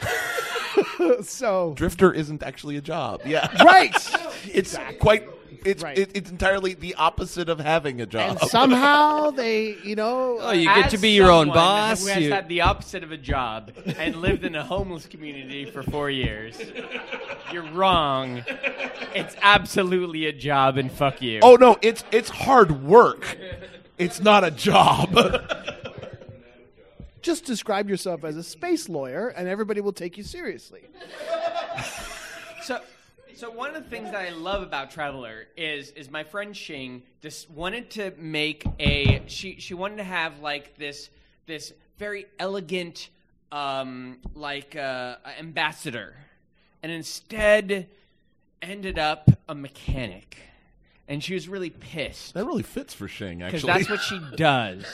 [1.22, 3.20] so Drifter isn't actually a job.
[3.24, 3.50] Yeah.
[3.62, 3.94] Right.
[4.52, 5.28] it's quite.
[5.64, 5.98] It's Right.
[5.98, 8.38] it, it's entirely the opposite of having a job.
[8.40, 12.02] and somehow they, you know, Oh, you get to be your own boss.
[12.02, 15.64] Who has you- had the opposite of a job and lived in a homeless community
[15.70, 16.60] for four years.
[17.52, 18.44] You're wrong.
[19.14, 21.40] It's absolutely a job, and fuck you.
[21.42, 23.36] oh no, it's it's hard work.
[23.98, 25.14] It's not a job.
[27.22, 30.82] just describe yourself as a space lawyer, and everybody will take you seriously.
[32.62, 32.80] So,
[33.40, 37.00] so one of the things that I love about Traveler is is my friend Xing
[37.22, 41.08] just wanted to make a she she wanted to have like this
[41.46, 43.08] this very elegant
[43.50, 46.16] um, like uh, ambassador,
[46.82, 47.88] and instead
[48.60, 50.36] ended up a mechanic,
[51.10, 52.32] and she was really pissed.
[52.34, 53.42] that really fits for Shing.
[53.42, 53.60] Actually.
[53.60, 54.84] Because Actually, that's what she does.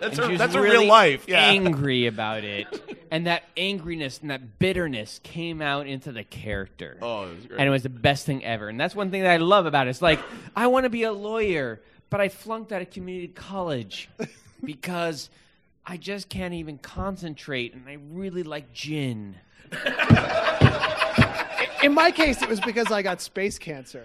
[0.00, 1.42] That's And her- she was that's her really real life, yeah.
[1.44, 2.66] Angry about it,
[3.12, 6.98] and that angriness and that bitterness came out into the character.
[7.00, 7.60] Oh, it was great.
[7.60, 8.68] and it was the best thing ever.
[8.68, 9.90] And that's one thing that I love about it.
[9.90, 10.18] It's like
[10.56, 11.80] I want to be a lawyer,
[12.10, 14.08] but I flunked out of community college
[14.64, 15.30] because
[15.86, 19.36] I just can't even concentrate, and I really like gin.
[21.82, 24.04] In my case, it was because I got space cancer.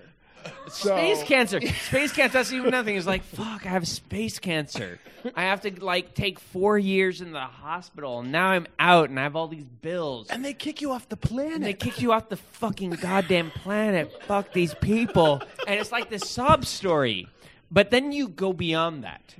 [0.67, 0.95] So.
[0.95, 1.61] Space cancer.
[1.61, 2.33] Space cancer.
[2.39, 2.95] That's even nothing.
[2.95, 4.99] It's like, fuck, I have space cancer.
[5.35, 9.19] I have to like take four years in the hospital, and now I'm out, and
[9.19, 10.27] I have all these bills.
[10.29, 11.55] And they kick you off the planet.
[11.55, 14.11] And they kick you off the fucking goddamn planet.
[14.23, 15.41] fuck these people.
[15.67, 17.27] And it's like this sob story,
[17.71, 19.35] but then you go beyond that,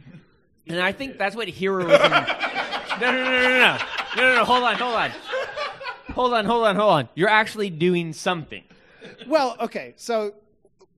[0.68, 1.90] and I think that's what heroism.
[3.02, 3.78] no, no, no, no, no,
[4.16, 4.46] no, no, no.
[4.46, 5.12] Hold on, hold on,
[6.14, 7.10] hold on, hold on, hold on.
[7.16, 8.64] You're actually doing something.
[9.28, 10.34] Well, okay, so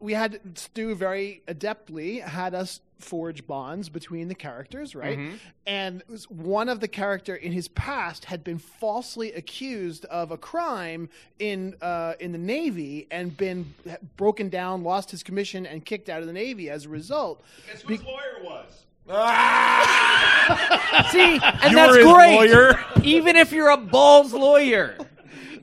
[0.05, 5.17] we had Stu very adeptly had us forge bonds between the characters, right?
[5.17, 5.37] Mhm.
[5.67, 10.31] And it was one of the character in his past had been falsely accused of
[10.31, 11.09] a crime
[11.39, 13.73] in uh, in the Navy and been
[14.15, 17.43] broken down, lost his commission, and kicked out of the Navy as a result.
[17.67, 18.85] Guess whose lawyer was
[21.11, 22.35] See, and You that's great.
[22.35, 22.79] lawyer?
[23.03, 24.97] Even if you're a balls lawyer,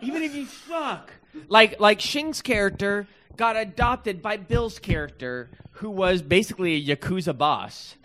[0.00, 1.10] even if you suck,
[1.48, 3.06] like like Shing's character
[3.36, 7.96] got adopted by Bill's character, who was basically a yakuza boss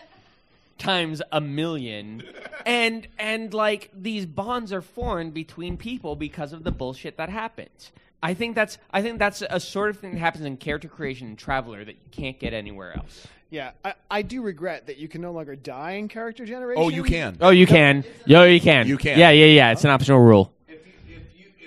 [0.78, 2.24] times a million,
[2.66, 7.92] and and like these bonds are formed between people because of the bullshit that happens.
[8.22, 11.28] I think that's I think that's a sort of thing that happens in character creation
[11.28, 13.28] and Traveler that you can't get anywhere else.
[13.50, 16.84] Yeah, I, I do regret that you can no longer die in character generation.
[16.84, 17.38] oh, you can.
[17.40, 18.04] Oh, you can.
[18.26, 18.88] Yo, you can.
[18.88, 19.18] You can.
[19.18, 19.72] Yeah, yeah, yeah.
[19.72, 20.52] It's an optional rule.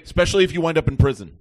[0.03, 1.39] especially if you wind up in prison.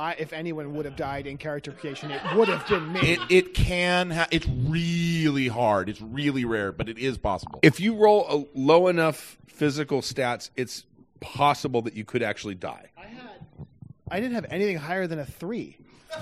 [0.00, 3.00] I, if anyone would have died in character creation, it would have been me.
[3.00, 4.10] It it can.
[4.10, 5.90] Ha- it's really hard.
[5.90, 7.60] It's really rare, but it is possible.
[7.62, 10.86] if you roll a low enough physical stats it's
[11.20, 13.66] possible that you could actually die I had.
[14.10, 15.76] I didn't have anything higher than a three.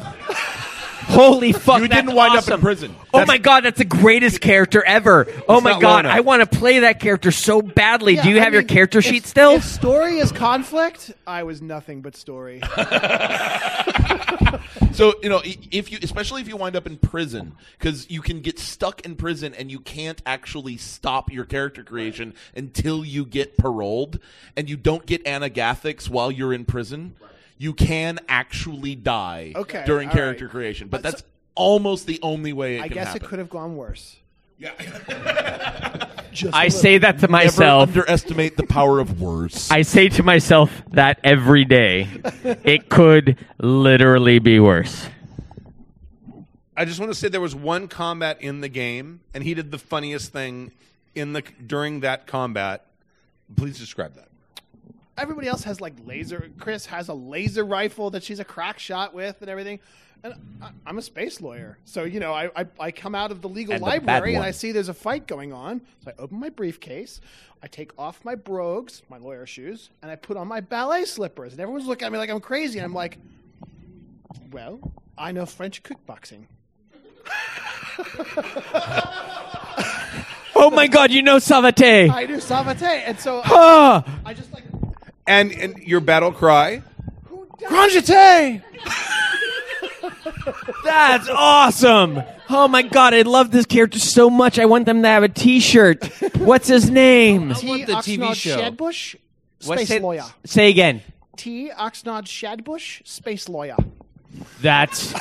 [1.08, 1.80] Holy fuck!
[1.80, 2.94] You didn't wind up in prison.
[3.14, 5.26] Oh my god, that's the greatest character ever.
[5.48, 6.06] Oh my god.
[6.06, 8.14] I want to play that character so badly.
[8.14, 9.52] Yeah, Do you I have your character if- sheet still?
[9.56, 12.60] If story is conflict, I was nothing but story.
[14.92, 18.40] So you know, if you, especially if you wind up in prison, because you can
[18.40, 23.56] get stuck in prison and you can't actually stop your character creation until you get
[23.56, 24.18] paroled,
[24.56, 27.14] and you don't get anagathics while you're in prison.
[27.58, 30.50] You can actually die Okay, during character right.
[30.52, 31.24] creation, but But that's
[31.54, 32.84] almost the only way it can happen.
[32.84, 33.22] I can guess happen.
[33.22, 34.16] it could have gone worse.
[34.58, 34.72] Yeah.
[36.52, 37.88] I say that to myself.
[37.88, 39.70] Never underestimate the power of worse.
[39.70, 42.08] I say to myself that every day.
[42.44, 45.08] it could literally be worse.
[46.76, 49.72] I just want to say there was one combat in the game, and he did
[49.72, 50.70] the funniest thing
[51.14, 52.86] in the during that combat.
[53.56, 54.27] Please describe that.
[55.18, 56.50] Everybody else has like laser.
[56.58, 59.80] Chris has a laser rifle that she's a crack shot with and everything.
[60.22, 63.40] And I, I'm a space lawyer, so you know I, I, I come out of
[63.40, 64.44] the legal And the library and.
[64.44, 65.80] I see there's a fight going on.
[66.04, 67.20] So I open my briefcase,
[67.62, 71.52] I take off my brogues, my lawyer shoes, and I put on my ballet slippers.
[71.52, 72.78] And everyone's looking at me like I'm crazy.
[72.80, 73.18] And I'm like,
[74.50, 74.80] well,
[75.16, 76.46] I know French kickboxing.
[80.60, 82.10] Oh my god, you know Savate.
[82.10, 83.42] I do savate, and so.
[83.44, 84.64] I just like
[85.28, 86.82] And and your battle cry.
[87.66, 88.62] Grand Jeté!
[90.84, 92.22] That's awesome.
[92.48, 94.58] Oh my god, I love this character so much.
[94.58, 96.04] I want them to have a T-shirt.
[96.38, 97.52] What's his name?
[97.54, 97.84] T.
[97.84, 99.16] Oxnard Shadbush,
[99.66, 100.24] What, space say- lawyer.
[100.44, 101.02] Say again.
[101.36, 101.70] T.
[101.76, 103.76] Oxnard Shadbush, space lawyer.
[104.62, 105.12] That's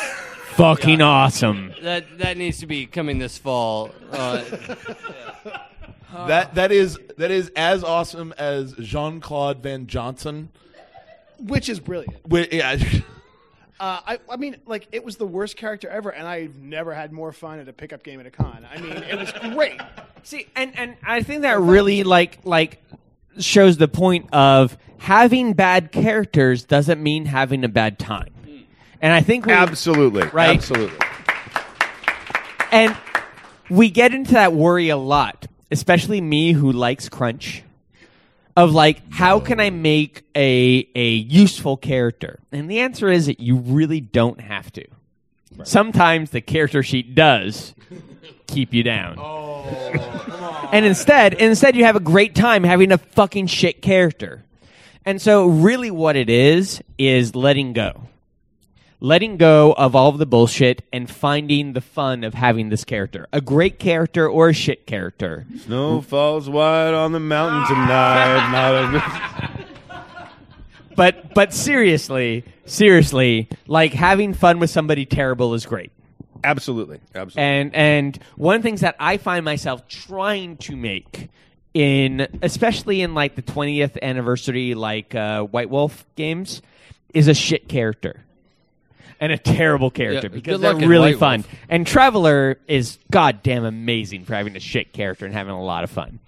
[0.56, 1.74] fucking awesome.
[1.82, 3.92] That that needs to be coming this fall.
[4.12, 4.44] Uh,
[6.14, 10.50] That that is that is as awesome as Jean Claude Van Johnson.
[11.40, 12.24] Which is brilliant.
[12.24, 12.78] Wi- yeah.
[13.80, 17.12] Uh, I, I mean, like, it was the worst character ever, and I've never had
[17.12, 18.66] more fun at a pickup game at a con.
[18.74, 19.80] I mean, it was great.
[20.24, 22.82] See, and and I think that really like like
[23.38, 28.34] shows the point of having bad characters doesn't mean having a bad time.
[29.00, 30.24] And I think we, Absolutely.
[30.30, 30.98] right, Absolutely.
[32.72, 32.98] and
[33.70, 37.64] we get into that worry a lot, especially me who likes crunch.
[38.56, 42.40] Of like, how can I make a a useful character?
[42.52, 44.88] And the answer is that you really don't have to.
[45.64, 47.76] Sometimes the character sheet does
[48.48, 49.18] keep you down.
[49.20, 54.44] Oh, and instead, instead you have a great time having a fucking shit character.
[55.06, 58.02] And so really what it is is letting go.
[59.00, 63.28] Letting go of all of the bullshit and finding the fun of having this character.
[63.32, 65.46] A great character or a shit character.
[65.66, 68.50] Snow falls white on the mountain tonight.
[69.92, 69.98] Not
[70.96, 75.92] But but seriously, seriously, like having fun with somebody terrible is great.
[76.44, 77.00] Absolutely.
[77.14, 77.44] Absolutely.
[77.44, 81.30] And and one of the things that I find myself trying to make
[81.76, 86.64] in especially in like the 20th anniversary like uh, White Wolf games
[87.14, 88.24] is a shit character.
[89.20, 91.40] And a terrible character Yeah, because good they're luck in really White fun.
[91.42, 91.56] Wolf.
[91.70, 95.90] And Traveler is goddamn amazing for having a shit character and having a lot of
[95.90, 96.20] fun.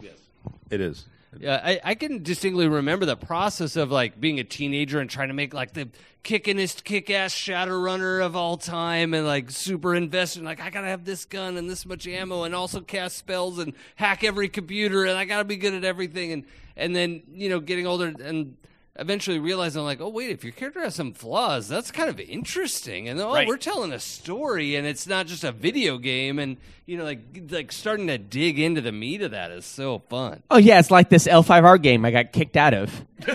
[0.71, 1.05] It is.
[1.39, 5.27] Yeah, I, I can distinctly remember the process of like being a teenager and trying
[5.27, 5.89] to make like the
[6.23, 10.39] kickinest, kick-ass Shadowrunner of all time, and like super invested.
[10.39, 13.59] in, Like I gotta have this gun and this much ammo, and also cast spells
[13.59, 16.31] and hack every computer, and I gotta be good at everything.
[16.31, 16.45] And
[16.75, 18.57] and then you know getting older and
[18.99, 23.07] eventually realizing like, oh wait, if your character has some flaws, that's kind of interesting.
[23.07, 23.47] And oh, Right.
[23.47, 26.39] we're telling a story, and it's not just a video game.
[26.39, 27.19] And you know, like
[27.49, 30.43] like starting to dig into the meat of that is so fun.
[30.51, 33.05] Oh yeah, it's like this L5R game I got kicked out of.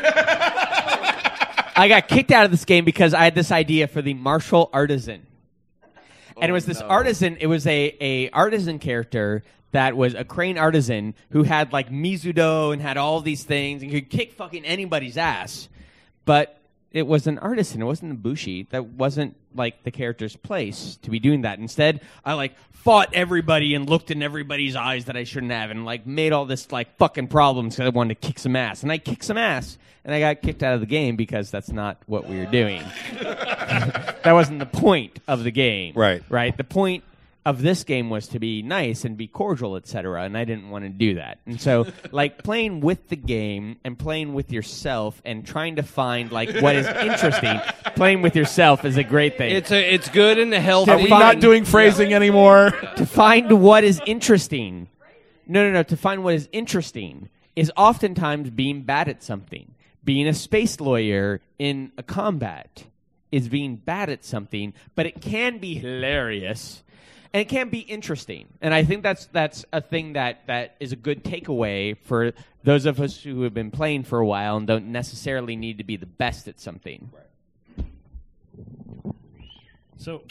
[1.76, 4.70] I got kicked out of this game because I had this idea for the martial
[4.72, 5.26] artisan.
[6.40, 10.22] And it was this oh, artisan, it was a, a artisan character that was a
[10.24, 14.64] crane artisan who had like Mizudo and had all these things and could kick fucking
[14.64, 15.68] anybody's ass.
[16.24, 16.60] But
[16.92, 18.68] it was an artisan, it wasn't a bushi.
[18.70, 21.58] That wasn't like the character's place to be doing that.
[21.58, 25.84] Instead, I like fought everybody and looked in everybody's eyes that I shouldn't have and
[25.84, 28.84] like made all this like fucking problems because I wanted to kick some ass.
[28.84, 31.70] And I kicked some ass and I got kicked out of the game because that's
[31.70, 32.80] not what we were doing.
[33.22, 35.94] that wasn't the point of the game.
[35.96, 36.22] Right.
[36.28, 36.56] Right.
[36.56, 37.02] The point
[37.46, 40.22] of this game was to be nice and be cordial, etc.
[40.22, 41.40] And I didn't want to do that.
[41.44, 46.32] And so, like playing with the game and playing with yourself and trying to find
[46.32, 47.60] like what is interesting.
[47.96, 49.54] playing with yourself is a great thing.
[49.54, 50.92] It's a, it's good and a healthy.
[50.92, 52.70] Are we not doing phrasing anymore?
[52.96, 54.88] to find what is interesting.
[55.46, 55.82] No, no, no.
[55.82, 59.74] To find what is interesting is oftentimes being bad at something.
[60.02, 62.84] Being a space lawyer in a combat
[63.30, 66.83] is being bad at something, but it can be hilarious
[67.34, 68.46] and it can be interesting.
[68.62, 72.32] And I think that's that's a thing that that is a good takeaway for
[72.62, 75.84] those of us who have been playing for a while and don't necessarily need to
[75.84, 77.10] be the best at something.
[79.96, 80.22] So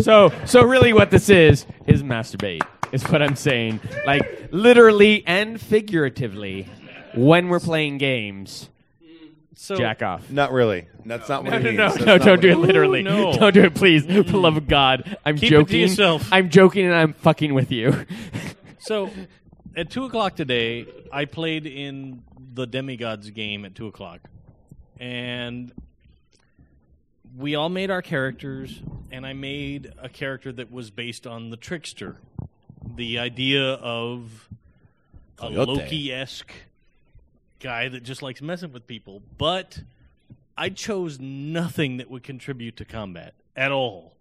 [0.00, 2.62] So so really what this is is masturbate.
[2.90, 3.80] Is what I'm saying.
[4.06, 6.66] Like literally and figuratively
[7.14, 8.70] when we're playing games.
[9.56, 10.28] So- jack off.
[10.30, 10.86] Not really.
[11.06, 11.78] That's not what no, it no, means.
[11.78, 12.66] no, That's no, not don't what do it it means.
[12.66, 13.00] literally.
[13.00, 13.32] Ooh, no.
[13.34, 14.04] Don't do it, please.
[14.06, 15.80] For the love of God, I'm Keep it to joking.
[15.80, 16.28] yourself.
[16.32, 18.06] I'm joking, and I'm fucking with you.
[18.80, 19.08] So,
[19.74, 22.22] at two o'clock today, I played in
[22.52, 24.20] the Demigods game at two o'clock,
[25.00, 25.72] and
[27.34, 31.56] we all made our characters, and I made a character that was based on the
[31.56, 32.18] trickster,
[32.94, 34.50] the idea of
[35.38, 35.66] a Coyote.
[35.80, 36.52] Loki esque
[37.64, 39.80] guy that just likes messing with people, but
[40.54, 44.12] I chose nothing that would contribute to combat at all.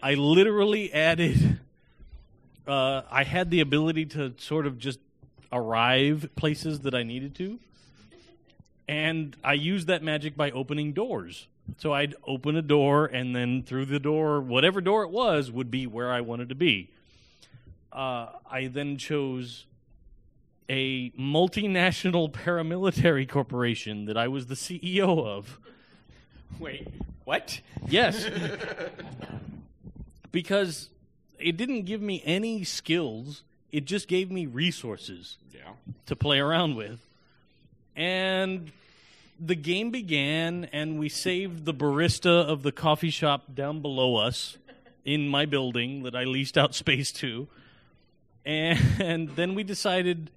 [0.00, 1.58] I literally added.
[2.64, 5.00] Uh, I had the ability to sort of just
[5.52, 7.58] arrive places that I needed to,
[8.86, 11.48] and I used that magic by opening doors.
[11.78, 15.72] So I'd open a door, and then through the door, whatever door it was, would
[15.72, 16.90] be where I wanted to be.
[17.92, 19.66] Uh, I then chose
[20.68, 25.58] a multinational paramilitary corporation that I was the CEO of.
[26.58, 26.88] Wait,
[27.24, 27.60] what?
[27.88, 28.28] Yes.
[30.32, 30.88] because
[31.38, 33.42] it didn't give me any skills,
[33.72, 35.36] it just gave me resources
[36.06, 37.00] to play around with.
[37.96, 38.70] And
[39.38, 44.56] the game began, and we saved the barista of the coffee shop down below us
[45.04, 47.48] in my building that I leased out space to.
[48.44, 50.30] And then we decided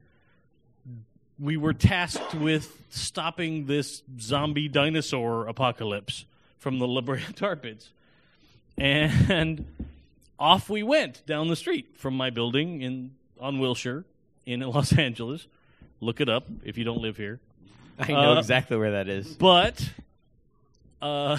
[1.40, 6.26] we were tasked with stopping this zombie dinosaur apocalypse
[6.58, 7.90] from the La Brea tar pits.
[8.78, 9.66] And
[10.40, 14.04] off we went down the street from my building in on Wilshire
[14.46, 15.48] in Los Angeles.
[16.00, 17.40] Look it up if you don't live here.
[18.00, 19.28] I know Uh, exactly where that is.
[19.36, 19.90] But
[21.02, 21.38] uh,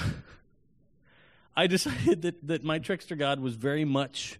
[1.57, 4.39] I decided that, that my trickster god was very much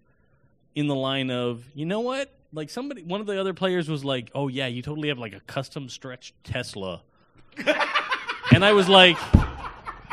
[0.75, 2.33] in the line of, you know what?
[2.51, 5.33] Like somebody, one of the other players was like, "Oh yeah, you totally have like
[5.33, 7.01] a custom stretched Tesla,"
[8.51, 9.17] and I was like,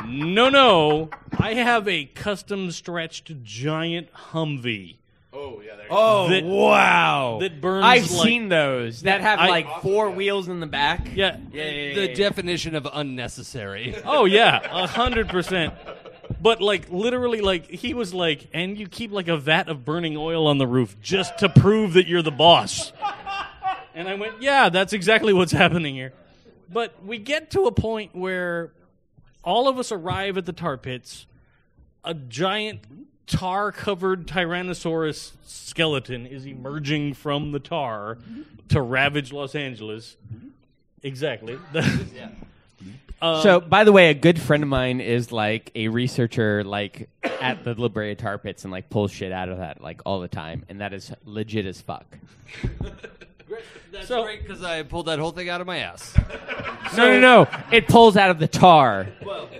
[0.06, 4.96] "No, no, I have a custom stretched giant Humvee."
[5.32, 5.86] Oh yeah, there.
[5.90, 7.38] Oh That- wow!
[7.40, 11.08] that burns I've like- seen those that have I- like four wheels in the back.
[11.14, 12.14] Yeah, yeah, yeah, yeah, the yeah.
[12.14, 13.94] definition of unnecessary.
[14.04, 15.72] Oh yeah, a hundred percent.
[16.46, 20.16] But like literally, like he was like, and you keep like a vat of burning
[20.16, 22.92] oil on the roof just to prove that you're the boss.
[23.96, 26.12] And I went, yeah, that's exactly what's happening here.
[26.72, 28.70] But we get to a point where
[29.42, 31.26] all of us arrive at the tar pits.
[32.04, 32.82] A giant
[33.26, 38.18] tar-covered Tyrannosaurus skeleton is emerging from the tar
[38.68, 40.16] to ravage Los Angeles.
[41.02, 41.58] Exactly.
[43.20, 47.08] Uh, so, by the way, a good friend of mine is like a researcher, like
[47.22, 50.20] at the La Brea Tar Pits, and like pulls shit out of that like all
[50.20, 52.04] the time, and that is legit as fuck.
[53.92, 56.14] That's great because I pulled that whole thing out of my ass.
[56.96, 57.48] no, no, no!
[57.72, 59.08] It pulls out of the tar.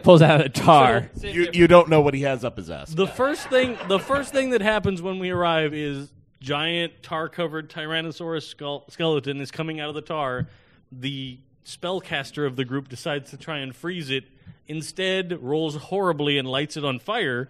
[0.02, 1.10] pulls out of the tar.
[1.22, 2.90] You you don't know what he has up his ass.
[2.90, 8.42] The first thing, the first thing that happens when we arrive is giant tar-covered Tyrannosaurus
[8.42, 10.48] skull, skeleton is coming out of the tar.
[10.92, 14.24] The spellcaster of the group decides to try and freeze it.
[14.68, 17.48] Instead, rolls horribly and lights it on fire.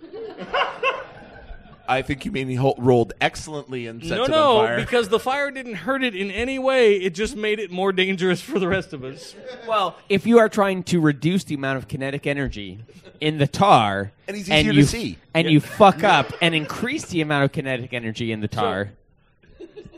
[1.89, 4.71] I think you mean he ho- rolled excellently and set no, it no, on fire.
[4.73, 6.97] No, no, because the fire didn't hurt it in any way.
[6.97, 9.37] It just made it more dangerous for the rest of us.
[9.69, 12.81] Well, if you are trying to reduce the amount of kinetic energy
[13.21, 15.19] in the tar, And he's easier to you, see.
[15.33, 18.91] and you fuck up and increase the amount of kinetic energy in the tar,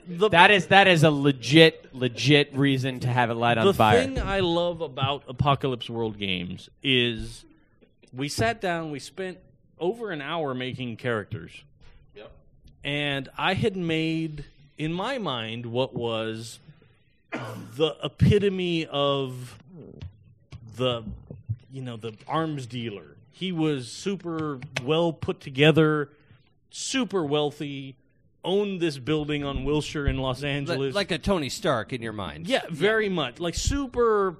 [0.09, 3.99] that is that is a legit legit reason to have it light on the fire.
[3.99, 7.45] The thing I love about Apocalypse World games is
[8.13, 9.39] we sat down, we spent
[9.79, 11.53] over an hour making characters.
[12.15, 12.31] Yep.
[12.85, 14.45] And I had made,
[14.77, 16.59] in my mind, what was
[17.31, 19.59] the epitome of
[20.77, 21.03] the,
[21.71, 23.17] you know, the arms dealer.
[23.33, 26.11] He was super well put together,
[26.71, 27.97] super wealthy,
[28.49, 30.95] owned this building on Wilshire in Los Angeles.
[30.95, 32.47] like a Tony Stark in your mind.
[32.49, 34.37] Yeah, very much like super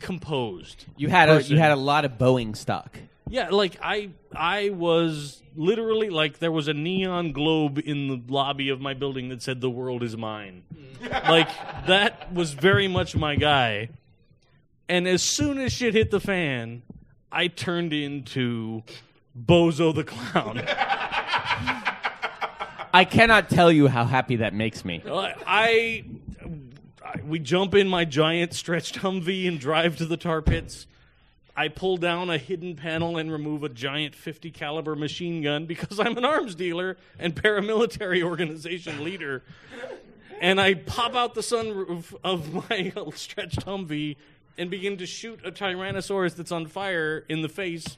[0.00, 0.84] composed.
[0.96, 2.96] you had a, you had a lot of Boeing stock.
[3.28, 8.68] yeah, like I I was literally like there was a neon globe in the lobby
[8.68, 10.62] of my building that said the world is mine.
[10.74, 11.28] Mm.
[11.28, 11.48] like
[11.86, 13.88] that was very much my guy.
[14.88, 16.82] And as soon as shit hit the fan,
[17.30, 18.82] I turned into
[19.38, 20.62] Bozo the Clown.
[22.92, 25.02] I cannot tell you how happy that makes me.
[25.06, 26.04] I, I-
[27.24, 30.86] we jump in my giant stretched Humvee and drive to the tar pits.
[31.56, 35.98] I pull down a hidden panel and remove a giant 50 caliber machine gun because
[35.98, 39.42] I'm an arms dealer and paramilitary organization leader.
[40.40, 44.16] And I pop out the sunroof of my stretched Humvee
[44.56, 47.96] and begin to shoot a Tyrannosaurus that's on fire in the face.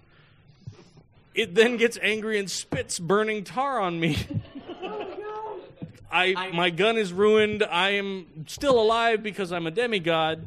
[1.34, 4.16] It then gets angry and spits burning tar on me.
[6.10, 7.62] I, my gun is ruined.
[7.62, 10.46] I am still alive because I'm a demigod.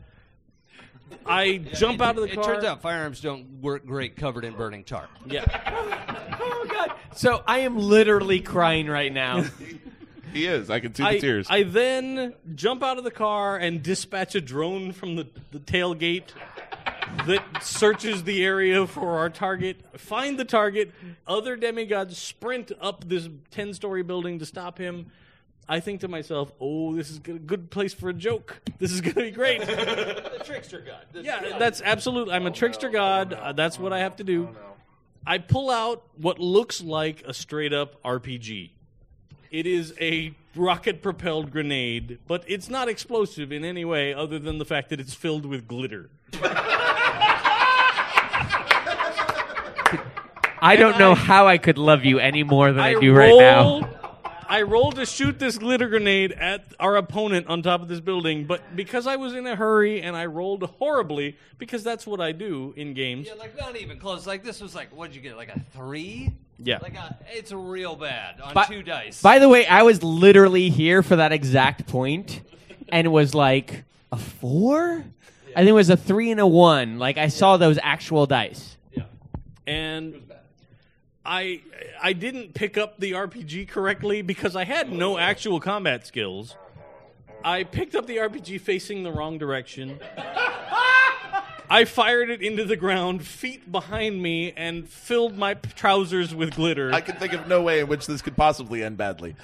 [1.25, 2.43] I jump out of the it car.
[2.43, 5.07] It turns out firearms don't work great covered in burning tar.
[5.25, 5.45] Yeah.
[6.39, 6.93] oh god.
[7.15, 9.45] So I am literally crying right now.
[10.33, 10.69] he is.
[10.69, 11.47] I can see the tears.
[11.49, 16.31] I then jump out of the car and dispatch a drone from the, the tailgate
[17.27, 19.77] that searches the area for our target.
[19.97, 20.91] Find the target.
[21.27, 25.11] Other demigods sprint up this 10 story building to stop him.
[25.67, 28.59] I think to myself, oh, this is a good place for a joke.
[28.79, 29.61] This is going to be great.
[29.65, 31.05] the trickster god.
[31.13, 32.29] The- Yeah, that's absolute.
[32.29, 33.33] I'm a trickster god.
[33.33, 34.49] Uh, that's what I have to do.
[35.25, 38.71] I pull out what looks like a straight up RPG.
[39.51, 44.57] It is a rocket propelled grenade, but it's not explosive in any way other than
[44.57, 46.09] the fact that it's filled with glitter.
[50.65, 53.37] I don't know how I could love you any more than I, I do right
[53.37, 53.89] now.
[54.49, 57.99] Roll- I rolled to shoot this glitter grenade at our opponent on top of this
[57.99, 62.21] building, but because I was in a hurry and I rolled horribly, because that's what
[62.21, 63.27] I do in games.
[63.27, 64.27] Yeah, like not even close.
[64.27, 65.35] Like this was like, what'd you get?
[65.37, 66.31] Like a three?
[66.59, 66.79] Yeah.
[66.81, 69.21] Like a, it's real bad on By- two dice.
[69.21, 72.41] By the way, I was literally here for that exact point,
[72.89, 75.03] and was like a four.
[75.55, 76.99] I think it was a three and a one.
[76.99, 78.77] Like I saw those actual dice.
[78.91, 79.03] Yeah.
[79.67, 80.15] And
[81.25, 81.61] I
[82.01, 86.55] I didn't pick up the RPG correctly because I had no actual combat skills.
[87.45, 89.99] I picked up the RPG facing the wrong direction.
[91.69, 96.55] I fired it into the ground, feet behind me, and filled my p- trousers with
[96.55, 96.93] glitter.
[96.93, 99.35] I can think of no way in which this could possibly end badly.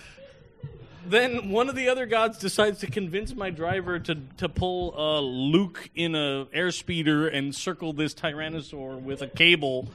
[1.09, 5.19] Then one of the other gods decides to convince my driver to, to pull uh,
[5.19, 9.87] Luke in a airspeeder and circle this Tyrannosaur with a cable,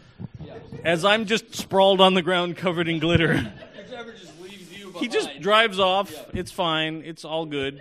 [0.82, 3.36] as I'm just sprawled on the ground covered in glitter.
[4.96, 6.12] he just drives off.
[6.34, 7.04] It's fine.
[7.04, 7.80] It's all good.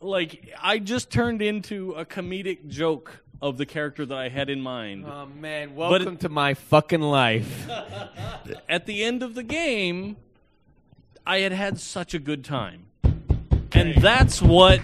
[0.00, 4.60] Like I just turned into a comedic joke of the character that I had in
[4.60, 5.06] mind.
[5.06, 7.68] Oh man, welcome to my fucking life.
[8.68, 10.16] at the end of the game,
[11.28, 12.86] I had had such a good time.
[13.72, 14.80] And that's what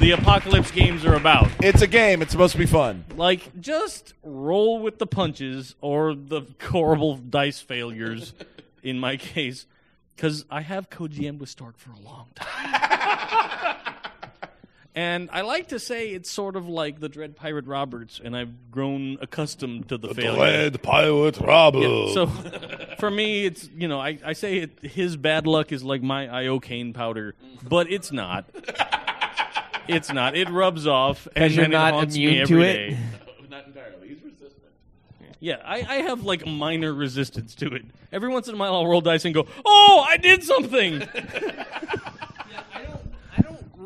[0.00, 1.48] the apocalypse games are about.
[1.62, 2.20] It's a game.
[2.20, 3.06] It's supposed to be fun.
[3.16, 8.34] Like, just roll with the punches or the horrible dice failures,
[8.82, 9.64] in my case,
[10.14, 13.64] because I have co-GM with Stork for a long time.
[14.98, 18.72] and I like to say it's sort of like the Dread Pirate Roberts, and I've
[18.72, 20.34] grown accustomed to the, failure.
[20.70, 21.84] Dread Pirate Roberts.
[21.86, 22.26] Yeah, so
[22.98, 26.26] for me, it's you know I, I say it, his bad luck is like my
[26.26, 27.36] iocane powder,
[27.68, 28.46] but it's not.
[29.86, 30.36] It's not.
[30.36, 32.72] It rubs off, and 'Cause you're not it haunts immune me to every it?
[32.90, 32.98] day.
[33.50, 34.08] Not entirely.
[34.08, 34.72] He's resistant.
[35.40, 37.84] Yeah, I, I have like minor resistance to it.
[38.12, 41.02] Every once in a while, I'll roll dice and go, "Oh, I did something."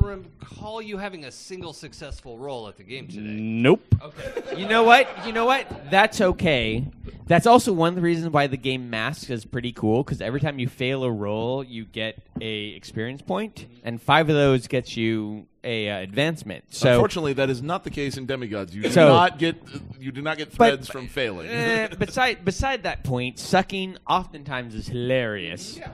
[0.03, 3.21] Recall you having a single successful roll at the game today.
[3.21, 3.83] Nope.
[4.03, 4.59] Okay.
[4.61, 5.09] You know what?
[5.27, 5.91] You know what?
[5.91, 6.85] That's okay.
[7.27, 10.41] That's also one of the reasons why the game Mask is pretty cool because every
[10.41, 14.97] time you fail a roll, you get a experience point, and five of those gets
[14.97, 16.65] you a uh, advancement.
[16.75, 18.75] So Unfortunately, that is not the case in demigods.
[18.75, 19.57] You do So- not get
[20.01, 21.49] you do not get But- threads from failing.
[21.49, 25.79] Eh, beside beside that point, sucking oftentimes is hilarious.
[25.79, 25.91] Yeah.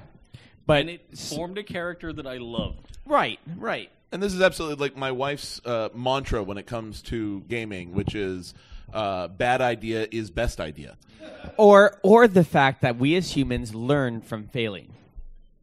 [0.67, 2.99] But and it formed a character that I loved.
[3.07, 3.91] Right, right.
[4.11, 8.15] And this is absolutely like my wife's uh, mantra when it comes to gaming, which
[8.15, 8.55] is
[8.93, 10.97] uh, bad idea is best idea.
[11.57, 14.93] or or the fact that we as humans learn from failing.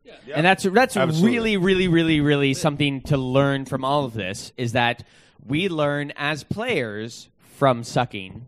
[0.03, 1.31] Yeah, And that's that's Absolutely.
[1.31, 5.03] really really really really something to learn from all of this is that
[5.45, 8.47] we learn as players from sucking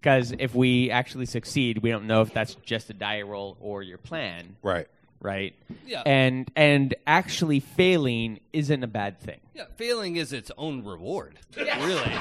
[0.00, 3.82] because if we actually succeed, we don't know if that's just a die roll or
[3.82, 4.56] your plan.
[4.62, 4.86] Right.
[5.20, 5.54] Right?
[5.86, 6.02] Yeah.
[6.06, 9.40] And and actually failing isn't a bad thing.
[9.54, 11.38] Yeah, failing is its own reward.
[11.56, 12.12] Really.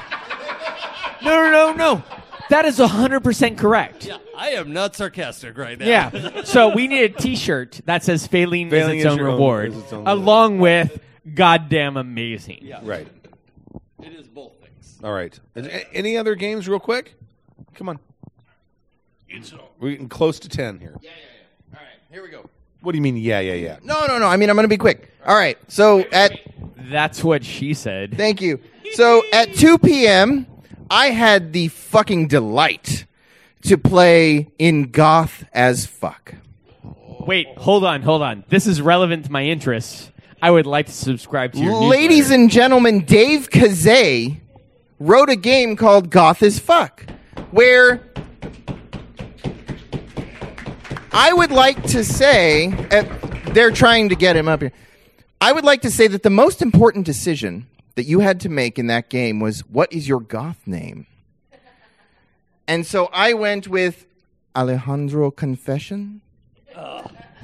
[1.24, 2.04] No, no, no, no.
[2.52, 4.06] That is 100% correct.
[4.06, 5.86] Yeah, I am not sarcastic right now.
[5.88, 6.44] Yeah.
[6.44, 9.34] So we need a T-shirt that says "Failing, Failing is its is own your own-
[9.34, 11.00] reward," is its own along with
[11.34, 12.82] "Goddamn amazing." Yeah.
[12.84, 13.08] Right.
[14.04, 15.00] It is both things.
[15.04, 15.38] All right.
[15.56, 17.16] Is- a- Any other games, real quick?
[17.74, 18.00] Come on.
[19.80, 20.96] We're getting close to ten here.
[21.02, 21.16] Yeah, yeah,
[21.74, 21.78] yeah.
[21.80, 22.48] All right, here we go.
[22.82, 23.18] What do you mean?
[23.18, 23.80] Yeah, yeah, yeah.
[23.84, 24.28] No, no, no.
[24.28, 25.12] I mean, I'm going to be quick.
[25.26, 25.58] All right.
[25.68, 26.40] So at
[26.90, 28.16] That's what she said.
[28.16, 28.60] Thank you.
[28.94, 30.48] So at 2 p.m.,
[30.90, 33.06] I had the fucking delight
[33.64, 36.36] to play in Goth as fuck.
[37.28, 38.46] Wait, hold on, hold on.
[38.48, 40.12] This is relevant to my interests.
[40.42, 44.40] I would like to subscribe to your Ladies and gentlemen, Dave Kazay
[45.00, 47.06] wrote a game called Goth as Fuck,
[47.52, 48.08] where
[51.12, 53.04] I would like to say, uh,
[53.54, 54.72] they're trying to get him up here.
[55.40, 58.78] I would like to say that the most important decision that you had to make
[58.80, 61.08] in that game was what is your goth name?
[62.68, 64.06] And so I went with
[64.56, 66.22] Alejandro Confession.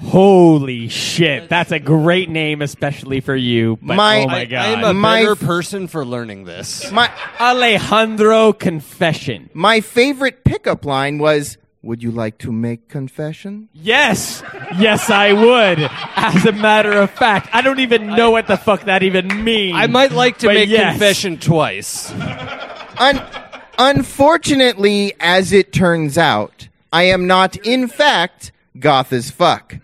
[0.02, 3.78] Holy shit, that's a great name, especially for you.
[3.82, 6.92] But My- oh my I- god, I'm a My- better person for learning this.
[6.92, 7.10] My
[7.40, 9.50] Alejandro Confession.
[9.54, 14.42] My favorite pickup line was, "Would you like to make confession?" Yes,
[14.78, 15.90] yes, I would.
[16.16, 19.76] As a matter of fact, I don't even know what the fuck that even means.
[19.78, 20.92] I might like to But make yes.
[20.94, 22.12] confession twice.
[22.98, 23.22] Un-
[23.78, 29.76] unfortunately, as it turns out, I am not, in fact, goth as fuck.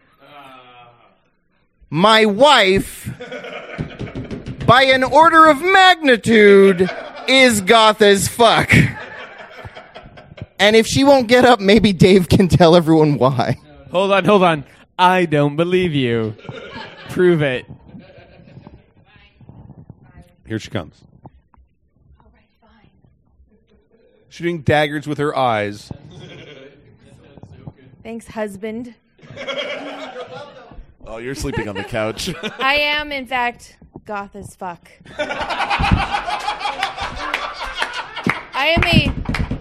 [1.90, 3.10] My wife,
[4.68, 6.88] by an order of magnitude,
[7.28, 8.72] is goth as fuck.
[10.60, 13.58] And if she won't get up, maybe Dave can tell everyone why.
[13.92, 14.66] Hold on, hold on.
[14.98, 16.36] I don't believe you.
[17.10, 17.66] Prove it.
[20.46, 21.02] Here she comes.
[22.20, 22.90] All right, fine.
[24.28, 25.92] Shooting daggers with her eyes.
[28.04, 28.96] Thanks, husband.
[31.06, 32.34] Oh, you're sleeping on the couch.
[32.60, 34.90] I am, in fact, goth as fuck.
[38.52, 39.19] I am a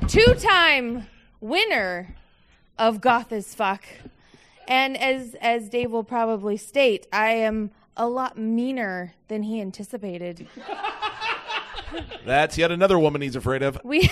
[0.08, 1.06] two time
[1.40, 2.16] winner
[2.78, 3.84] of goth as fuck.
[4.66, 10.46] And as, as Dave will probably state, I am a lot meaner than he anticipated.
[12.24, 13.80] That's yet another woman he's afraid of.
[13.84, 14.00] We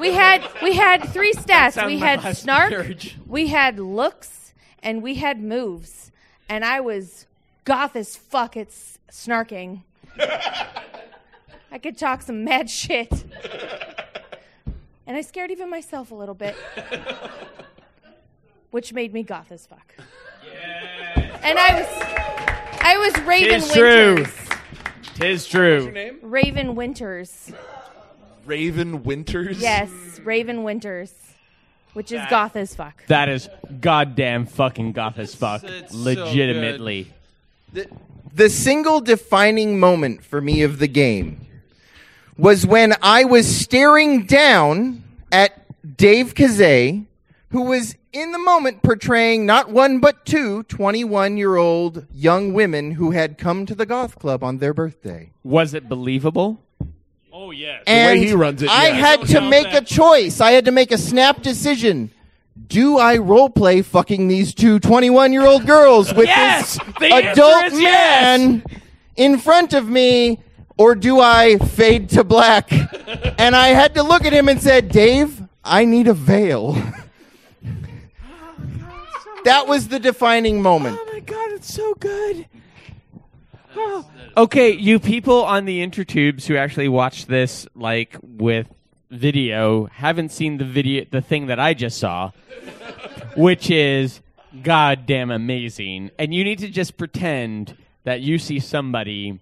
[0.00, 1.84] we had we had three stats.
[1.86, 3.16] We had last snark, marriage.
[3.24, 4.52] we had looks,
[4.82, 6.10] and we had moves.
[6.48, 7.26] And I was
[7.64, 8.70] goth as fuck at
[9.10, 9.82] snarking.
[11.70, 13.24] I could talk some mad shit.
[15.06, 16.56] And I scared even myself a little bit.
[18.70, 19.94] Which made me goth as fuck.
[20.44, 21.40] Yes.
[21.42, 21.86] And I was
[22.80, 23.68] I was Raven Winters.
[23.68, 24.14] Tis true.
[24.14, 24.48] Winters.
[25.14, 26.18] Tis true.
[26.22, 27.52] Raven Winters.
[28.44, 29.60] Raven Winters?
[29.60, 29.90] Yes,
[30.24, 31.12] Raven Winters.
[31.94, 33.06] Which is goth as fuck.
[33.06, 33.48] That is
[33.80, 35.62] goddamn fucking goth as fuck.
[35.92, 37.12] Legitimately.
[38.34, 41.45] The single defining moment for me of the game
[42.38, 45.02] was when I was staring down
[45.32, 47.06] at Dave Kazay,
[47.50, 52.92] who was in the moment portraying not one but two 21 year old young women
[52.92, 55.30] who had come to the goth club on their birthday.
[55.44, 56.62] Was it believable?
[57.32, 57.82] Oh yes.
[57.86, 58.18] And
[58.68, 60.40] I had to make a choice.
[60.40, 62.10] I had to make a snap decision.
[62.68, 66.78] Do I roleplay fucking these two 21 year old girls with Yes!
[66.78, 68.22] this The adult is yes!
[68.40, 68.64] man
[69.16, 70.40] in front of me,
[70.78, 72.70] or do I fade to black?
[73.38, 76.74] and I had to look at him and said, Dave, I need a veil.
[76.76, 76.92] Oh,
[79.44, 80.98] that was the defining moment.
[81.00, 82.46] Oh my god, it's so good.
[83.76, 84.08] Oh.
[84.36, 88.68] Okay, you people on the intertubes who actually watch this like with
[89.10, 92.32] video haven't seen the video the thing that I just saw,
[93.36, 94.20] which is
[94.62, 96.10] goddamn amazing.
[96.18, 99.40] And you need to just pretend that you see somebody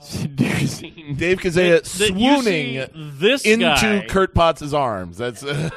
[0.00, 5.18] Dave Kazaya That you see swooning this into guy- Kurt Potts' arms.
[5.18, 5.68] That's uh,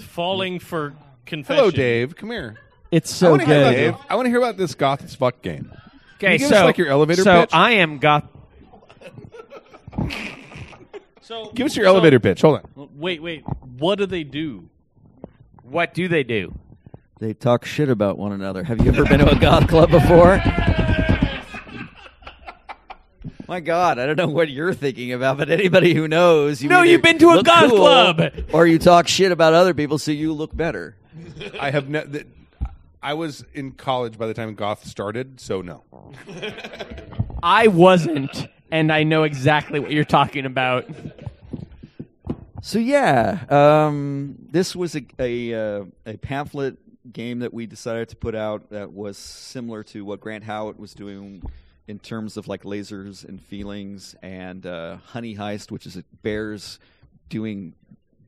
[0.00, 0.94] Falling for
[1.24, 1.58] confession.
[1.58, 2.14] Hello, Dave.
[2.16, 2.56] Come here.
[2.90, 3.76] It's I so wanna hear about- good.
[3.76, 5.70] Dave, I want to hear about this goth as fuck game.
[6.18, 7.50] Can Okay, you give so us like your elevator so pitch?
[7.54, 8.24] I am goth.
[11.24, 12.42] So Give us your elevator pitch.
[12.42, 12.88] Hold on.
[12.96, 13.44] Wait, wait.
[13.78, 14.68] What do they do?
[15.62, 16.52] What do they do?
[17.20, 18.64] They talk shit about one another.
[18.64, 20.38] Have you ever been to a goth club before?
[23.48, 26.82] My God, I don't know what you're thinking about, but anybody who knows, you No,
[26.82, 28.22] you've been to a look goth cool club.
[28.52, 30.96] or you talk shit about other people so you look better.
[31.60, 32.26] I have ne- th-
[33.02, 35.82] I was in college by the time goth started, so no.
[37.42, 40.86] I wasn't, and I know exactly what you're talking about.
[42.62, 46.76] So yeah, um, this was a a, uh, a pamphlet
[47.12, 50.94] game that we decided to put out that was similar to what Grant Howitt was
[50.94, 51.42] doing
[51.92, 56.78] in terms of like lasers and feelings, and uh, Honey Heist, which is bears
[57.28, 57.74] doing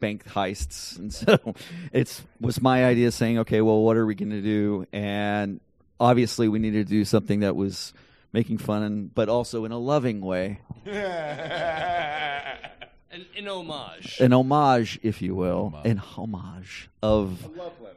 [0.00, 1.54] bank heists, and so
[1.90, 4.86] it's was my idea saying, okay, well, what are we going to do?
[4.92, 5.60] And
[5.98, 7.94] obviously, we needed to do something that was
[8.34, 10.98] making fun, but also in a loving way, An,
[13.38, 14.20] an homage.
[14.20, 17.48] an homage, if you will, an homage of.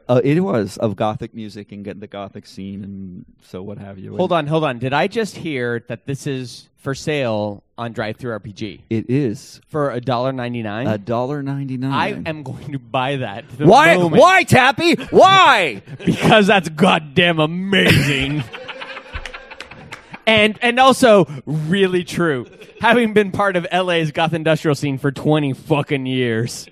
[0.09, 3.99] Uh, it was of gothic music and getting the gothic scene and so what have
[3.99, 4.15] you.
[4.15, 4.79] Hold on, hold on.
[4.79, 9.99] Did I just hear that this is for sale on DriveThruRPG It is for a
[9.99, 10.87] dollar ninety nine?
[10.87, 11.91] a dollar ninety nine.
[12.25, 13.45] I am going to buy that.
[13.57, 13.97] the Why?
[13.97, 14.21] moment.
[14.21, 14.95] Why, Tappy?
[15.09, 15.81] Why?
[16.05, 18.43] because that's goddamn amazing.
[20.25, 22.45] and and also really true.
[22.79, 26.67] Having been part of LA's goth industrial scene for 20 fucking years.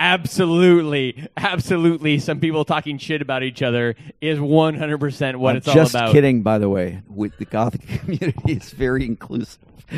[0.00, 2.18] Absolutely, absolutely.
[2.20, 5.92] Some people talking shit about each other is 100% what I'm it's all about.
[5.92, 7.02] just kidding, by the way.
[7.06, 9.58] With the gothic community is very inclusive.
[9.92, 9.96] Oh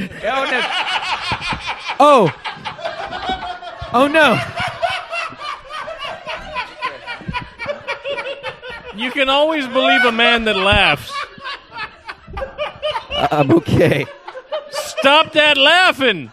[0.51, 0.61] no.
[2.01, 2.33] Oh.
[3.93, 4.41] Oh no.
[8.97, 11.13] You can always believe a man that laughs.
[12.37, 14.05] I- I'm okay.
[14.71, 16.33] Stop that laughing.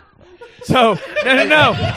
[0.63, 1.95] So no no no.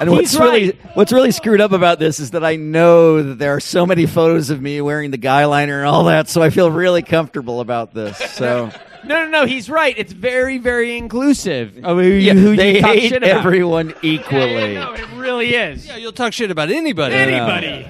[0.00, 3.54] And what's really what's really screwed up about this is that I know that there
[3.54, 6.50] are so many photos of me wearing the guy liner and all that, so I
[6.50, 8.18] feel really comfortable about this.
[8.40, 8.70] So
[9.04, 9.46] No, no, no.
[9.46, 9.94] He's right.
[9.98, 11.78] It's very, very inclusive.
[11.84, 13.44] Of who, you- Yeah, who they you talk hate shit about.
[13.44, 14.74] everyone equally.
[14.74, 15.86] No, it really is.
[15.86, 17.14] Yeah, you'll talk shit about anybody.
[17.14, 17.86] Anybody.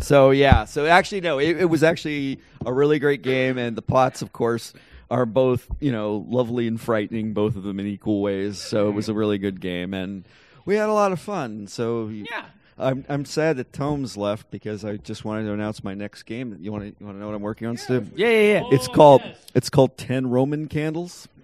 [0.00, 3.82] So yeah, so actually no, it, it was actually a really great game, and the
[3.82, 4.72] plots, of course,
[5.10, 8.58] are both you know lovely and frightening, both of them in equal ways.
[8.58, 10.24] So it was a really good game, and
[10.64, 11.66] we had a lot of fun.
[11.66, 12.46] So yeah.
[12.78, 16.56] I'm I'm sad that Tomes left because I just wanted to announce my next game.
[16.60, 18.06] You want to you want to know what I'm working on, Stu?
[18.14, 18.62] Yeah, yeah, yeah.
[18.72, 19.22] It's called
[19.54, 21.28] it's called Ten Roman Candles.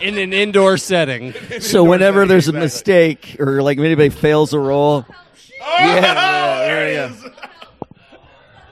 [0.00, 1.32] In an indoor setting.
[1.60, 5.06] So whenever there's a mistake or like if anybody fails a roll,
[5.60, 7.30] yeah, yeah, there you go.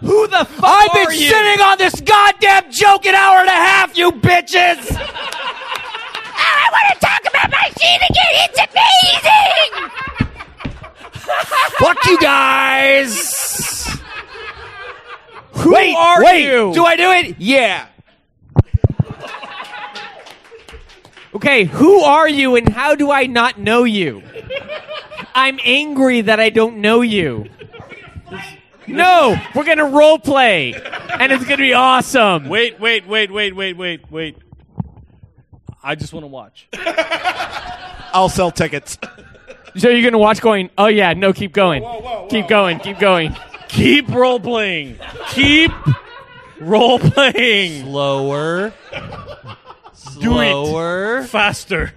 [0.02, 1.28] Who the fuck I've been you?
[1.28, 4.98] sitting on this goddamn joke an hour and a half, you bitches.
[6.34, 8.34] Ah, I want to talk about my scene again.
[8.48, 9.92] It's amazing.
[11.78, 13.86] Fuck you guys.
[15.52, 16.72] Who wait, are wait, you?
[16.74, 17.36] Do I do it?
[17.38, 17.86] Yeah.
[21.34, 24.22] Okay, who are you and how do I not know you?
[25.34, 27.48] I'm angry that I don't know you.
[28.86, 32.48] No, we're gonna role play, and it's gonna be awesome.
[32.48, 34.36] Wait, wait, wait, wait, wait, wait, wait.
[35.82, 36.68] I just want to watch.
[38.12, 38.98] I'll sell tickets.
[39.76, 40.70] So you're gonna watch going?
[40.76, 41.82] Oh yeah, no, keep going,
[42.28, 43.36] keep going, keep going.
[43.68, 44.98] Keep role playing.
[45.30, 45.72] Keep
[46.60, 47.84] role playing.
[47.84, 48.74] Slower.
[50.20, 51.26] Do it.
[51.26, 51.94] Faster.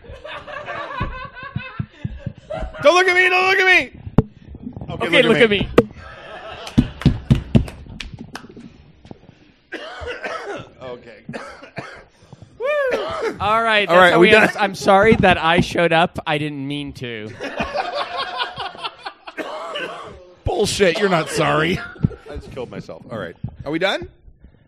[2.81, 3.29] Don't look at me!
[3.29, 4.01] Don't look at me!
[4.89, 5.67] Okay, look, at me.
[10.85, 11.23] Okay.
[13.39, 14.49] All right, All that's are we done?
[14.57, 16.19] I'm sorry that I showed up.
[16.27, 17.29] I didn't mean to.
[20.45, 20.99] Bullshit.
[20.99, 21.79] You're not sorry.
[22.29, 23.03] I just killed myself.
[23.11, 23.35] All right.
[23.65, 24.09] Are we done?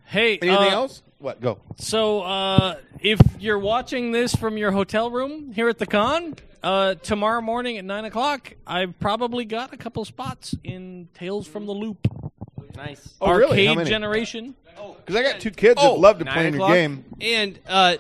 [0.06, 1.04] Hey, Anything uh, else?
[1.20, 1.40] What?
[1.40, 1.60] Go.
[1.78, 6.34] So, uh, if you're watching this from your hotel room here at the con,
[6.64, 11.68] uh, tomorrow morning at 9 o'clock, I've probably got a couple spots in Tales from
[11.68, 12.27] the Loop.
[12.78, 13.14] Nice.
[13.20, 13.66] Oh, really?
[13.66, 13.90] How Arcade many?
[13.90, 14.56] generation.
[15.06, 16.74] Because I got two kids Oh, that love to nine play in your o'clock?
[16.74, 17.06] game.
[17.20, 17.98] And uh,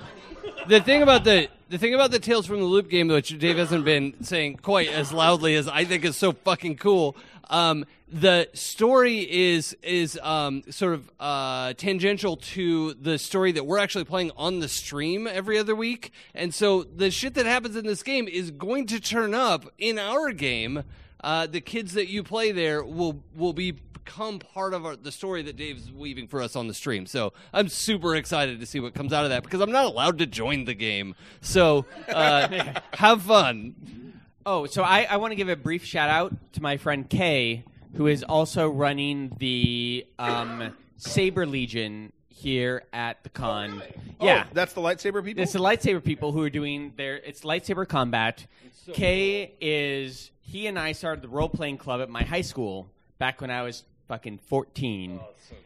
[0.67, 3.57] the thing about the the thing about the Tales from the Loop game, which Dave
[3.57, 7.15] hasn't been saying quite as loudly as I think is so fucking cool.
[7.49, 13.79] Um, the story is is um, sort of uh, tangential to the story that we're
[13.79, 17.85] actually playing on the stream every other week, and so the shit that happens in
[17.85, 20.83] this game is going to turn up in our game.
[21.19, 23.71] Uh, the kids that you play there will will be
[24.07, 27.05] become part of our, the story that Dave's weaving for us on the stream.
[27.05, 30.19] So I'm super excited to see what comes out of that because I'm not allowed
[30.19, 31.13] to join the game.
[31.41, 32.47] So uh,
[32.93, 34.13] have fun.
[34.45, 37.65] Oh, so I, I want to give a brief shout out to my friend Kay,
[37.95, 43.83] who is also running the um, Saber Legion here at the con.
[44.21, 45.43] Yeah, Oh, that's the lightsaber people.
[45.43, 48.47] It's the lightsaber people who are doing their it's lightsaber combat.
[48.93, 52.87] Kay is he and I started the role playing club at my high school
[53.19, 55.19] back when I was fucking fourteen.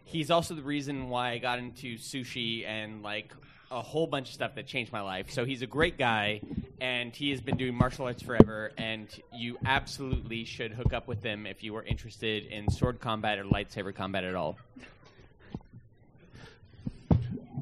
[0.03, 3.34] He's also the reason why I got into sushi and like
[3.72, 5.31] a whole bunch of stuff that changed my life.
[5.31, 6.41] So he's a great guy,
[6.81, 8.73] and he has been doing martial arts forever.
[8.77, 13.39] And you absolutely should hook up with him if you are interested in sword combat
[13.39, 14.57] or lightsaber combat at all.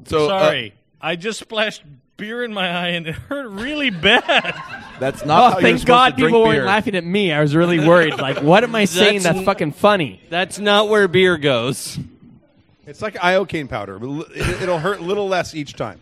[0.06, 1.82] So, uh, sorry, I just splashed
[2.20, 4.54] beer in my eye and it hurt really bad.
[5.00, 5.56] That's not.
[5.56, 7.32] oh, thank God people weren't laughing at me.
[7.32, 8.18] I was really worried.
[8.18, 10.20] Like, what am I saying that's, n- fucking funny?
[10.30, 11.98] That's not where beer goes.
[12.86, 13.98] It's like iocane powder.
[14.34, 15.98] it- It'll hurt a little less each time.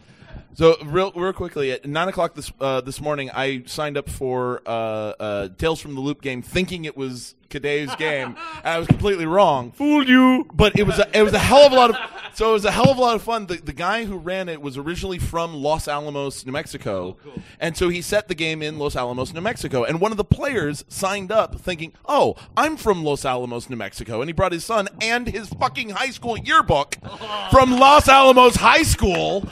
[0.55, 4.61] So real, real quickly, at nine o'clock this uh, this morning, I signed up for
[4.67, 8.35] uh, uh, Tales from the Loop game, thinking it was Kadev's game.
[8.65, 9.71] and I was completely wrong.
[9.71, 10.47] Fooled you.
[10.53, 11.97] But it was a, it was a hell of a lot of
[12.39, 13.47] so it was a hell of a lot of fun.
[13.47, 17.77] The, the guy who ran it was originally from Los Alamos, New Mexico, oh, and
[17.77, 19.83] so he set the game in Los Alamos, New Mexico.
[19.83, 24.21] And one of the players signed up thinking, "Oh, I'm from Los Alamos, New Mexico,"
[24.23, 26.97] and he brought his son and his fucking high school yearbook
[27.51, 29.45] from Los Alamos High School.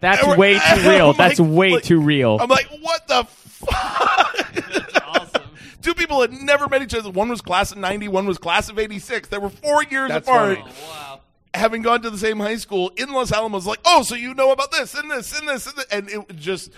[0.00, 1.10] That's way too real.
[1.10, 2.38] I'm That's like- way like- too real.
[2.40, 4.51] I'm like, what the fuck?
[5.82, 7.10] Two people had never met each other.
[7.10, 9.28] One was class of 90, one was class of 86.
[9.28, 10.58] They were four years That's apart.
[10.58, 10.70] funny.
[10.88, 11.20] Oh,
[11.54, 14.52] Having gone to the same high school in Los Alamos, like, oh, so you know
[14.52, 15.86] about this and this and this and, this.
[15.90, 16.70] and it was just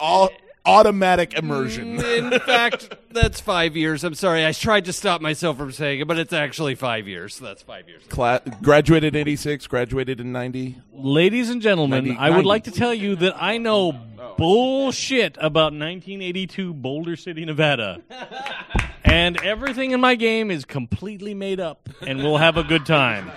[0.00, 0.30] all
[0.66, 1.98] automatic immersion.
[1.98, 4.04] Mm, In fact, that's five years.
[4.04, 4.44] I'm sorry.
[4.44, 7.34] I tried to stop myself from saying it, but it's actually five years.
[7.36, 8.02] So that's five years.
[8.08, 10.76] Cla- graduated in 86, graduated in 90.
[10.92, 13.92] Ladies and gentlemen, 90 I would like to tell you that I know
[14.36, 18.02] bullshit about 1982 Boulder City, Nevada.
[19.04, 23.30] and everything in my game is completely made up, and we'll have a good time.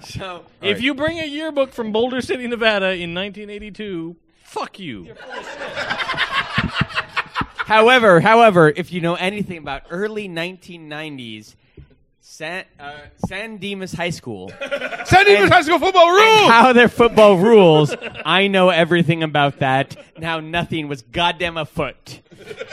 [0.00, 4.16] So, if you bring a yearbook from Boulder City, Nevada in 1982,
[4.48, 5.14] fuck you.
[7.66, 11.54] However, however, if you know anything about early 1990s,
[12.20, 12.94] San, uh,
[13.26, 14.50] San Dimas High School,
[15.04, 16.50] San Dimas and- High School football and rules.
[16.50, 17.94] how their football rules,
[18.24, 19.96] I know everything about that.
[20.18, 22.20] Now nothing was goddamn afoot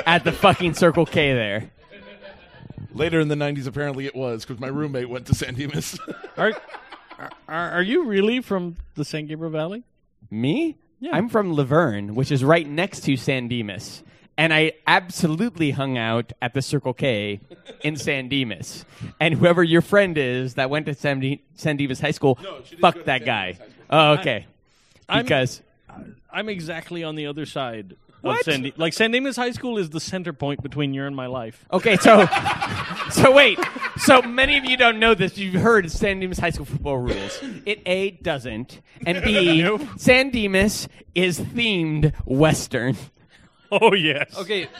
[0.05, 1.71] at the fucking Circle K there.
[2.93, 5.99] Later in the 90s, apparently it was because my roommate went to San Dimas.
[6.37, 6.53] Are,
[7.19, 7.31] are,
[7.71, 9.83] are you really from the San Gabriel Valley?
[10.31, 10.77] Me?
[11.05, 11.15] Yeah.
[11.15, 14.01] I'm from La Verne, which is right next to San Dimas.
[14.37, 17.39] And I absolutely hung out at the Circle K
[17.83, 18.83] in San Dimas.
[19.19, 22.39] And whoever your friend is that went to San, Di- San Dimas High School,
[22.81, 23.57] fuck that guy.
[23.89, 24.47] Oh, okay.
[25.07, 25.61] I'm- Because
[26.33, 27.95] I'm exactly on the other side
[28.25, 28.39] What?
[28.39, 31.27] of San Like San Dimas High School is the center point between your and my
[31.27, 31.65] life.
[31.71, 32.27] Okay, so
[33.11, 33.59] so wait.
[33.97, 35.37] So many of you don't know this.
[35.37, 37.39] You've heard San Dimas High School football rules.
[37.65, 42.97] It A doesn't, and B San Dimas is themed Western.
[43.81, 44.37] Oh yes.
[44.37, 44.67] Okay.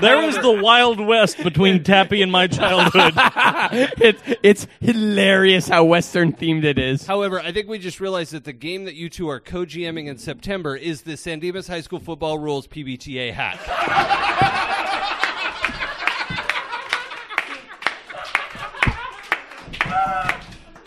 [0.00, 3.14] There is the Wild West between Tappy and my childhood.
[4.00, 7.04] it's it's hilarious how Western themed it is.
[7.04, 10.16] However, I think we just realized that the game that you two are co-GMing in
[10.16, 13.58] September is the San Dimas High School Football Rules PBTA hack.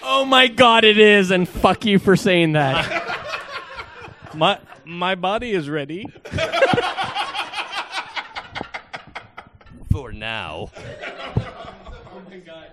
[0.04, 3.18] Oh my god, it is, and fuck you for saying that.
[4.34, 6.06] my my body is ready.
[9.92, 10.70] For now.
[12.14, 12.68] Oh my god.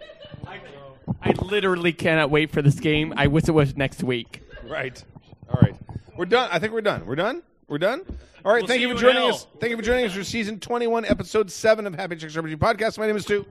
[1.23, 3.13] I literally cannot wait for this game.
[3.17, 4.43] I wish it was next week.
[4.65, 5.03] Right.
[5.49, 5.75] All right.
[6.17, 6.49] We're done.
[6.53, 7.07] I think we're done.
[7.07, 7.43] We're done.
[7.69, 8.03] We're done.
[8.45, 8.63] All right.
[8.63, 9.35] We'll thank see you for you in joining hell.
[9.35, 9.47] us.
[9.61, 12.99] Thank you for joining us for season 21, episode 7 of Happy Jacks RPG Podcast.
[12.99, 13.47] My name is Stu.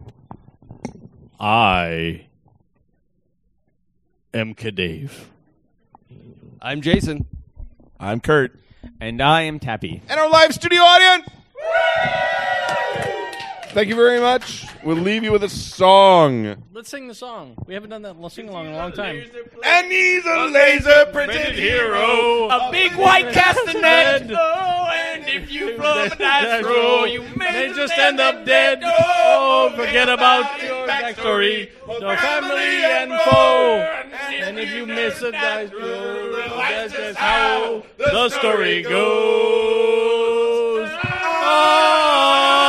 [1.39, 2.25] I
[4.33, 5.11] am Kadave.
[6.61, 7.25] I'm Jason.
[7.99, 8.59] I'm Kurt.
[9.01, 10.01] And I am Tappy.
[10.09, 11.27] And our live studio audience.
[13.71, 14.65] Thank you very much.
[14.83, 16.63] We'll leave you with a song.
[16.73, 17.55] Let's sing the song.
[17.67, 19.23] We haven't done that sing along in a long time.
[19.63, 24.35] And he's a laser printed hero, a big white castanet.
[24.49, 28.79] Oh, and if you blow a dice roll, you may just end up dead.
[28.83, 31.69] Oh, forget about your backstory,
[31.99, 34.03] your family and foe.
[34.39, 40.89] And if you miss a dice roll, that's just how the story goes.
[41.03, 42.66] Oh.